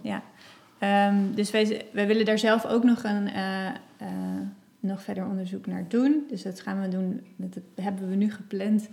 Ehm, 0.79 1.35
dus 1.35 1.51
wij, 1.51 1.87
wij 1.93 2.07
willen 2.07 2.25
daar 2.25 2.39
zelf 2.39 2.67
ook 2.67 2.85
nog, 2.85 3.03
een, 3.05 3.29
eh, 3.29 3.67
eh, 3.67 3.75
nog 4.81 5.03
verder 5.03 5.27
onderzoek 5.27 5.67
naar 5.67 5.89
doen. 5.89 6.25
Dus 6.29 6.43
dat 6.43 6.61
gaan 6.61 6.81
we 6.81 6.89
doen, 6.89 7.21
dat 7.37 7.59
hebben 7.75 8.09
we 8.09 8.15
nu 8.15 8.31
gepland 8.33 8.89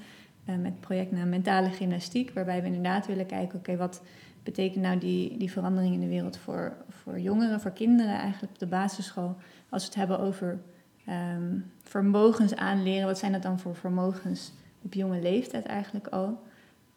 eh, 0.46 0.56
met 0.56 0.72
het 0.72 0.80
project 0.80 1.12
naar 1.12 1.28
mentale 1.28 1.70
gymnastiek. 1.70 2.32
Waarbij 2.34 2.62
we 2.62 2.68
inderdaad 2.68 3.08
willen 3.08 3.26
kijken, 3.26 3.60
oké, 3.60 3.78
wat 3.78 4.02
betekent 4.44 4.84
nou 4.84 4.98
die, 4.98 5.38
die 5.38 5.52
verandering 5.52 5.94
in 5.94 6.00
de 6.00 6.08
wereld 6.08 6.38
voor, 6.38 6.74
voor 6.90 7.20
jongeren, 7.20 7.62
voor 7.62 7.72
kinderen 7.72 8.14
eigenlijk 8.14 8.54
op 8.54 8.60
de 8.60 8.66
basisschool. 8.68 9.36
Als 9.72 9.82
we 9.82 9.88
het 9.88 9.98
hebben 9.98 10.20
over 10.20 10.60
ehm, 11.06 11.60
vermogens 11.82 12.56
aanleren, 12.56 13.06
wat 13.06 13.18
zijn 13.18 13.32
dat 13.32 13.42
dan 13.42 13.60
voor 13.60 13.76
vermogens 13.76 14.54
op 14.82 14.94
jonge 14.94 15.22
leeftijd 15.22 15.66
eigenlijk 15.66 16.08
al? 16.08 16.44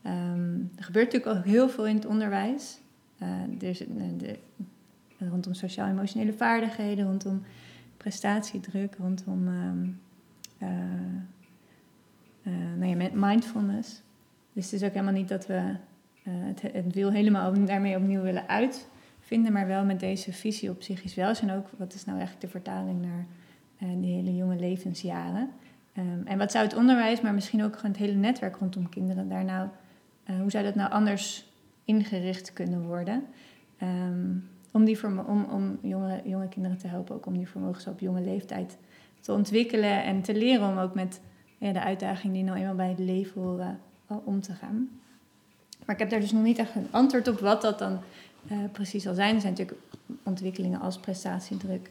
Ehm, 0.02 0.54
er 0.76 0.84
gebeurt 0.84 1.12
natuurlijk 1.12 1.38
ook 1.38 1.44
heel 1.44 1.68
veel 1.68 1.86
in 1.86 1.94
het 1.94 2.06
onderwijs. 2.06 2.78
Eh, 3.18 3.28
er 3.60 3.68
is, 3.68 3.84
rondom 5.18 5.54
sociaal-emotionele 5.54 6.32
vaardigheden, 6.32 7.04
rondom 7.04 7.42
prestatiedruk, 7.96 8.96
rondom 8.98 9.48
eh, 10.58 10.70
nou 12.76 12.98
ja, 12.98 13.10
mindfulness. 13.12 14.02
Dus 14.52 14.64
het 14.64 14.72
is 14.72 14.82
ook 14.82 14.92
helemaal 14.92 15.12
niet 15.12 15.28
dat 15.28 15.46
we 15.46 15.74
het, 16.28 16.62
het 16.62 16.94
wiel 16.94 17.10
helemaal 17.10 17.64
daarmee 17.64 17.96
opnieuw 17.96 18.22
willen 18.22 18.48
uitvinden, 19.34 19.52
maar 19.52 19.76
wel 19.76 19.84
met 19.84 20.00
deze 20.00 20.32
visie 20.32 20.70
op 20.70 20.78
psychisch 20.78 21.14
welzijn 21.14 21.50
ook. 21.50 21.66
Wat 21.76 21.94
is 21.94 22.04
nou 22.04 22.18
eigenlijk 22.18 22.46
de 22.46 22.58
vertaling 22.58 23.02
naar 23.02 23.26
eh, 23.78 23.88
die 24.00 24.14
hele 24.14 24.36
jonge 24.36 24.56
levensjaren? 24.56 25.50
Ehm, 25.92 26.26
en 26.26 26.38
wat 26.38 26.50
zou 26.50 26.64
het 26.64 26.76
onderwijs, 26.76 27.20
maar 27.20 27.34
misschien 27.34 27.64
ook 27.64 27.76
gewoon 27.76 27.90
het 27.90 28.00
hele 28.00 28.14
netwerk 28.14 28.56
rondom 28.56 28.88
kinderen 28.88 29.28
daar 29.28 29.44
nou, 29.44 29.68
eh, 30.24 30.40
hoe 30.40 30.50
zou 30.50 30.64
dat 30.64 30.74
nou 30.74 30.90
anders 30.90 31.52
ingericht 31.84 32.52
kunnen 32.52 32.86
worden? 32.86 33.24
Ehm, 33.78 34.36
om, 34.70 34.84
die 34.84 35.26
om, 35.26 35.44
om 35.44 35.78
jonge, 35.82 36.20
jonge 36.24 36.48
kinderen 36.48 36.78
te 36.78 36.88
helpen, 36.88 37.14
ook 37.14 37.26
om 37.26 37.36
die 37.36 37.48
vermogens 37.48 37.86
op 37.86 38.00
jonge 38.00 38.20
leeftijd 38.20 38.78
te 39.20 39.32
ontwikkelen 39.32 40.04
en 40.04 40.22
te 40.22 40.34
leren 40.34 40.68
om 40.68 40.78
ook 40.78 40.94
met 40.94 41.20
ja, 41.58 41.72
de 41.72 41.82
uitdagingen 41.82 42.34
die 42.34 42.44
nou 42.44 42.58
eenmaal 42.58 42.74
bij 42.74 42.88
het 42.88 42.98
leven 42.98 43.42
horen 43.42 43.80
al 44.06 44.22
om 44.24 44.40
te 44.40 44.52
gaan. 44.52 44.88
Maar 45.84 45.94
ik 45.94 46.00
heb 46.00 46.10
daar 46.10 46.20
dus 46.20 46.32
nog 46.32 46.42
niet 46.42 46.58
echt 46.58 46.74
een 46.74 46.88
antwoord 46.90 47.28
op 47.28 47.40
wat 47.40 47.62
dat 47.62 47.78
dan 47.78 48.00
eh, 48.48 48.58
precies 48.72 49.02
zal 49.02 49.14
zijn. 49.14 49.34
Er 49.34 49.40
zijn 49.40 49.52
natuurlijk 49.52 49.80
ontwikkelingen 50.22 50.80
als 50.80 50.98
prestatiedruk 50.98 51.90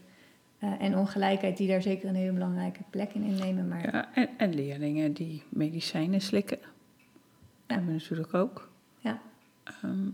eh, 0.59 0.69
en 0.79 0.97
ongelijkheid 0.97 1.57
die 1.57 1.67
daar 1.67 1.81
zeker 1.81 2.09
een 2.09 2.15
hele 2.15 2.31
belangrijke 2.31 2.83
plek 2.89 3.13
in 3.13 3.23
innemen. 3.23 3.67
Maar 3.67 3.93
Ja, 3.93 4.13
en, 4.13 4.29
en 4.37 4.53
leerlingen 4.53 5.13
die 5.13 5.43
medicijnen 5.49 6.21
slikken. 6.21 6.57
Ja. 6.61 6.67
Hebben 7.67 7.87
we 7.87 7.99
natuurlijk 7.99 8.33
ook. 8.33 8.69
Ja. 8.99 9.21
Ehm, 9.63 10.07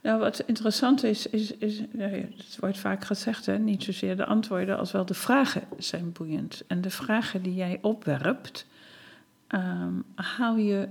nou, 0.00 0.20
wat 0.20 0.38
interessant 0.46 1.02
is, 1.02 1.26
is, 1.26 1.56
is 1.56 1.82
nou 1.90 2.16
ja, 2.16 2.22
het 2.36 2.56
wordt 2.60 2.78
vaak 2.78 3.04
gezegd, 3.04 3.46
hè, 3.46 3.58
niet 3.58 3.82
zozeer 3.82 4.16
de 4.16 4.24
antwoorden 4.24 4.78
als 4.78 4.92
wel 4.92 5.04
de 5.04 5.14
vragen 5.14 5.62
zijn 5.78 6.12
boeiend. 6.12 6.64
En 6.66 6.80
de 6.80 6.90
vragen 6.90 7.42
die 7.42 7.54
jij 7.54 7.78
opwerpt, 7.82 8.66
ehm, 9.46 9.92
haal 10.14 10.56
je, 10.56 10.88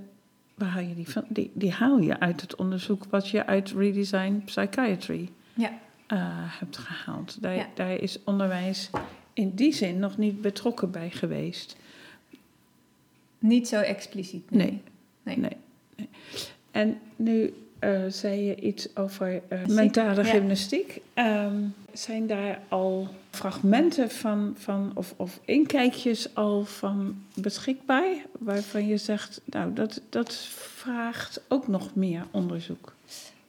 waar 0.57 0.69
haal 0.69 0.83
je 0.83 0.95
die 0.95 1.09
van? 1.09 1.23
Die, 1.29 1.51
die 1.53 1.71
haal 1.71 1.97
je 1.99 2.19
uit 2.19 2.41
het 2.41 2.55
onderzoek 2.55 3.05
wat 3.09 3.29
je 3.29 3.45
uit 3.45 3.71
Redesign 3.71 4.41
Psychiatry 4.45 5.29
Ja. 5.53 5.69
eh, 6.07 6.17
hebt 6.59 6.77
gehaald. 6.77 7.41
Daar, 7.41 7.55
Ja. 7.55 7.67
daar 7.73 7.91
is 7.95 8.23
onderwijs 8.23 8.89
in 9.33 9.55
die 9.55 9.73
zin 9.73 9.99
nog 9.99 10.17
niet 10.17 10.41
betrokken 10.41 10.91
bij 10.91 11.09
geweest. 11.09 11.75
niet 13.39 13.67
zo 13.67 13.79
expliciet. 13.79 14.51
Nee. 14.51 14.81
Nee. 15.23 15.37
Nee. 15.37 15.57
nee. 15.95 16.09
En 16.71 16.99
nu 17.15 17.53
eh, 17.79 17.99
zei 18.07 18.41
je 18.41 18.55
iets 18.55 18.95
over 18.95 19.41
eh, 19.47 19.65
mentale 19.65 20.23
ja. 20.23 20.29
gymnastiek. 20.29 21.01
Ehm, 21.13 21.55
zijn 21.93 22.27
daar 22.27 22.59
al 22.67 23.07
fragmenten 23.31 24.09
van, 24.11 24.53
van 24.57 24.91
of, 24.95 25.13
of 25.17 25.39
inkijkjes 25.45 26.35
al 26.35 26.65
van 26.65 27.23
beschikbaar? 27.33 28.13
Waarvan 28.39 28.87
je 28.87 28.97
zegt, 28.97 29.41
nou, 29.45 29.73
dat, 29.73 30.01
dat 30.09 30.35
vraagt 30.55 31.41
ook 31.47 31.67
nog 31.67 31.95
meer 31.95 32.25
onderzoek. 32.31 32.93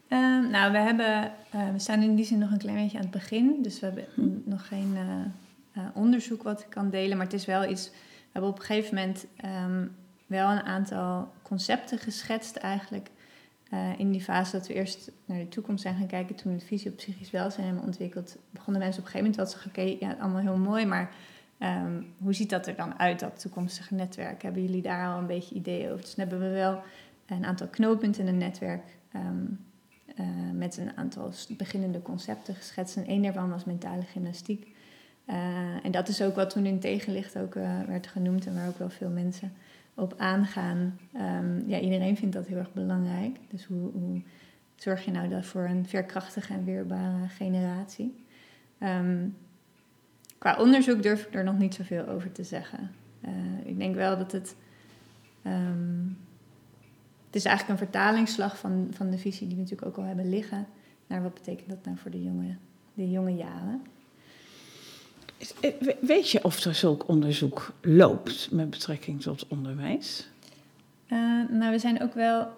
Ehm, 0.08 0.50
nou, 0.50 0.72
we, 0.72 0.78
hebben, 0.78 1.32
eh, 1.50 1.72
we 1.72 1.78
staan 1.78 2.02
in 2.02 2.14
die 2.14 2.24
zin 2.24 2.38
nog 2.38 2.50
een 2.50 2.58
klein 2.58 2.82
beetje 2.82 2.96
aan 2.96 3.02
het 3.02 3.12
begin. 3.12 3.56
Dus 3.62 3.80
we 3.80 3.86
hebben 3.86 4.04
n- 4.20 4.42
nog 4.44 4.66
geen 4.68 4.96
onderzoek 5.94 6.42
wat 6.42 6.60
ik 6.60 6.70
kan 6.70 6.90
delen. 6.90 7.16
Maar 7.16 7.26
het 7.26 7.34
is 7.34 7.44
wel 7.44 7.70
iets... 7.70 7.90
We 7.90 8.34
hebben 8.34 8.50
op 8.50 8.58
een 8.58 8.64
gegeven 8.64 8.94
moment 8.94 9.26
ehm, 9.36 9.86
wel 10.26 10.50
een 10.50 10.62
aantal 10.62 11.32
concepten 11.42 11.98
geschetst 11.98 12.56
eigenlijk. 12.56 13.10
Eh, 13.68 13.98
in 13.98 14.10
die 14.10 14.20
fase 14.20 14.52
dat 14.52 14.66
we 14.66 14.74
eerst 14.74 15.10
naar 15.24 15.38
de 15.38 15.48
toekomst 15.48 15.82
zijn 15.82 15.96
gaan 15.96 16.06
kijken. 16.06 16.34
Toen 16.34 16.52
we 16.52 16.58
de 16.58 16.64
visie 16.64 16.90
op 16.90 16.96
psychisch 16.96 17.30
welzijn 17.30 17.66
hebben 17.66 17.84
ontwikkeld... 17.84 18.36
begonnen 18.50 18.82
mensen 18.82 19.00
op 19.00 19.06
een 19.06 19.12
gegeven 19.12 19.18
moment 19.18 19.36
wel 19.36 19.44
te 19.44 19.50
zeggen... 19.50 19.70
oké, 19.70 20.06
ja, 20.06 20.16
allemaal 20.20 20.42
heel 20.42 20.56
mooi, 20.56 20.86
maar... 20.86 21.14
ehm, 21.58 22.02
hoe 22.18 22.32
ziet 22.32 22.50
dat 22.50 22.66
er 22.66 22.76
dan 22.76 22.98
uit, 22.98 23.20
dat 23.20 23.40
toekomstige 23.40 23.94
netwerk? 23.94 24.42
Hebben 24.42 24.62
jullie 24.62 24.82
daar 24.82 25.08
al 25.08 25.18
een 25.18 25.26
beetje 25.26 25.54
ideeën 25.54 25.90
over? 25.90 26.00
Dus 26.00 26.14
dan 26.14 26.28
hebben 26.28 26.48
we 26.48 26.54
wel 26.54 26.82
een 27.26 27.44
aantal 27.44 27.66
knooppunten 27.66 28.22
in 28.22 28.28
een 28.28 28.38
netwerk... 28.38 28.84
ehm, 29.12 29.44
eh, 30.16 30.26
met 30.52 30.76
een 30.76 30.96
aantal 30.96 31.30
beginnende 31.56 32.02
concepten 32.02 32.54
geschetst. 32.54 32.96
En 32.96 33.06
één 33.06 33.22
daarvan 33.22 33.50
was 33.50 33.64
mentale 33.64 34.02
gymnastiek. 34.02 34.76
Eh, 35.24 35.84
en 35.84 35.90
dat 35.90 36.08
is 36.08 36.22
ook 36.22 36.34
wat 36.34 36.50
toen 36.50 36.66
in 36.66 36.80
tegenlicht 36.80 37.38
ook 37.38 37.54
werd 37.86 38.06
genoemd 38.06 38.46
en 38.46 38.54
waar 38.54 38.68
ook 38.68 38.78
wel 38.78 38.90
veel 38.90 39.10
mensen 39.10 39.52
op 39.98 40.14
aangaan. 40.16 40.98
Ehm, 41.12 41.68
ja, 41.68 41.78
iedereen 41.80 42.16
vindt 42.16 42.34
dat 42.34 42.46
heel 42.46 42.56
erg 42.56 42.72
belangrijk. 42.72 43.38
Dus 43.50 43.64
hoe, 43.64 43.90
hoe 43.92 44.22
zorg 44.76 45.04
je 45.04 45.10
nou 45.10 45.28
dat 45.28 45.46
voor 45.46 45.64
een 45.64 45.86
veerkrachtige 45.86 46.52
en 46.52 46.64
weerbare 46.64 47.28
generatie? 47.28 48.24
Ehm, 48.78 49.28
qua 50.38 50.56
onderzoek 50.58 51.02
durf 51.02 51.26
ik 51.26 51.34
er 51.34 51.44
nog 51.44 51.58
niet 51.58 51.74
zoveel 51.74 52.06
over 52.06 52.32
te 52.32 52.44
zeggen. 52.44 52.90
Eh, 53.20 53.30
ik 53.64 53.78
denk 53.78 53.94
wel 53.94 54.18
dat 54.18 54.32
het. 54.32 54.56
ehm, 55.42 56.06
het 57.26 57.36
is 57.36 57.44
eigenlijk 57.44 57.80
een 57.80 57.86
vertalingsslag 57.86 58.58
van, 58.58 58.88
van 58.90 59.10
de 59.10 59.18
visie 59.18 59.46
die 59.46 59.56
we 59.56 59.62
natuurlijk 59.62 59.88
ook 59.88 59.96
al 59.96 60.04
hebben 60.04 60.28
liggen. 60.28 60.66
Naar 61.06 61.22
wat 61.22 61.34
betekent 61.34 61.68
dat 61.68 61.84
nou 61.84 61.96
voor 61.96 62.10
de 62.10 62.22
jonge, 62.22 62.56
de 62.94 63.10
jonge 63.10 63.34
jaren? 63.34 63.82
Eh, 65.60 65.70
weet 66.00 66.30
je 66.30 66.44
of 66.44 66.64
er 66.64 66.74
zulk 66.74 67.08
onderzoek 67.08 67.72
loopt 67.82 68.50
met 68.50 68.70
betrekking 68.70 69.22
tot 69.22 69.46
onderwijs? 69.48 70.28
Uh, 71.08 71.48
nou, 71.50 71.70
we 71.70 71.78
zijn 71.78 72.02
ook 72.02 72.14
wel. 72.14 72.48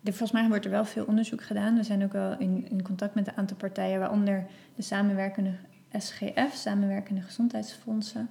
De, 0.00 0.10
volgens 0.10 0.32
mij 0.32 0.48
wordt 0.48 0.64
er 0.64 0.70
wel 0.70 0.84
veel 0.84 1.04
onderzoek 1.04 1.42
gedaan. 1.42 1.76
We 1.76 1.82
zijn 1.82 2.04
ook 2.04 2.12
wel 2.12 2.38
in, 2.38 2.66
in 2.70 2.82
contact 2.82 3.14
met 3.14 3.26
een 3.26 3.36
aantal 3.36 3.56
partijen, 3.56 3.98
waaronder 3.98 4.46
de 4.76 4.82
samenwerkende 4.82 5.54
SGF, 5.98 6.54
samenwerkende 6.54 7.20
gezondheidsfondsen. 7.20 8.30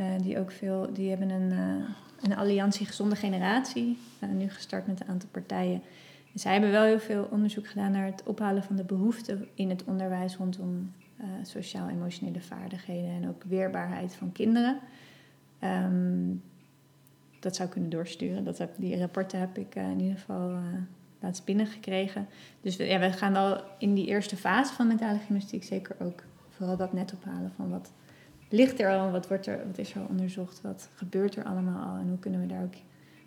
Uh, 0.00 0.06
die 0.22 0.38
ook 0.38 0.50
veel, 0.50 0.92
die 0.92 1.08
hebben 1.08 1.30
een, 1.30 1.52
uh, 1.52 1.84
een 2.22 2.36
alliantie 2.36 2.86
Gezonde 2.86 3.16
Generatie, 3.16 3.98
nu 4.32 4.50
gestart 4.50 4.86
met 4.86 5.00
een 5.00 5.08
aantal 5.08 5.28
partijen. 5.32 5.82
En 6.32 6.40
zij 6.40 6.52
hebben 6.52 6.70
wel 6.70 6.84
heel 6.84 7.00
veel 7.00 7.28
onderzoek 7.30 7.66
gedaan 7.66 7.92
naar 7.92 8.06
het 8.06 8.22
ophalen 8.24 8.62
van 8.62 8.76
de 8.76 8.84
behoeften 8.84 9.48
in 9.54 9.70
het 9.70 9.84
onderwijs 9.84 10.36
rondom 10.36 10.92
uh, 10.97 10.97
sociaal-emotionele 11.42 12.40
vaardigheden 12.40 13.10
en 13.10 13.28
ook 13.28 13.42
weerbaarheid 13.42 14.14
van 14.14 14.32
kinderen. 14.32 14.78
Um, 15.64 16.42
dat 17.40 17.56
zou 17.56 17.68
kunnen 17.68 17.90
doorsturen. 17.90 18.44
Dat 18.44 18.58
heb, 18.58 18.70
die 18.76 18.98
rapporten 18.98 19.38
heb 19.40 19.58
ik 19.58 19.76
uh, 19.76 19.90
in 19.90 20.00
ieder 20.00 20.18
geval 20.18 20.50
uh, 20.50 20.58
laatst 21.20 21.44
binnengekregen. 21.44 22.28
Dus 22.60 22.76
we, 22.76 22.84
ja, 22.84 22.98
we 22.98 23.12
gaan 23.12 23.36
al 23.36 23.60
in 23.78 23.94
die 23.94 24.06
eerste 24.06 24.36
fase 24.36 24.74
van 24.74 24.86
mentale 24.86 25.18
gymnastiek 25.18 25.64
zeker 25.64 25.96
ook 25.98 26.22
vooral 26.48 26.76
dat 26.76 26.92
net 26.92 27.12
ophalen 27.12 27.52
van 27.56 27.70
wat 27.70 27.92
ligt 28.48 28.80
er 28.80 28.90
al, 28.90 29.10
wat, 29.10 29.28
wordt 29.28 29.46
er, 29.46 29.66
wat 29.66 29.78
is 29.78 29.94
er 29.94 30.00
al 30.00 30.06
onderzocht, 30.08 30.60
wat 30.60 30.88
gebeurt 30.94 31.36
er 31.36 31.44
allemaal 31.44 31.88
al 31.88 31.96
en 31.96 32.08
hoe 32.08 32.18
kunnen 32.18 32.40
we 32.40 32.46
daar 32.46 32.62
ook 32.62 32.74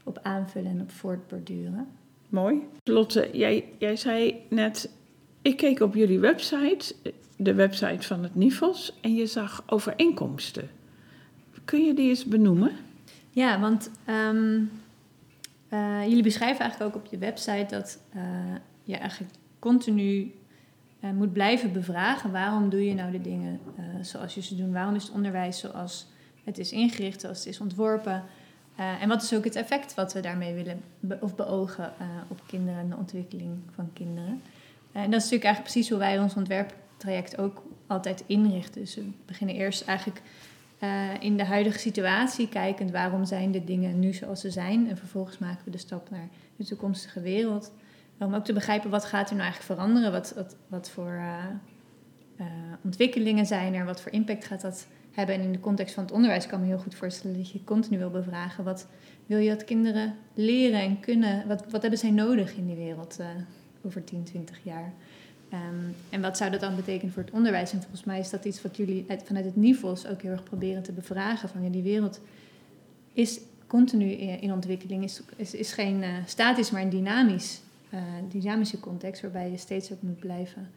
op 0.04 0.20
aanvullen 0.22 0.72
en 0.72 0.82
op 0.82 0.92
voortborduren. 0.92 1.88
Mooi. 2.30 2.62
Lotte, 2.84 3.30
jij, 3.34 3.66
jij 3.78 3.96
zei 3.96 4.46
net, 4.50 4.90
ik 5.42 5.58
keek 5.58 5.80
op 5.80 5.96
jullie 5.96 6.20
website, 6.20 6.96
de 7.44 7.54
website 7.54 8.08
van 8.08 8.24
het 8.24 8.36
NIFOS, 8.36 8.94
en 9.02 9.16
je 9.16 9.26
zag 9.26 9.64
overeenkomsten. 9.66 10.70
Kun 11.66 11.86
je 11.86 11.94
die 11.94 12.10
eens 12.10 12.26
benoemen? 12.26 12.72
Ja, 13.30 13.60
want 13.60 13.92
um, 14.10 14.72
uh, 15.74 16.04
jullie 16.08 16.24
beschrijven 16.24 16.60
eigenlijk 16.60 16.96
ook 16.96 17.04
op 17.04 17.12
je 17.12 17.18
website 17.18 17.66
dat 17.70 18.00
uh, 18.16 18.22
je 18.84 18.96
eigenlijk 18.98 19.34
continu 19.60 20.32
uh, 21.04 21.12
moet 21.12 21.34
blijven 21.34 21.74
bevragen 21.74 22.32
waarom 22.32 22.70
doe 22.70 22.86
je 22.86 22.94
nou 22.94 23.12
de 23.12 23.22
dingen 23.22 23.60
zoals 24.02 24.34
je 24.34 24.42
ze 24.42 24.56
doet. 24.56 24.72
Waarom 24.72 24.96
is 24.96 25.04
het 25.04 25.12
onderwijs 25.12 25.60
zoals 25.60 26.08
het 26.44 26.58
is 26.58 26.72
ingericht, 26.72 27.22
zoals 27.22 27.38
het 27.38 27.48
is 27.48 27.60
ontworpen. 27.60 28.24
en 28.76 29.08
wat 29.08 29.22
is 29.22 29.34
ook 29.34 29.44
het 29.44 29.56
effect 29.56 29.94
wat 29.94 30.14
we 30.14 30.20
daarmee 30.20 30.54
willen 30.54 30.82
of 31.20 31.36
beogen 31.36 31.94
op 32.28 32.42
kinderen 32.48 32.80
en 32.80 32.90
de 32.90 32.96
ontwikkeling 32.96 33.58
van 33.76 33.90
kinderen. 33.94 34.42
en 34.92 35.12
dat 35.12 35.20
is 35.20 35.30
natuurlijk 35.30 35.44
eigenlijk 35.44 35.64
precies 35.64 35.90
hoe 35.90 36.00
wij 36.00 36.20
ons 36.20 36.36
ontwerptraject 37.02 37.38
ook 37.38 37.64
altijd 37.88 38.24
inrichten. 38.28 38.82
Dus 38.82 38.96
we 38.96 39.10
beginnen 39.26 39.56
eerst 39.56 39.82
eigenlijk 39.82 40.22
uh, 40.84 41.10
in 41.20 41.38
de 41.38 41.46
huidige 41.46 41.80
situatie 41.80 42.50
kijkend 42.50 42.92
waarom 42.92 43.26
zijn 43.26 43.52
de 43.52 43.64
dingen 43.64 44.00
nu 44.00 44.14
zoals 44.14 44.42
ze 44.42 44.50
zijn. 44.50 44.90
En 44.90 44.98
vervolgens 44.98 45.38
maken 45.38 45.66
we 45.66 45.72
de 45.72 45.78
stap 45.78 46.10
naar 46.10 46.28
de 46.56 46.66
toekomstige 46.66 47.22
wereld. 47.22 47.74
Om 48.20 48.34
ook 48.34 48.46
te 48.46 48.54
begrijpen 48.54 48.90
wat 48.90 49.06
gaat 49.06 49.30
er 49.30 49.36
nou 49.36 49.48
eigenlijk 49.48 49.80
veranderen. 49.80 50.12
Wat, 50.12 50.34
wat, 50.36 50.56
wat 50.68 50.90
voor 50.90 51.12
uh, 51.12 51.46
uh, 52.40 52.46
ontwikkelingen 52.84 53.46
zijn 53.46 53.74
er. 53.74 53.86
Wat 53.86 54.02
voor 54.02 54.12
impact 54.12 54.46
gaat 54.46 54.62
dat 54.62 54.88
hebben. 55.12 55.36
En 55.36 55.42
in 55.42 55.52
de 55.52 55.60
context 55.60 55.94
van 55.94 56.04
het 56.04 56.14
onderwijs 56.14 56.48
kan 56.48 56.60
ik 56.60 56.66
me 56.66 56.72
heel 56.72 56.82
goed 56.82 56.96
voorstellen 56.96 57.38
dat 57.38 57.52
je 57.52 57.64
continu 57.64 57.98
wil 57.98 58.12
bevragen. 58.12 58.64
Wat 58.64 58.88
wil 59.26 59.38
je 59.38 59.50
dat 59.50 59.64
kinderen 59.64 60.16
leren 60.34 60.80
en 60.80 61.00
kunnen? 61.00 61.48
Wat, 61.48 61.64
wat 61.70 61.82
hebben 61.82 62.00
zij 62.00 62.12
nodig 62.12 62.56
in 62.56 62.66
die 62.66 62.76
wereld 62.76 63.20
over 63.86 64.04
10, 64.04 64.24
20 64.24 64.60
jaar? 64.64 64.94
Um, 65.54 65.96
en 66.10 66.22
wat 66.22 66.38
zou 66.38 66.52
dat 66.52 66.60
dan 66.60 66.76
betekenen 66.76 67.14
voor 67.14 67.24
het 67.24 67.32
onderwijs? 67.32 67.72
En 67.72 67.82
volgens 67.82 68.04
mij 68.04 68.20
is 68.20 68.30
dat 68.30 68.46
iets 68.46 68.62
wat 68.62 68.78
jullie 68.78 69.06
vanuit 69.24 69.46
het 69.46 69.56
NIVOS 69.56 70.08
ook 70.08 70.22
heel 70.22 70.32
erg 70.32 70.44
proberen 70.44 70.84
te 70.84 70.92
bevragen. 70.92 71.50
Van 71.50 71.64
ja, 71.64 71.70
die 71.70 71.84
wereld 71.84 72.20
is 73.14 73.40
continu 73.68 74.12
in 74.12 74.54
ontwikkeling, 74.54 75.04
is, 75.04 75.22
is, 75.52 75.74
geen 75.74 76.02
uh, 76.02 76.16
statisch, 76.26 76.72
maar 76.72 76.82
een 76.82 76.90
dynamisch, 76.90 77.62
uh, 77.94 78.00
dynamische 78.30 78.80
context 78.80 79.22
waarbij 79.22 79.52
je 79.52 79.58
steeds 79.58 79.92
ook 79.92 80.02
moet 80.02 80.20
blijven 80.20 80.70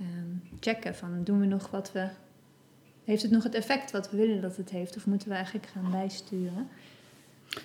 um, 0.00 0.42
checken 0.60 0.94
van 0.94 1.24
doen 1.24 1.40
we 1.40 1.46
nog 1.46 1.70
wat 1.70 1.92
we. 1.92 2.08
Heeft 3.04 3.22
het 3.22 3.30
nog 3.30 3.42
het 3.42 3.54
effect 3.54 3.90
wat 3.90 4.10
we 4.10 4.16
willen 4.16 4.40
dat 4.40 4.56
het 4.56 4.70
heeft, 4.70 4.96
of 4.96 5.06
moeten 5.06 5.28
we 5.28 5.34
eigenlijk 5.34 5.66
gaan 5.66 5.90
bijsturen? 5.90 6.68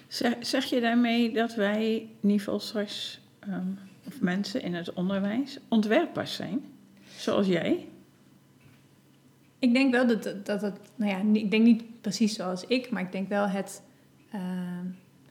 Zeg, 0.08 0.34
zeg 0.40 0.66
je 0.66 0.82
daarmee 0.82 1.34
dat 1.34 1.56
wij 1.56 2.10
NIVOS 2.20 3.20
um, 3.48 3.80
of 4.08 4.22
mensen 4.22 4.62
in 4.62 4.74
het 4.74 4.94
onderwijs 4.94 5.60
ontwerpers 5.68 6.36
zijn, 6.36 6.66
zoals 7.18 7.48
jij? 7.48 7.88
Ik 9.60 9.74
denk 9.74 9.92
wel 9.92 10.08
dat 10.08 10.24
dat, 10.24 10.60
dat, 10.60 10.80
nou 10.96 11.12
ja, 11.12 11.40
ik 11.40 11.52
denk 11.52 11.64
niet 11.64 12.02
precies 12.02 12.36
zoals 12.36 12.66
ik, 12.66 12.90
maar 12.90 13.02
ik 13.02 13.12
denk 13.12 13.30
wel 13.30 13.48
het, 13.48 13.82
uh, 14.36 14.42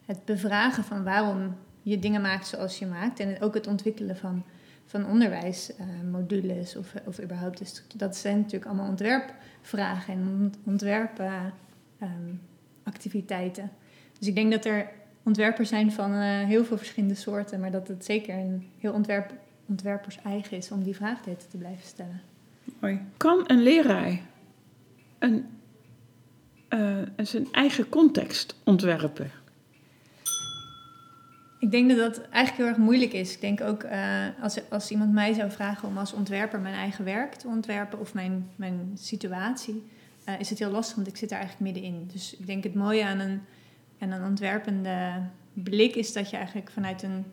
het 0.05 0.25
bevragen 0.25 0.85
van 0.85 1.05
waarom 1.05 1.57
je 1.83 1.99
dingen 1.99 2.21
maakt 2.21 2.47
zoals 2.47 2.79
je 2.79 2.87
maakt 2.87 3.21
en 3.21 3.41
ook 3.41 3.55
het 3.55 3.67
ontwikkelen 3.67 4.17
van, 4.17 4.45
van 4.87 5.07
onderwijsmodules 5.07 6.77
of, 6.77 6.95
of 7.07 7.21
überhaupt. 7.21 7.59
Dus 7.59 7.83
dat 7.95 8.17
zijn 8.17 8.37
natuurlijk 8.37 8.67
allemaal 8.67 8.89
ontwerpvragen 8.89 10.15
en 10.15 10.55
ontwerpactiviteiten. 10.65 13.65
Uh, 13.65 13.71
dus 14.19 14.29
ik 14.29 14.35
denk 14.35 14.53
dat 14.53 14.65
er 14.65 14.91
ontwerpers 15.25 15.69
zijn 15.69 15.93
van 15.93 16.13
uh, 16.13 16.45
heel 16.45 16.65
veel 16.65 16.77
verschillende 16.77 17.15
soorten, 17.15 17.61
maar 17.61 17.71
dat 17.71 17.89
het 17.89 18.05
zeker 18.05 18.35
een 18.35 18.69
heel 18.79 18.93
ontwerp, 18.93 19.33
ontwerpers 19.67 20.19
eigen 20.25 20.57
is 20.57 20.71
om 20.71 20.83
die 20.83 20.97
vraag 20.97 21.21
te 21.23 21.57
blijven 21.59 21.87
stellen. 21.87 22.21
Mooi. 22.79 23.01
Kan 23.17 23.45
een 23.47 23.63
leraar 23.63 24.21
een, 25.19 25.47
uh, 26.69 26.99
zijn 27.17 27.53
eigen 27.53 27.89
context 27.89 28.57
ontwerpen? 28.65 29.31
Ik 31.59 31.71
denk 31.71 31.89
dat 31.89 31.99
dat 31.99 32.21
eigenlijk 32.31 32.57
heel 32.57 32.67
erg 32.67 32.77
moeilijk 32.77 33.13
is. 33.13 33.35
Ik 33.35 33.41
denk 33.41 33.61
ook 33.61 33.85
uh, 33.85 34.27
als, 34.41 34.71
als 34.71 34.91
iemand 34.91 35.13
mij 35.13 35.33
zou 35.33 35.51
vragen 35.51 35.89
om 35.89 35.99
als 35.99 36.13
ontwerper 36.13 36.61
mijn 36.61 36.75
eigen 36.75 37.05
werk 37.05 37.35
te 37.35 37.47
ontwerpen 37.47 38.01
of 38.01 38.15
mijn, 38.15 38.51
mijn 38.57 38.91
situatie, 38.95 39.83
is 40.39 40.51
het 40.51 40.59
heel 40.59 40.71
lastig, 40.71 40.97
want 40.97 41.09
ik 41.09 41.17
zit 41.17 41.31
er 41.31 41.37
eigenlijk 41.39 41.73
middenin. 41.73 42.11
Dus 42.13 42.37
ik 42.37 42.47
denk 42.47 42.65
het 42.65 42.75
mooie 42.75 43.05
aan 43.05 43.19
een 43.19 43.41
en 43.99 44.13
een 44.13 44.25
ontwerpende 44.25 45.23
blik 45.53 45.95
is 45.95 46.13
dat 46.13 46.31
je 46.31 46.37
eigenlijk 46.37 46.71
vanuit 46.71 47.03
een, 47.03 47.25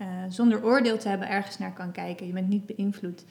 uh, 0.00 0.06
zonder 0.28 0.64
oordeel 0.64 0.98
te 0.98 1.08
hebben, 1.08 1.28
ergens 1.28 1.58
naar 1.58 1.72
kan 1.72 1.92
kijken. 1.92 2.26
Je 2.26 2.32
bent 2.32 2.48
niet 2.48 2.66
beïnvloed. 2.66 3.24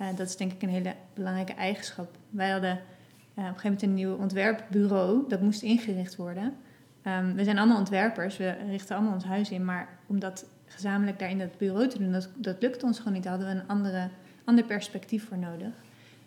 Uh, 0.00 0.06
dat 0.16 0.28
is 0.28 0.36
denk 0.36 0.52
ik 0.52 0.62
een 0.62 0.68
hele 0.68 0.94
belangrijke 1.14 1.54
eigenschap. 1.54 2.16
Wij 2.30 2.50
hadden 2.50 2.70
uh, 2.70 2.78
op 2.78 3.36
een 3.36 3.44
gegeven 3.44 3.62
moment 3.62 3.82
een 3.82 3.94
nieuw 3.94 4.14
ontwerpbureau, 4.14 5.28
dat 5.28 5.40
moest 5.40 5.62
ingericht 5.62 6.16
worden. 6.16 6.54
Um, 7.02 7.34
we 7.34 7.44
zijn 7.44 7.58
allemaal 7.58 7.78
ontwerpers, 7.78 8.36
we 8.36 8.50
richten 8.50 8.96
allemaal 8.96 9.14
ons 9.14 9.24
huis 9.24 9.50
in, 9.50 9.64
maar 9.64 9.88
om 10.06 10.18
dat 10.20 10.48
gezamenlijk 10.66 11.18
daar 11.18 11.30
in 11.30 11.38
dat 11.38 11.58
bureau 11.58 11.88
te 11.88 11.98
doen, 11.98 12.12
dat, 12.12 12.30
dat 12.34 12.62
lukt 12.62 12.82
ons 12.82 12.98
gewoon 12.98 13.12
niet. 13.12 13.22
Daar 13.22 13.32
hadden 13.32 13.54
we 13.54 13.60
een 13.60 13.68
andere, 13.68 14.08
ander 14.44 14.64
perspectief 14.64 15.28
voor 15.28 15.38
nodig. 15.38 15.74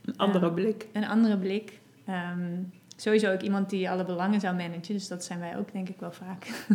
Een 0.06 0.18
andere 0.18 0.46
um, 0.46 0.54
blik. 0.54 0.88
Een 0.94 1.08
andere 1.08 1.38
blik. 1.38 1.80
Um, 2.10 2.72
sowieso 3.02 3.34
ook 3.34 3.42
iemand 3.42 3.70
die 3.70 3.90
alle 3.90 4.06
belangen 4.06 4.40
zou 4.40 4.56
managen. 4.56 4.94
Dus 4.94 5.08
dat 5.08 5.24
zijn 5.24 5.40
wij 5.40 5.58
ook, 5.58 5.72
denk 5.72 5.90
ik, 5.90 6.00
wel 6.00 6.12
vaak. 6.12 6.66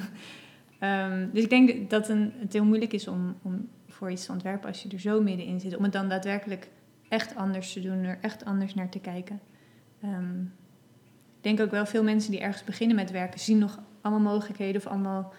um, 0.81 1.31
dus 1.35 1.43
ik 1.43 1.51
denk 1.51 1.91
dat 1.91 2.09
een, 2.09 2.33
het 2.37 2.53
heel 2.53 2.65
moeilijk 2.65 2.93
is 2.93 3.09
om, 3.09 3.37
om 3.43 3.69
voor 3.89 4.11
iets 4.11 4.25
te 4.25 4.33
ontwerpen 4.33 4.69
als 4.69 4.83
je 4.83 4.89
er 4.89 5.01
zo 5.01 5.23
middenin 5.23 5.61
zit. 5.61 5.77
Om 5.77 5.83
het 5.83 5.93
dan 5.93 6.09
daadwerkelijk 6.09 6.69
echt 7.09 7.37
anders 7.37 7.73
te 7.73 7.81
doen, 7.81 8.05
er 8.05 8.19
echt 8.21 8.45
anders 8.45 8.75
naar 8.75 8.89
te 8.89 9.01
kijken. 9.01 9.41
Um, 10.05 10.53
ik 11.37 11.43
denk 11.43 11.61
ook 11.61 11.71
wel 11.71 11.87
veel 11.87 12.03
mensen 12.03 12.31
die 12.31 12.41
ergens 12.41 12.65
beginnen 12.65 12.97
met 12.97 13.11
werken, 13.11 13.41
zien 13.41 13.59
nog 13.59 13.79
allemaal 14.01 14.33
mogelijkheden 14.33 14.81
of 14.81 14.87
allemaal 14.87 15.33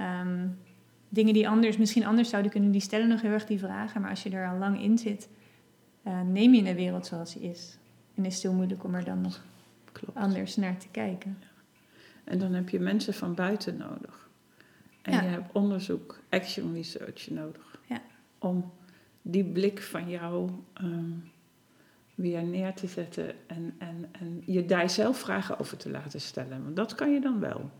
um, 0.00 0.58
dingen 1.08 1.34
die 1.34 1.48
anders, 1.48 1.76
misschien 1.76 2.06
anders 2.06 2.28
zouden 2.28 2.50
kunnen. 2.50 2.70
Die 2.70 2.80
stellen 2.80 3.08
nog 3.08 3.22
heel 3.22 3.30
erg 3.30 3.46
die 3.46 3.58
vragen. 3.58 4.00
Maar 4.00 4.10
als 4.10 4.22
je 4.22 4.30
er 4.30 4.48
al 4.48 4.58
lang 4.58 4.82
in 4.82 4.98
zit, 4.98 5.28
uh, 6.06 6.20
neem 6.20 6.54
je 6.54 6.68
een 6.68 6.74
wereld 6.74 7.06
zoals 7.06 7.34
die 7.34 7.50
is. 7.50 7.78
En 8.14 8.24
is 8.24 8.34
het 8.34 8.42
heel 8.42 8.52
moeilijk 8.52 8.84
om 8.84 8.94
er 8.94 9.04
dan 9.04 9.20
nog 9.20 9.44
Klopt. 10.00 10.18
anders 10.18 10.56
naar 10.56 10.76
te 10.76 10.88
kijken. 10.90 11.36
Ja. 11.40 11.46
En 12.24 12.38
dan 12.38 12.52
heb 12.52 12.68
je 12.68 12.80
mensen 12.80 13.14
van 13.14 13.34
buiten 13.34 13.76
nodig. 13.76 14.28
En 15.02 15.12
ja. 15.12 15.22
je 15.22 15.28
hebt 15.28 15.52
onderzoek, 15.52 16.20
action 16.28 16.74
research 16.74 17.30
nodig. 17.30 17.80
Ja. 17.86 18.00
Om 18.38 18.72
die 19.22 19.44
blik 19.44 19.82
van 19.82 20.08
jou 20.08 20.50
um, 20.82 21.30
weer 22.14 22.42
neer 22.42 22.74
te 22.74 22.86
zetten 22.86 23.48
en, 23.48 23.74
en, 23.78 24.08
en 24.12 24.42
je 24.46 24.64
daar 24.64 24.90
zelf 24.90 25.18
vragen 25.18 25.58
over 25.58 25.76
te 25.76 25.90
laten 25.90 26.20
stellen. 26.20 26.62
Want 26.62 26.76
dat 26.76 26.94
kan 26.94 27.12
je 27.12 27.20
dan 27.20 27.40
wel. 27.40 27.70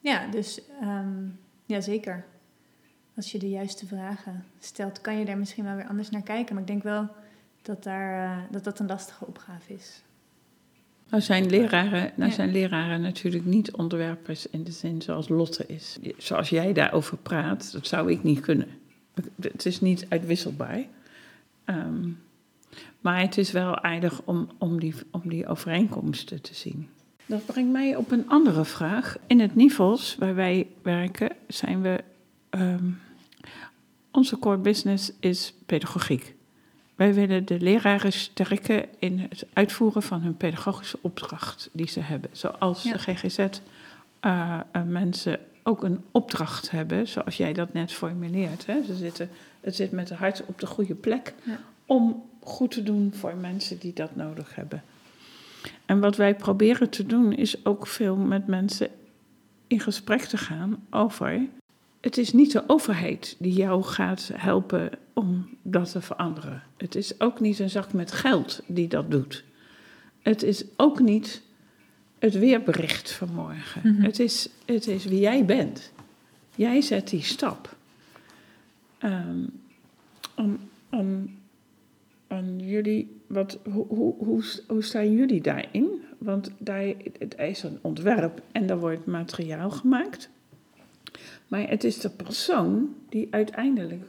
Ja, 0.00 0.26
dus 0.26 0.62
um, 0.82 1.38
ja, 1.66 1.80
zeker. 1.80 2.24
Als 3.16 3.32
je 3.32 3.38
de 3.38 3.48
juiste 3.48 3.86
vragen 3.86 4.44
stelt, 4.58 5.00
kan 5.00 5.18
je 5.18 5.24
daar 5.24 5.38
misschien 5.38 5.64
wel 5.64 5.76
weer 5.76 5.88
anders 5.88 6.10
naar 6.10 6.22
kijken. 6.22 6.54
Maar 6.54 6.62
ik 6.62 6.68
denk 6.68 6.82
wel 6.82 7.08
dat 7.62 7.82
daar, 7.82 8.38
uh, 8.38 8.42
dat, 8.50 8.64
dat 8.64 8.78
een 8.78 8.86
lastige 8.86 9.26
opgave 9.26 9.72
is. 9.72 10.02
Nou 11.10 11.22
zijn, 11.22 11.50
leraren, 11.50 12.12
nou 12.16 12.32
zijn 12.32 12.52
leraren 12.52 13.00
natuurlijk 13.00 13.44
niet 13.44 13.72
ontwerpers 13.72 14.46
in 14.50 14.64
de 14.64 14.72
zin 14.72 15.02
zoals 15.02 15.28
Lotte 15.28 15.64
is. 15.66 15.98
Zoals 16.16 16.48
jij 16.48 16.72
daarover 16.72 17.16
praat, 17.16 17.72
dat 17.72 17.86
zou 17.86 18.10
ik 18.12 18.22
niet 18.22 18.40
kunnen. 18.40 18.68
Het 19.40 19.66
is 19.66 19.80
niet 19.80 20.06
uitwisselbaar. 20.08 20.84
Um, 21.66 22.18
Maar 23.00 23.20
het 23.20 23.38
is 23.38 23.52
wel 23.52 23.78
aardig 23.82 24.22
om, 24.24 24.48
om, 24.58 24.80
die, 24.80 24.94
om 25.10 25.22
die 25.24 25.46
overeenkomsten 25.46 26.40
te 26.42 26.54
zien. 26.54 26.88
Dat 27.26 27.46
brengt 27.46 27.72
mij 27.72 27.96
op 27.96 28.10
een 28.10 28.28
andere 28.28 28.64
vraag. 28.64 29.16
In 29.26 29.40
het 29.40 29.54
NIVOS, 29.54 30.16
waar 30.18 30.34
wij 30.34 30.66
werken, 30.82 31.30
zijn 31.48 31.82
we. 31.82 32.04
ehm, 32.50 32.84
onze 34.10 34.38
core 34.38 34.58
business 34.58 35.12
is 35.20 35.54
pedagogiek. 35.66 36.33
Wij 36.94 37.14
willen 37.14 37.44
de 37.44 37.60
leraren 37.60 38.12
sterken 38.12 38.84
in 38.98 39.18
het 39.18 39.46
uitvoeren 39.52 40.02
van 40.02 40.20
hun 40.22 40.36
pedagogische 40.36 40.98
opdracht 41.00 41.68
die 41.72 41.88
ze 41.88 42.00
hebben. 42.00 42.30
Zoals 42.32 42.82
Ja. 42.82 42.92
de 42.92 42.98
GGZ 42.98 43.38
eh, 44.20 44.60
eh, 44.72 44.82
mensen 44.82 45.38
ook 45.62 45.82
een 45.84 46.04
opdracht 46.10 46.70
hebben, 46.70 47.08
zoals 47.08 47.36
jij 47.36 47.52
dat 47.52 47.72
net 47.72 47.92
formuleert. 47.92 48.66
Hè? 48.66 48.82
Ze 48.84 48.94
zitten, 48.94 49.28
het 49.60 49.76
zit 49.76 49.90
met 49.92 50.08
de 50.08 50.14
hart 50.14 50.42
op 50.46 50.60
de 50.60 50.66
goede 50.66 50.94
plek 50.94 51.34
Ja. 51.42 51.58
om 51.86 52.22
goed 52.40 52.70
te 52.70 52.82
doen 52.82 53.12
voor 53.14 53.34
mensen 53.36 53.78
die 53.78 53.92
dat 53.92 54.16
nodig 54.16 54.54
hebben. 54.54 54.82
En 55.86 56.00
wat 56.00 56.16
wij 56.16 56.34
proberen 56.34 56.90
te 56.90 57.06
doen 57.06 57.32
is 57.32 57.64
ook 57.66 57.86
veel 57.86 58.16
met 58.16 58.46
mensen 58.46 58.88
in 59.66 59.80
gesprek 59.80 60.20
te 60.20 60.36
gaan 60.36 60.86
over. 60.90 61.40
Het 62.04 62.18
is 62.18 62.32
niet 62.32 62.52
de 62.52 62.64
overheid 62.66 63.36
die 63.38 63.52
jou 63.52 63.82
gaat 63.82 64.30
helpen 64.34 64.90
om 65.12 65.48
dat 65.62 65.90
te 65.90 66.00
veranderen. 66.00 66.62
Het 66.76 66.94
is 66.94 67.20
ook 67.20 67.40
niet 67.40 67.58
een 67.58 67.70
zak 67.70 67.92
met 67.92 68.12
geld 68.12 68.62
die 68.66 68.88
dat 68.88 69.10
doet. 69.10 69.44
Het 70.22 70.42
is 70.42 70.64
ook 70.76 71.00
niet 71.00 71.42
het 72.18 72.38
weerbericht 72.38 73.10
van 73.12 73.32
morgen. 73.32 73.80
Mhm. 73.84 74.02
het, 74.02 74.18
is, 74.18 74.48
het 74.64 74.86
is 74.86 75.04
wie 75.04 75.20
jij 75.20 75.44
bent. 75.44 75.92
Jij 76.54 76.80
zet 76.80 77.08
die 77.08 77.22
stap. 77.22 77.76
Ehm, 78.98 79.46
om, 80.34 80.58
om, 80.90 81.28
jullie, 82.56 83.20
wat, 83.26 83.58
hoe, 83.70 83.86
hoe, 83.86 84.14
hoe, 84.18 84.44
hoe 84.66 84.82
staan 84.82 85.12
jullie 85.12 85.40
daarin? 85.40 86.02
Want 86.18 86.50
daar, 86.58 86.92
het 87.18 87.34
is 87.38 87.62
een 87.62 87.78
ontwerp 87.80 88.42
en 88.52 88.70
er 88.70 88.78
wordt 88.78 89.06
materiaal 89.06 89.70
gemaakt. 89.70 90.30
Maar 91.54 91.68
het 91.68 91.84
is 91.84 91.98
de 92.00 92.10
persoon 92.10 92.94
die 93.08 93.28
uiteindelijk 93.30 94.04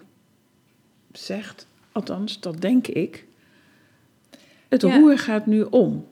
zegt, 1.12 1.68
althans 1.92 2.40
dat 2.40 2.62
denk 2.62 2.88
ik, 2.88 3.26
het 4.68 4.82
Ja. 4.82 4.98
roer 4.98 5.20
gaat 5.20 5.46
nu 5.46 5.62
om. 5.62 6.08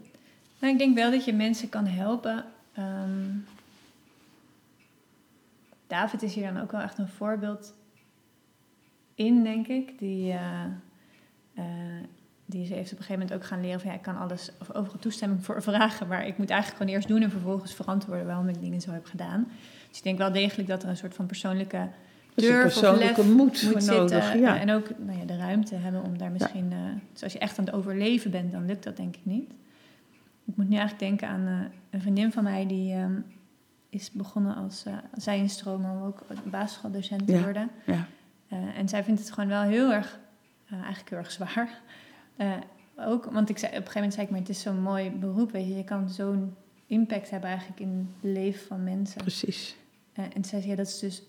Nou, 0.60 0.74
ik 0.74 0.80
denk 0.80 0.96
wel 0.96 1.12
dat 1.12 1.26
je 1.26 1.34
mensen 1.34 1.70
kan 1.70 1.86
helpen. 1.86 2.46
Ehm, 2.74 3.30
David 5.88 6.22
is 6.22 6.34
hier 6.34 6.54
dan 6.54 6.62
ook 6.62 6.72
wel 6.72 6.82
echt 6.82 6.98
een 6.98 7.08
voorbeeld 7.08 7.74
in, 9.16 9.44
denk 9.44 9.68
ik. 9.68 10.00
Die, 10.00 10.32
eh, 10.32 10.64
eh, 11.54 12.04
die 12.46 12.66
ze 12.66 12.74
heeft 12.74 12.92
op 12.92 12.98
een 12.98 13.04
gegeven 13.04 13.22
moment 13.22 13.34
ook 13.34 13.46
gaan 13.50 13.62
leren 13.62 13.80
van 13.80 13.90
ja, 13.90 13.96
ik 13.96 14.02
kan 14.04 14.18
alles 14.18 14.52
of 14.60 14.74
overal 14.74 15.00
toestemming 15.00 15.46
voor 15.46 15.64
vragen, 15.64 16.08
maar 16.08 16.28
ik 16.28 16.38
moet 16.38 16.50
eigenlijk 16.50 16.82
gewoon 16.82 16.96
eerst 16.96 17.08
doen 17.08 17.22
en 17.22 17.32
vervolgens 17.32 17.74
verantwoorden 17.74 18.26
waarom 18.26 18.48
ik 18.50 18.60
dingen 18.60 18.82
zo 18.82 18.92
heb 18.92 19.06
gedaan. 19.06 19.48
Dus 19.94 20.02
ik 20.02 20.08
denk 20.08 20.18
wel 20.18 20.32
degelijk 20.32 20.70
dat 20.70 20.84
er 20.84 20.90
een 20.90 20.98
soort 20.98 21.14
van 21.14 21.26
persoonlijke 21.26 21.78
Er 21.78 21.84
een 22.36 22.44
durf 22.44 22.66
of 22.66 22.80
persoonlijke 22.82 23.22
lef 23.22 23.32
moed 23.34 23.38
moet 23.38 23.58
zitten. 23.84 23.96
nodig. 23.96 24.34
Ja. 24.36 24.60
En 24.60 24.72
ook 24.72 24.90
nou 24.98 25.20
ja, 25.20 25.26
de 25.26 25.38
ruimte 25.38 25.76
hebben 25.76 26.04
om 26.04 26.18
daar 26.18 26.32
misschien... 26.32 26.72
eh, 26.72 26.78
dus 27.12 27.24
als 27.24 27.34
je 27.34 27.40
echt 27.40 27.60
aan 27.60 27.66
het 27.66 27.74
overleven 27.74 28.32
bent, 28.32 28.52
dan 28.52 28.66
lukt 28.66 28.84
dat 28.84 28.98
denk 28.98 29.16
ik 29.16 29.26
niet. 29.26 29.52
Ik 30.46 30.56
moet 30.56 30.70
nu 30.70 30.76
eigenlijk 30.78 31.00
denken 31.00 31.28
aan 31.28 31.48
eh, 31.48 31.60
een 31.90 32.02
vriendin 32.02 32.32
van 32.32 32.44
mij... 32.44 32.68
die 32.68 32.94
ehm, 32.94 33.14
is 33.90 34.12
begonnen 34.12 34.56
als 34.56 34.84
uh, 34.88 34.94
zijinstromer 35.16 35.92
om 35.92 36.04
ook 36.04 36.24
basisschooldocent 36.44 37.28
te 37.28 37.34
Ja. 37.34 37.42
worden. 37.44 37.70
Ja. 37.86 38.08
En 38.76 38.90
zij 38.90 39.04
vindt 39.04 39.20
het 39.20 39.32
gewoon 39.32 39.50
wel 39.50 39.62
heel 39.62 39.92
erg... 39.92 40.20
eigenlijk 40.72 41.10
heel 41.10 41.18
erg 41.20 41.32
zwaar. 41.32 41.70
Ook, 42.96 43.26
want 43.26 43.50
ik 43.50 43.58
zei, 43.58 43.72
op 43.72 43.78
een 43.78 43.88
gegeven 43.88 43.94
moment 43.94 44.14
zei 44.14 44.26
ik... 44.26 44.32
maar 44.32 44.40
het 44.42 44.50
is 44.50 44.62
zo'n 44.62 44.82
mooi 44.82 45.12
beroep, 45.12 45.52
weet 45.52 45.68
je. 45.68 45.76
Je 45.76 45.84
kan 45.84 46.10
zo'n 46.10 46.56
impact 46.88 47.30
hebben 47.30 47.50
eigenlijk 47.50 47.80
in 47.80 48.10
het 48.22 48.32
leven 48.34 48.68
van 48.68 48.84
mensen. 48.84 49.22
Precies. 49.22 49.76
Eh, 50.14 50.24
en 50.34 50.44
zij 50.46 50.60
zei, 50.60 50.72
ja, 50.72 50.76
dat 50.76 50.88
is 50.88 51.00
dus 51.00 51.22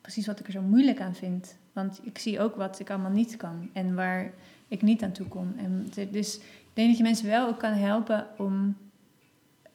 precies 0.00 0.26
wat 0.26 0.40
ik 0.40 0.46
er 0.46 0.52
zo 0.52 0.60
moeilijk 0.62 1.00
aan 1.00 1.14
vind. 1.14 1.56
Want 1.72 2.00
ik 2.02 2.18
zie 2.18 2.40
ook 2.40 2.56
wat 2.56 2.80
ik 2.80 2.90
allemaal 2.90 3.10
niet 3.10 3.36
kan 3.36 3.68
en 3.72 3.94
waar 3.94 4.32
ik 4.68 4.82
niet 4.82 5.02
aan 5.02 5.12
toe 5.12 5.26
kom. 5.26 5.54
En 5.56 5.86
dus 6.10 6.36
ik 6.36 6.42
denk 6.72 6.88
dat 6.88 6.96
je 6.96 7.02
mensen 7.02 7.26
wel 7.26 7.48
ook 7.48 7.58
kan 7.58 7.72
helpen 7.72 8.26
om 8.38 8.76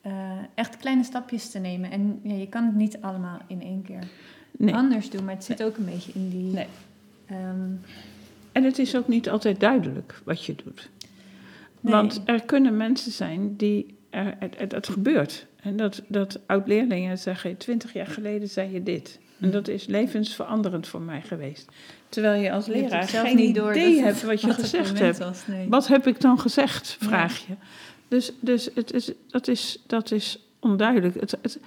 eh, 0.01 0.37
echt 0.55 0.77
kleine 0.77 1.03
stapjes 1.03 1.49
te 1.51 1.59
nemen. 1.59 1.91
En 1.91 2.19
ja, 2.23 2.33
je 2.33 2.47
kan 2.49 2.65
het 2.65 2.75
niet 2.75 3.01
allemaal 3.01 3.39
in 3.47 3.61
één 3.61 3.81
keer 3.81 4.03
Nee. 4.51 4.73
anders 4.75 5.09
doen, 5.09 5.23
maar 5.25 5.33
het 5.33 5.43
zit 5.43 5.63
ook 5.63 5.77
een 5.77 5.85
beetje 5.85 6.11
in 6.13 6.29
die... 6.29 6.53
Nee. 6.53 6.67
ehm, 7.25 7.71
En 8.51 8.63
het 8.63 8.79
is 8.79 8.95
ook 8.95 9.07
niet 9.07 9.29
altijd 9.29 9.59
duidelijk 9.59 10.21
wat 10.25 10.45
je 10.45 10.55
doet. 10.63 10.89
Want 11.81 12.21
er 12.25 12.43
kunnen 12.43 12.77
mensen 12.77 13.11
zijn 13.11 13.55
die. 13.55 13.96
Er, 14.09 14.35
het, 14.39 14.57
het, 14.57 14.71
het 14.71 14.87
gebeurt. 14.89 15.45
En 15.61 15.75
dat, 15.75 16.01
dat 16.07 16.39
oud-leerlingen 16.45 17.17
zeggen: 17.17 17.57
twintig 17.57 17.93
jaar 17.93 18.07
geleden 18.07 18.49
zei 18.49 18.71
je 18.71 18.83
dit. 18.83 19.19
En 19.39 19.51
dat 19.51 19.67
is 19.67 19.85
levensveranderend 19.85 20.87
voor 20.87 21.01
mij 21.01 21.21
geweest. 21.21 21.71
Terwijl 22.09 22.41
je 22.41 22.51
als 22.51 22.67
leraar 22.67 23.07
zelf 23.07 23.27
geen 23.27 23.35
niet 23.35 23.55
door 23.55 23.71
idee 23.71 24.01
hebt 24.01 24.23
wat 24.23 24.41
je 24.41 24.53
gezegd 24.53 24.99
hebt. 24.99 25.17
was, 25.17 25.47
nee. 25.47 25.67
Wat 25.69 25.87
heb 25.87 26.07
ik 26.07 26.21
dan 26.21 26.39
gezegd, 26.39 26.97
vraag 26.99 27.47
je. 27.47 27.53
Dus, 28.07 28.31
dus 28.39 28.69
het 28.73 28.93
is, 28.93 29.11
dat, 29.27 29.47
is, 29.47 29.83
dat 29.87 30.11
is 30.11 30.39
onduidelijk. 30.59 31.19
Het, 31.19 31.37
het, 31.41 31.59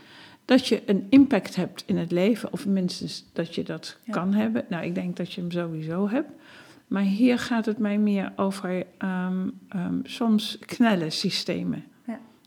dat 0.45 0.67
je 0.67 0.83
een 0.87 1.07
impact 1.09 1.57
hebt 1.57 1.83
in 1.87 1.97
het 1.97 2.11
leven, 2.11 2.53
of 2.53 2.67
minstens 2.67 3.25
dat 3.33 3.55
je 3.55 3.63
dat 3.63 3.97
Ja. 4.05 4.13
kan 4.13 4.35
hebben. 4.35 4.65
Nou, 4.69 4.85
ik 4.85 4.95
denk 4.95 5.17
dat 5.17 5.33
je 5.33 5.41
hem 5.41 5.51
sowieso 5.51 6.09
hebt. 6.09 6.31
Maar 6.87 7.03
hier 7.03 7.39
gaat 7.39 7.67
het 7.67 7.79
mij 7.79 7.99
meer 7.99 8.33
over 8.37 8.85
ehm, 8.99 9.49
ehm, 9.69 9.95
soms 10.03 10.59
knellensystemen. 10.59 11.79
Ja. 11.79 11.90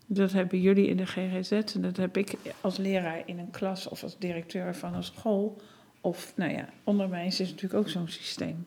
Dat 0.05 0.31
hebben 0.31 0.61
jullie 0.61 0.87
in 0.87 0.97
de 0.97 1.05
GGZ 1.05 1.51
en 1.51 1.81
dat 1.81 1.97
heb 1.97 2.17
ik 2.17 2.33
als 2.61 2.77
leraar 2.77 3.21
in 3.25 3.39
een 3.39 3.51
klas 3.51 3.87
of 3.87 4.03
als 4.03 4.17
directeur 4.17 4.75
van 4.75 4.93
een 4.93 5.03
school. 5.03 5.61
Of, 6.01 6.33
nou 6.35 6.51
ja, 6.51 6.69
onderwijs 6.83 7.39
is 7.39 7.49
natuurlijk 7.49 7.73
ook 7.73 7.89
zo'n 7.89 8.07
systeem. 8.07 8.65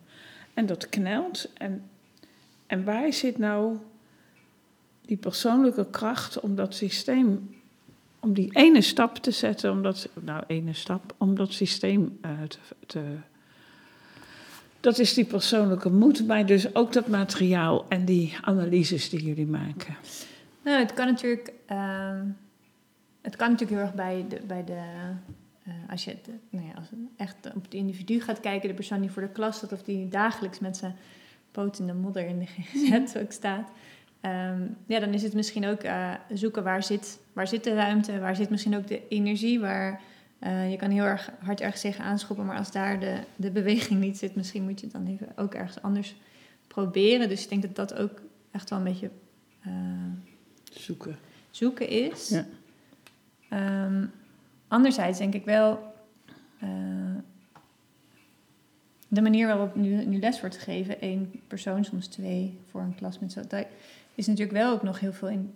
En 0.55 0.67
dat 0.67 0.89
knelt. 0.89 1.51
En, 1.55 1.83
en 2.67 2.85
waar 2.85 3.13
zit 3.13 3.39
nou 3.39 3.77
die 5.07 5.17
persoonlijke 5.17 5.87
kracht 5.91 6.41
om 6.41 6.55
dat 6.55 6.75
systeem, 6.75 7.57
om 8.21 8.33
die 8.33 8.51
ene 8.53 8.81
stap 8.81 9.17
te 9.17 9.31
zetten, 9.31 9.71
om 9.71 9.83
dat, 9.83 10.09
nou, 10.21 10.45
ene 10.47 10.73
stap, 10.73 11.15
om 11.17 11.35
dat 11.35 11.53
systeem 11.53 12.19
eh, 12.21 12.31
te, 12.49 12.59
te. 12.87 13.03
Dat 14.81 14.99
is 14.99 15.15
die 15.15 15.25
persoonlijke 15.25 15.91
moed, 15.91 16.27
maar 16.27 16.47
dus 16.47 16.75
ook 16.75 16.93
dat 16.93 17.07
materiaal 17.07 17.87
en 17.89 18.05
die 18.05 18.37
analyses 18.41 19.09
die 19.09 19.25
jullie 19.25 19.47
maken. 19.47 19.97
Nou, 20.67 20.79
het 20.79 20.95
kan 20.95 21.07
natuurlijk, 21.07 21.53
ehm, 21.67 22.27
het 23.23 23.37
kan 23.37 23.51
natuurlijk 23.51 23.79
heel 23.79 23.87
erg 23.87 23.95
bij 23.95 24.25
de, 24.29 24.41
bij 24.47 24.65
de 24.65 24.81
eh, 25.63 25.73
als 25.91 26.05
je 26.05 26.17
nou 26.51 26.67
ja, 26.67 26.73
als 26.75 26.87
echt 27.17 27.37
op 27.55 27.63
het 27.63 27.75
individu 27.75 28.21
gaat 28.21 28.41
kijken, 28.41 28.69
de 28.69 28.75
persoon 28.75 29.01
die 29.01 29.11
voor 29.11 29.23
de 29.23 29.29
klas 29.29 29.57
staat 29.57 29.73
of 29.73 29.83
die 29.83 30.09
dagelijks 30.09 30.59
met 30.59 30.77
zijn 30.77 30.97
poot 31.51 31.79
in 31.79 31.87
de 31.87 31.95
modder 31.95 32.27
in 32.27 32.39
de 32.39 32.47
GZ 32.73 33.17
ook 33.17 33.33
staat, 33.33 33.71
ehm, 34.21 34.63
ja, 34.87 35.01
dan 35.01 35.15
is 35.15 35.23
het 35.23 35.35
misschien 35.35 35.67
ook 35.67 35.81
eh, 35.81 36.13
zoeken 36.33 36.63
waar 36.63 36.83
zit, 36.83 37.21
waar 37.33 37.49
zit 37.49 37.65
de 37.65 37.75
ruimte, 37.75 38.19
waar 38.19 38.37
zit 38.37 38.51
misschien 38.51 38.77
ook 38.77 38.87
de 38.87 39.09
energie, 39.09 39.61
waar 39.61 40.01
eh, 40.39 40.71
je 40.71 40.77
kan 40.77 40.91
heel 40.91 41.05
erg 41.05 41.31
hard 41.39 41.61
ergens 41.61 41.81
tegen 41.81 42.05
aanschoppen, 42.05 42.47
maar 42.47 42.59
als 42.59 42.73
daar 42.73 43.01
de, 43.01 43.19
de 43.37 43.51
beweging 43.51 44.01
niet 44.01 44.19
zit, 44.19 44.37
misschien 44.37 44.65
moet 44.65 44.81
je 44.81 44.87
het 44.87 44.95
dan 44.95 45.07
even 45.07 45.29
ook 45.37 45.55
ergens 45.55 45.83
anders 45.83 46.17
proberen. 46.67 47.29
Dus 47.29 47.43
ik 47.43 47.49
denk 47.49 47.63
dat 47.63 47.77
dat 47.77 47.95
ook 47.95 48.23
echt 48.51 48.71
wel 48.71 48.79
een 48.79 48.85
beetje 48.85 49.11
Zoeken. 50.79 51.19
zoeken 51.51 51.89
is. 51.89 52.29
Ja. 52.29 52.47
Ehm, 53.49 54.07
anderzijds 54.69 55.19
denk 55.19 55.35
ik 55.35 55.45
wel 55.45 55.95
eh, 56.61 56.69
de 59.09 59.23
manier 59.23 59.47
waarop 59.47 59.75
nu, 59.75 60.05
nu 60.05 60.19
les 60.19 60.41
wordt 60.41 60.57
gegeven, 60.57 61.01
één 61.01 61.33
persoon, 61.47 61.85
soms 61.85 62.07
twee 62.07 62.59
voor 62.71 62.81
een 62.81 62.95
klas 62.95 63.19
met 63.19 63.33
zo, 63.33 63.43
daar 63.49 63.67
is 64.15 64.27
natuurlijk 64.27 64.59
wel 64.59 64.73
ook 64.73 64.83
nog 64.83 65.01
heel 65.01 65.13
veel 65.13 65.29
in. 65.29 65.55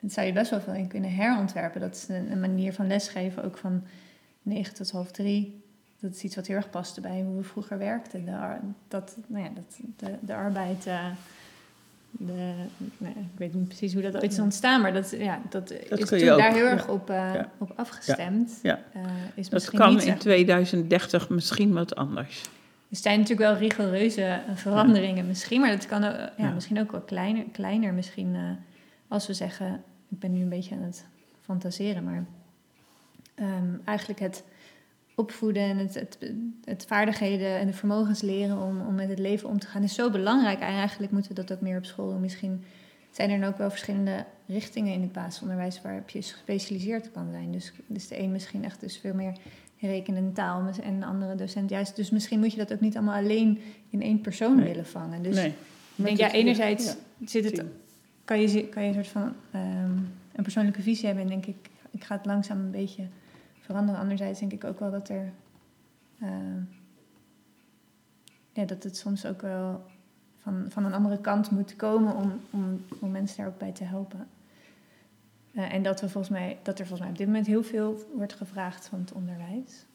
het 0.00 0.12
zou 0.12 0.26
je 0.26 0.32
best 0.32 0.50
wel 0.50 0.60
veel 0.60 0.74
in 0.74 0.88
kunnen 0.88 1.14
herontwerpen. 1.14 1.80
Dat 1.80 1.94
is 1.94 2.08
een, 2.08 2.32
een 2.32 2.40
manier 2.40 2.72
van 2.72 2.86
lesgeven, 2.86 3.44
ook 3.44 3.56
van 3.58 3.82
negen 4.42 4.74
tot 4.74 4.90
half 4.90 5.10
drie. 5.10 5.64
Dat 6.00 6.14
is 6.14 6.22
iets 6.22 6.36
wat 6.36 6.46
heel 6.46 6.56
erg 6.56 6.70
paste 6.70 7.00
bij 7.00 7.22
hoe 7.22 7.36
we 7.36 7.42
vroeger 7.42 7.78
werkten. 7.78 8.24
De, 8.24 8.56
dat, 8.88 9.16
nou 9.26 9.44
ja, 9.44 9.50
dat, 9.54 9.78
de, 9.96 10.18
de 10.20 10.34
arbeid. 10.34 10.86
eh, 10.86 11.10
de, 12.10 12.52
nou 12.98 13.14
ik 13.18 13.38
weet 13.38 13.54
niet 13.54 13.68
precies 13.68 13.92
hoe 13.92 14.02
dat 14.02 14.14
ooit 14.14 14.32
is 14.32 14.38
ontstaan, 14.38 14.80
maar 14.80 14.92
dat, 14.92 15.10
ja, 15.18 15.40
dat, 15.48 15.70
is 15.70 15.88
natuurlijk 15.88 16.32
ook, 16.32 16.38
daar 16.38 16.52
heel 16.52 16.64
ja. 16.64 16.70
erg 16.70 16.88
op, 16.88 17.10
eh, 17.10 17.16
Ja. 17.16 17.50
op 17.58 17.72
afgestemd. 17.76 18.58
Ja. 18.62 18.80
Eh, 18.92 19.02
is 19.34 19.44
Dat 19.44 19.52
misschien 19.52 19.78
kan 19.78 19.94
niet 19.94 20.02
in 20.04 20.10
echt- 20.12 20.20
2030 20.20 21.28
misschien 21.28 21.72
wat 21.72 21.94
anders. 21.96 22.42
Er 22.90 22.96
zijn 22.96 23.18
natuurlijk 23.20 23.48
wel 23.50 23.58
rigoureuze 23.58 24.40
veranderingen 24.54 25.26
misschien, 25.26 25.60
maar 25.60 25.70
dat 25.70 25.86
kan 25.86 26.04
ook, 26.04 26.16
ja, 26.36 26.50
misschien 26.50 26.80
ook 26.80 26.90
wel 26.90 27.00
kleiner. 27.00 27.44
kleiner 27.52 27.92
misschien 27.94 28.34
eh, 28.34 28.40
als 29.08 29.26
we 29.26 29.34
zeggen, 29.34 29.82
ik 30.08 30.18
ben 30.18 30.32
nu 30.32 30.40
een 30.42 30.48
beetje 30.48 30.74
aan 30.74 30.82
het 30.82 31.04
fantaseren, 31.40 32.04
maar 32.04 32.24
ehm, 33.34 33.74
eigenlijk 33.84 34.20
het 34.20 34.44
opvoeden 35.16 35.62
en 35.62 35.76
het, 35.76 35.94
het, 35.94 36.18
het 36.64 36.84
vaardigheden 36.86 37.58
en 37.58 37.66
de 37.66 37.72
vermogens 37.72 38.20
leren 38.20 38.62
om, 38.62 38.80
om 38.80 38.94
met 38.94 39.08
het 39.08 39.18
leven 39.18 39.48
om 39.48 39.58
te 39.58 39.66
gaan 39.66 39.82
is 39.82 39.94
zo 39.94 40.10
belangrijk. 40.10 40.60
En 40.60 40.66
eigenlijk 40.66 41.12
moeten 41.12 41.34
we 41.34 41.42
dat 41.42 41.52
ook 41.52 41.60
meer 41.60 41.78
op 41.78 41.84
school 41.84 42.10
doen. 42.10 42.20
Misschien 42.20 42.64
zijn 43.10 43.30
er 43.30 43.40
dan 43.40 43.48
ook 43.48 43.58
wel 43.58 43.70
verschillende 43.70 44.24
richtingen 44.46 44.92
in 44.92 45.00
het 45.00 45.12
basisonderwijs 45.12 45.80
waarop 45.82 46.08
je 46.08 46.22
gespecialiseerd 46.22 47.10
kan 47.12 47.28
zijn. 47.30 47.52
Dus, 47.52 47.72
dus 47.86 48.08
de 48.08 48.18
een 48.18 48.32
misschien 48.32 48.64
echt 48.64 48.80
dus 48.80 48.98
veel 48.98 49.14
meer 49.14 49.36
rekenen 49.80 50.24
en 50.24 50.32
taal 50.32 50.64
en 50.82 51.00
de 51.00 51.06
andere 51.06 51.34
docent 51.34 51.70
juist. 51.70 51.96
Dus 51.96 52.10
misschien 52.10 52.38
moet 52.38 52.52
je 52.52 52.58
dat 52.58 52.72
ook 52.72 52.80
niet 52.80 52.96
allemaal 52.96 53.22
alleen 53.22 53.60
in 53.90 54.02
één 54.02 54.20
persoon 54.20 54.56
Nee. 54.56 54.64
willen 54.68 54.86
vangen. 54.86 55.22
Dus 55.22 55.36
nee. 55.36 55.54
ik 55.96 56.04
denk, 56.04 56.18
ja, 56.18 56.32
enerzijds 56.32 56.96
zit 57.24 57.44
het, 57.44 57.64
kan, 58.24 58.40
je, 58.40 58.68
kan 58.68 58.82
je 58.82 58.88
een 58.88 58.94
soort 58.94 59.08
van 59.08 59.34
ehm, 59.50 59.90
een 60.32 60.42
persoonlijke 60.42 60.82
visie 60.82 61.06
hebben 61.06 61.24
en 61.24 61.30
denk 61.30 61.46
ik, 61.46 61.70
ik 61.90 62.04
ga 62.04 62.16
het 62.16 62.26
langzaam 62.26 62.58
een 62.58 62.70
beetje 62.70 63.02
veranderen. 63.66 64.00
Anderzijds 64.00 64.40
denk 64.40 64.52
ik 64.52 64.64
ook 64.64 64.80
wel 64.80 64.90
dat 64.90 65.08
er, 65.08 65.32
ehm, 66.20 66.60
ja, 68.52 68.64
dat 68.64 68.82
het 68.82 68.96
soms 68.96 69.26
ook 69.26 69.42
wel 69.42 69.84
van, 70.38 70.66
van 70.68 70.84
een 70.84 70.94
andere 70.94 71.20
kant 71.20 71.50
moet 71.50 71.76
komen 71.76 72.14
om, 72.14 72.40
om, 72.50 72.84
om 73.00 73.10
mensen 73.10 73.36
daar 73.36 73.46
ook 73.46 73.58
bij 73.58 73.72
te 73.72 73.84
helpen. 73.84 74.26
Eh, 75.52 75.74
en 75.74 75.82
dat, 75.82 76.00
we 76.00 76.08
volgens 76.08 76.32
mij, 76.32 76.58
dat 76.62 76.78
er 76.78 76.86
volgens 76.86 77.00
mij 77.00 77.10
op 77.10 77.18
dit 77.18 77.26
moment 77.26 77.46
heel 77.46 77.62
veel 77.62 78.06
wordt 78.14 78.34
gevraagd 78.34 78.88
van 78.88 78.98
het 79.00 79.12
onderwijs. 79.12 79.86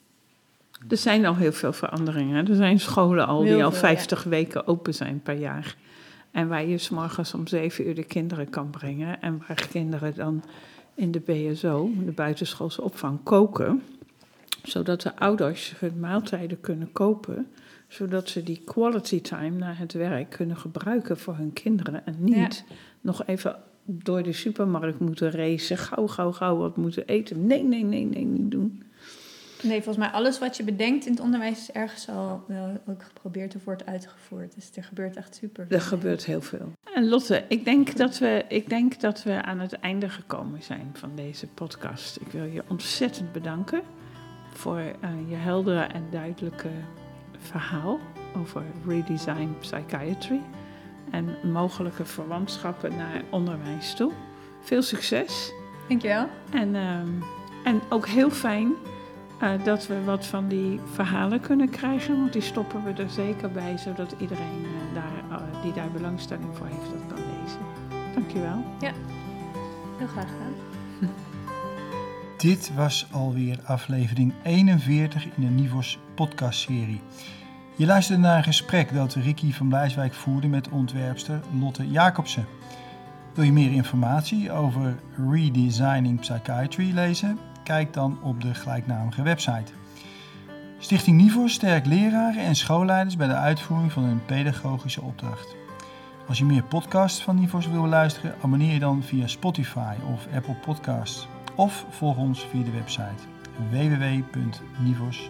Er 0.87 0.97
zijn 0.97 1.25
al 1.25 1.35
heel 1.35 1.51
veel 1.51 1.73
veranderingen. 1.73 2.47
Er 2.47 2.55
zijn 2.55 2.79
scholen 2.79 3.27
al 3.27 3.41
die 3.41 3.63
al 3.63 3.71
veel, 3.71 3.79
50 3.79 4.23
weken 4.23 4.67
open 4.67 4.93
zijn 4.93 5.21
per 5.21 5.37
jaar. 5.37 5.75
En 6.31 6.47
waar 6.47 6.65
je 6.65 6.77
's 6.77 6.89
morgens 6.89 7.33
om 7.33 7.47
7 7.47 7.87
uur 7.87 7.95
de 7.95 8.03
kinderen 8.03 8.49
kan 8.49 8.69
brengen. 8.69 9.21
En 9.21 9.43
waar 9.47 9.67
kinderen 9.71 10.15
dan 10.15 10.43
in 10.95 11.11
de 11.11 11.19
BSO, 11.19 11.89
de 12.05 12.11
buitenschoolse 12.11 12.81
opvang, 12.81 13.23
koken. 13.23 13.83
Zodat 14.63 15.01
de 15.01 15.15
ouders 15.15 15.73
hun 15.79 15.99
maaltijden 15.99 16.59
kunnen 16.59 16.91
kopen. 16.91 17.47
Zodat 17.87 18.29
ze 18.29 18.43
die 18.43 18.61
quality 18.65 19.21
time 19.21 19.57
na 19.57 19.73
het 19.73 19.93
werk 19.93 20.29
kunnen 20.29 20.57
gebruiken 20.57 21.17
voor 21.17 21.35
hun 21.35 21.53
kinderen. 21.53 22.05
En 22.05 22.15
niet 22.19 22.63
nog 23.01 23.25
even 23.25 23.55
door 23.85 24.23
de 24.23 24.33
supermarkt 24.33 24.99
moeten 24.99 25.31
racen. 25.31 25.77
Gauw, 25.77 26.07
gauw, 26.07 26.31
gauw 26.31 26.57
wat 26.57 26.77
moeten 26.77 27.07
eten. 27.07 27.47
Nee, 27.47 27.63
nee, 27.63 27.83
nee, 27.83 28.05
nee, 28.05 28.25
niet 28.25 28.51
doen. 28.51 28.83
Nee, 29.63 29.81
volgens 29.81 30.05
mij 30.05 30.13
alles 30.13 30.39
wat 30.39 30.57
je 30.57 30.63
bedenkt 30.63 31.05
in 31.05 31.11
het 31.11 31.21
onderwijs 31.21 31.59
is 31.59 31.71
ergens 31.71 32.09
al 32.09 32.43
wel 32.47 32.81
ook 32.87 33.03
geprobeerd 33.03 33.55
of 33.55 33.63
wordt 33.63 33.85
uitgevoerd. 33.85 34.55
Dus 34.55 34.69
er 34.75 34.83
gebeurt 34.83 35.15
echt 35.15 35.35
super 35.35 35.65
veel. 35.67 35.77
Er 35.77 35.83
gebeurt 35.83 36.25
heel 36.25 36.41
veel. 36.41 36.71
En 36.93 37.09
Lotte, 37.09 37.43
ik 37.47 37.65
denk, 37.65 37.97
dat 37.97 38.17
we, 38.17 38.45
ik 38.47 38.69
denk 38.69 38.99
dat 38.99 39.23
we 39.23 39.41
aan 39.41 39.59
het 39.59 39.73
einde 39.73 40.09
gekomen 40.09 40.63
zijn 40.63 40.89
van 40.93 41.11
deze 41.15 41.47
podcast. 41.47 42.15
Ik 42.15 42.27
wil 42.31 42.43
je 42.43 42.63
ontzettend 42.67 43.31
bedanken 43.31 43.81
voor 44.53 44.79
eh, 44.79 45.09
je 45.27 45.35
heldere 45.35 45.81
en 45.81 46.07
duidelijke 46.11 46.69
verhaal 47.37 47.99
over 48.35 48.63
redesign 48.87 49.55
psychiatry 49.59 50.41
en 51.11 51.51
mogelijke 51.51 52.05
verwantschappen 52.05 52.95
naar 52.95 53.23
onderwijs 53.29 53.95
toe. 53.95 54.11
Veel 54.61 54.81
succes 54.81 55.51
Dankjewel. 55.87 56.27
en, 56.51 56.75
ehm, 56.75 57.09
en 57.63 57.81
ook 57.89 58.07
heel 58.07 58.29
fijn 58.29 58.73
eh, 59.41 59.63
dat 59.63 59.87
we 59.87 60.03
wat 60.03 60.25
van 60.25 60.47
die 60.47 60.79
verhalen 60.93 61.39
kunnen 61.39 61.69
krijgen, 61.69 62.17
want 62.19 62.33
die 62.33 62.41
stoppen 62.41 62.83
we 62.83 63.01
er 63.01 63.09
zeker 63.09 63.51
bij, 63.51 63.77
zodat 63.77 64.15
iedereen 64.17 64.65
eh, 64.65 64.93
daar, 64.93 65.39
eh, 65.39 65.61
die 65.61 65.73
daar 65.73 65.91
belangstelling 65.91 66.57
voor 66.57 66.67
heeft, 66.67 66.91
dat 66.91 67.07
kan 67.07 67.17
lezen. 67.17 67.59
Dankjewel. 68.13 68.63
Heel 69.97 70.07
graag 70.07 70.27
gedaan. 70.27 70.53
Dit 72.37 72.73
was 72.75 73.07
alweer 73.11 73.59
aflevering 73.63 74.33
41 74.43 75.25
in 75.25 75.31
de 75.35 75.61
Nivos 75.61 75.99
podcastserie. 76.15 77.01
Je 77.75 77.85
luisterde 77.85 78.21
naar 78.21 78.37
een 78.37 78.43
gesprek 78.43 78.93
dat 78.93 79.13
Ricky 79.13 79.53
van 79.53 79.67
Blijswijk 79.67 80.13
voerde 80.13 80.47
met 80.47 80.69
ontwerpster 80.69 81.39
Lotte 81.59 81.89
Jacobsen. 81.89 82.45
Wil 83.33 83.43
je 83.43 83.51
meer 83.51 83.71
informatie 83.71 84.51
over 84.51 84.99
redesigning 85.31 86.19
psychiatry 86.19 86.91
lezen? 86.93 87.39
Kijk 87.63 87.93
dan 87.93 88.19
op 88.21 88.41
de 88.41 88.53
gelijknamige 88.53 89.21
website. 89.21 89.71
Stichting 90.77 91.17
Nivos 91.21 91.53
sterkt 91.53 91.87
leraren 91.87 92.43
en 92.43 92.55
schoolleiders 92.55 93.15
bij 93.15 93.27
de 93.27 93.35
uitvoering 93.35 93.91
van 93.91 94.03
hun 94.03 94.25
pedagogische 94.25 95.01
opdracht. 95.01 95.55
Als 96.27 96.37
je 96.37 96.45
meer 96.45 96.63
podcasts 96.63 97.23
van 97.23 97.35
Nivos 97.35 97.67
wil 97.67 97.87
luisteren, 97.87 98.35
abonneer 98.41 98.73
je 98.73 98.79
dan 98.79 99.03
via 99.03 99.27
Spotify 99.27 99.95
of 100.13 100.27
Apple 100.35 100.55
Podcasts. 100.55 101.27
Of 101.55 101.85
volg 101.89 102.17
ons 102.17 102.45
via 102.45 102.63
de 102.63 102.71
website 102.71 103.23
www.nivos.nl. 103.69 105.29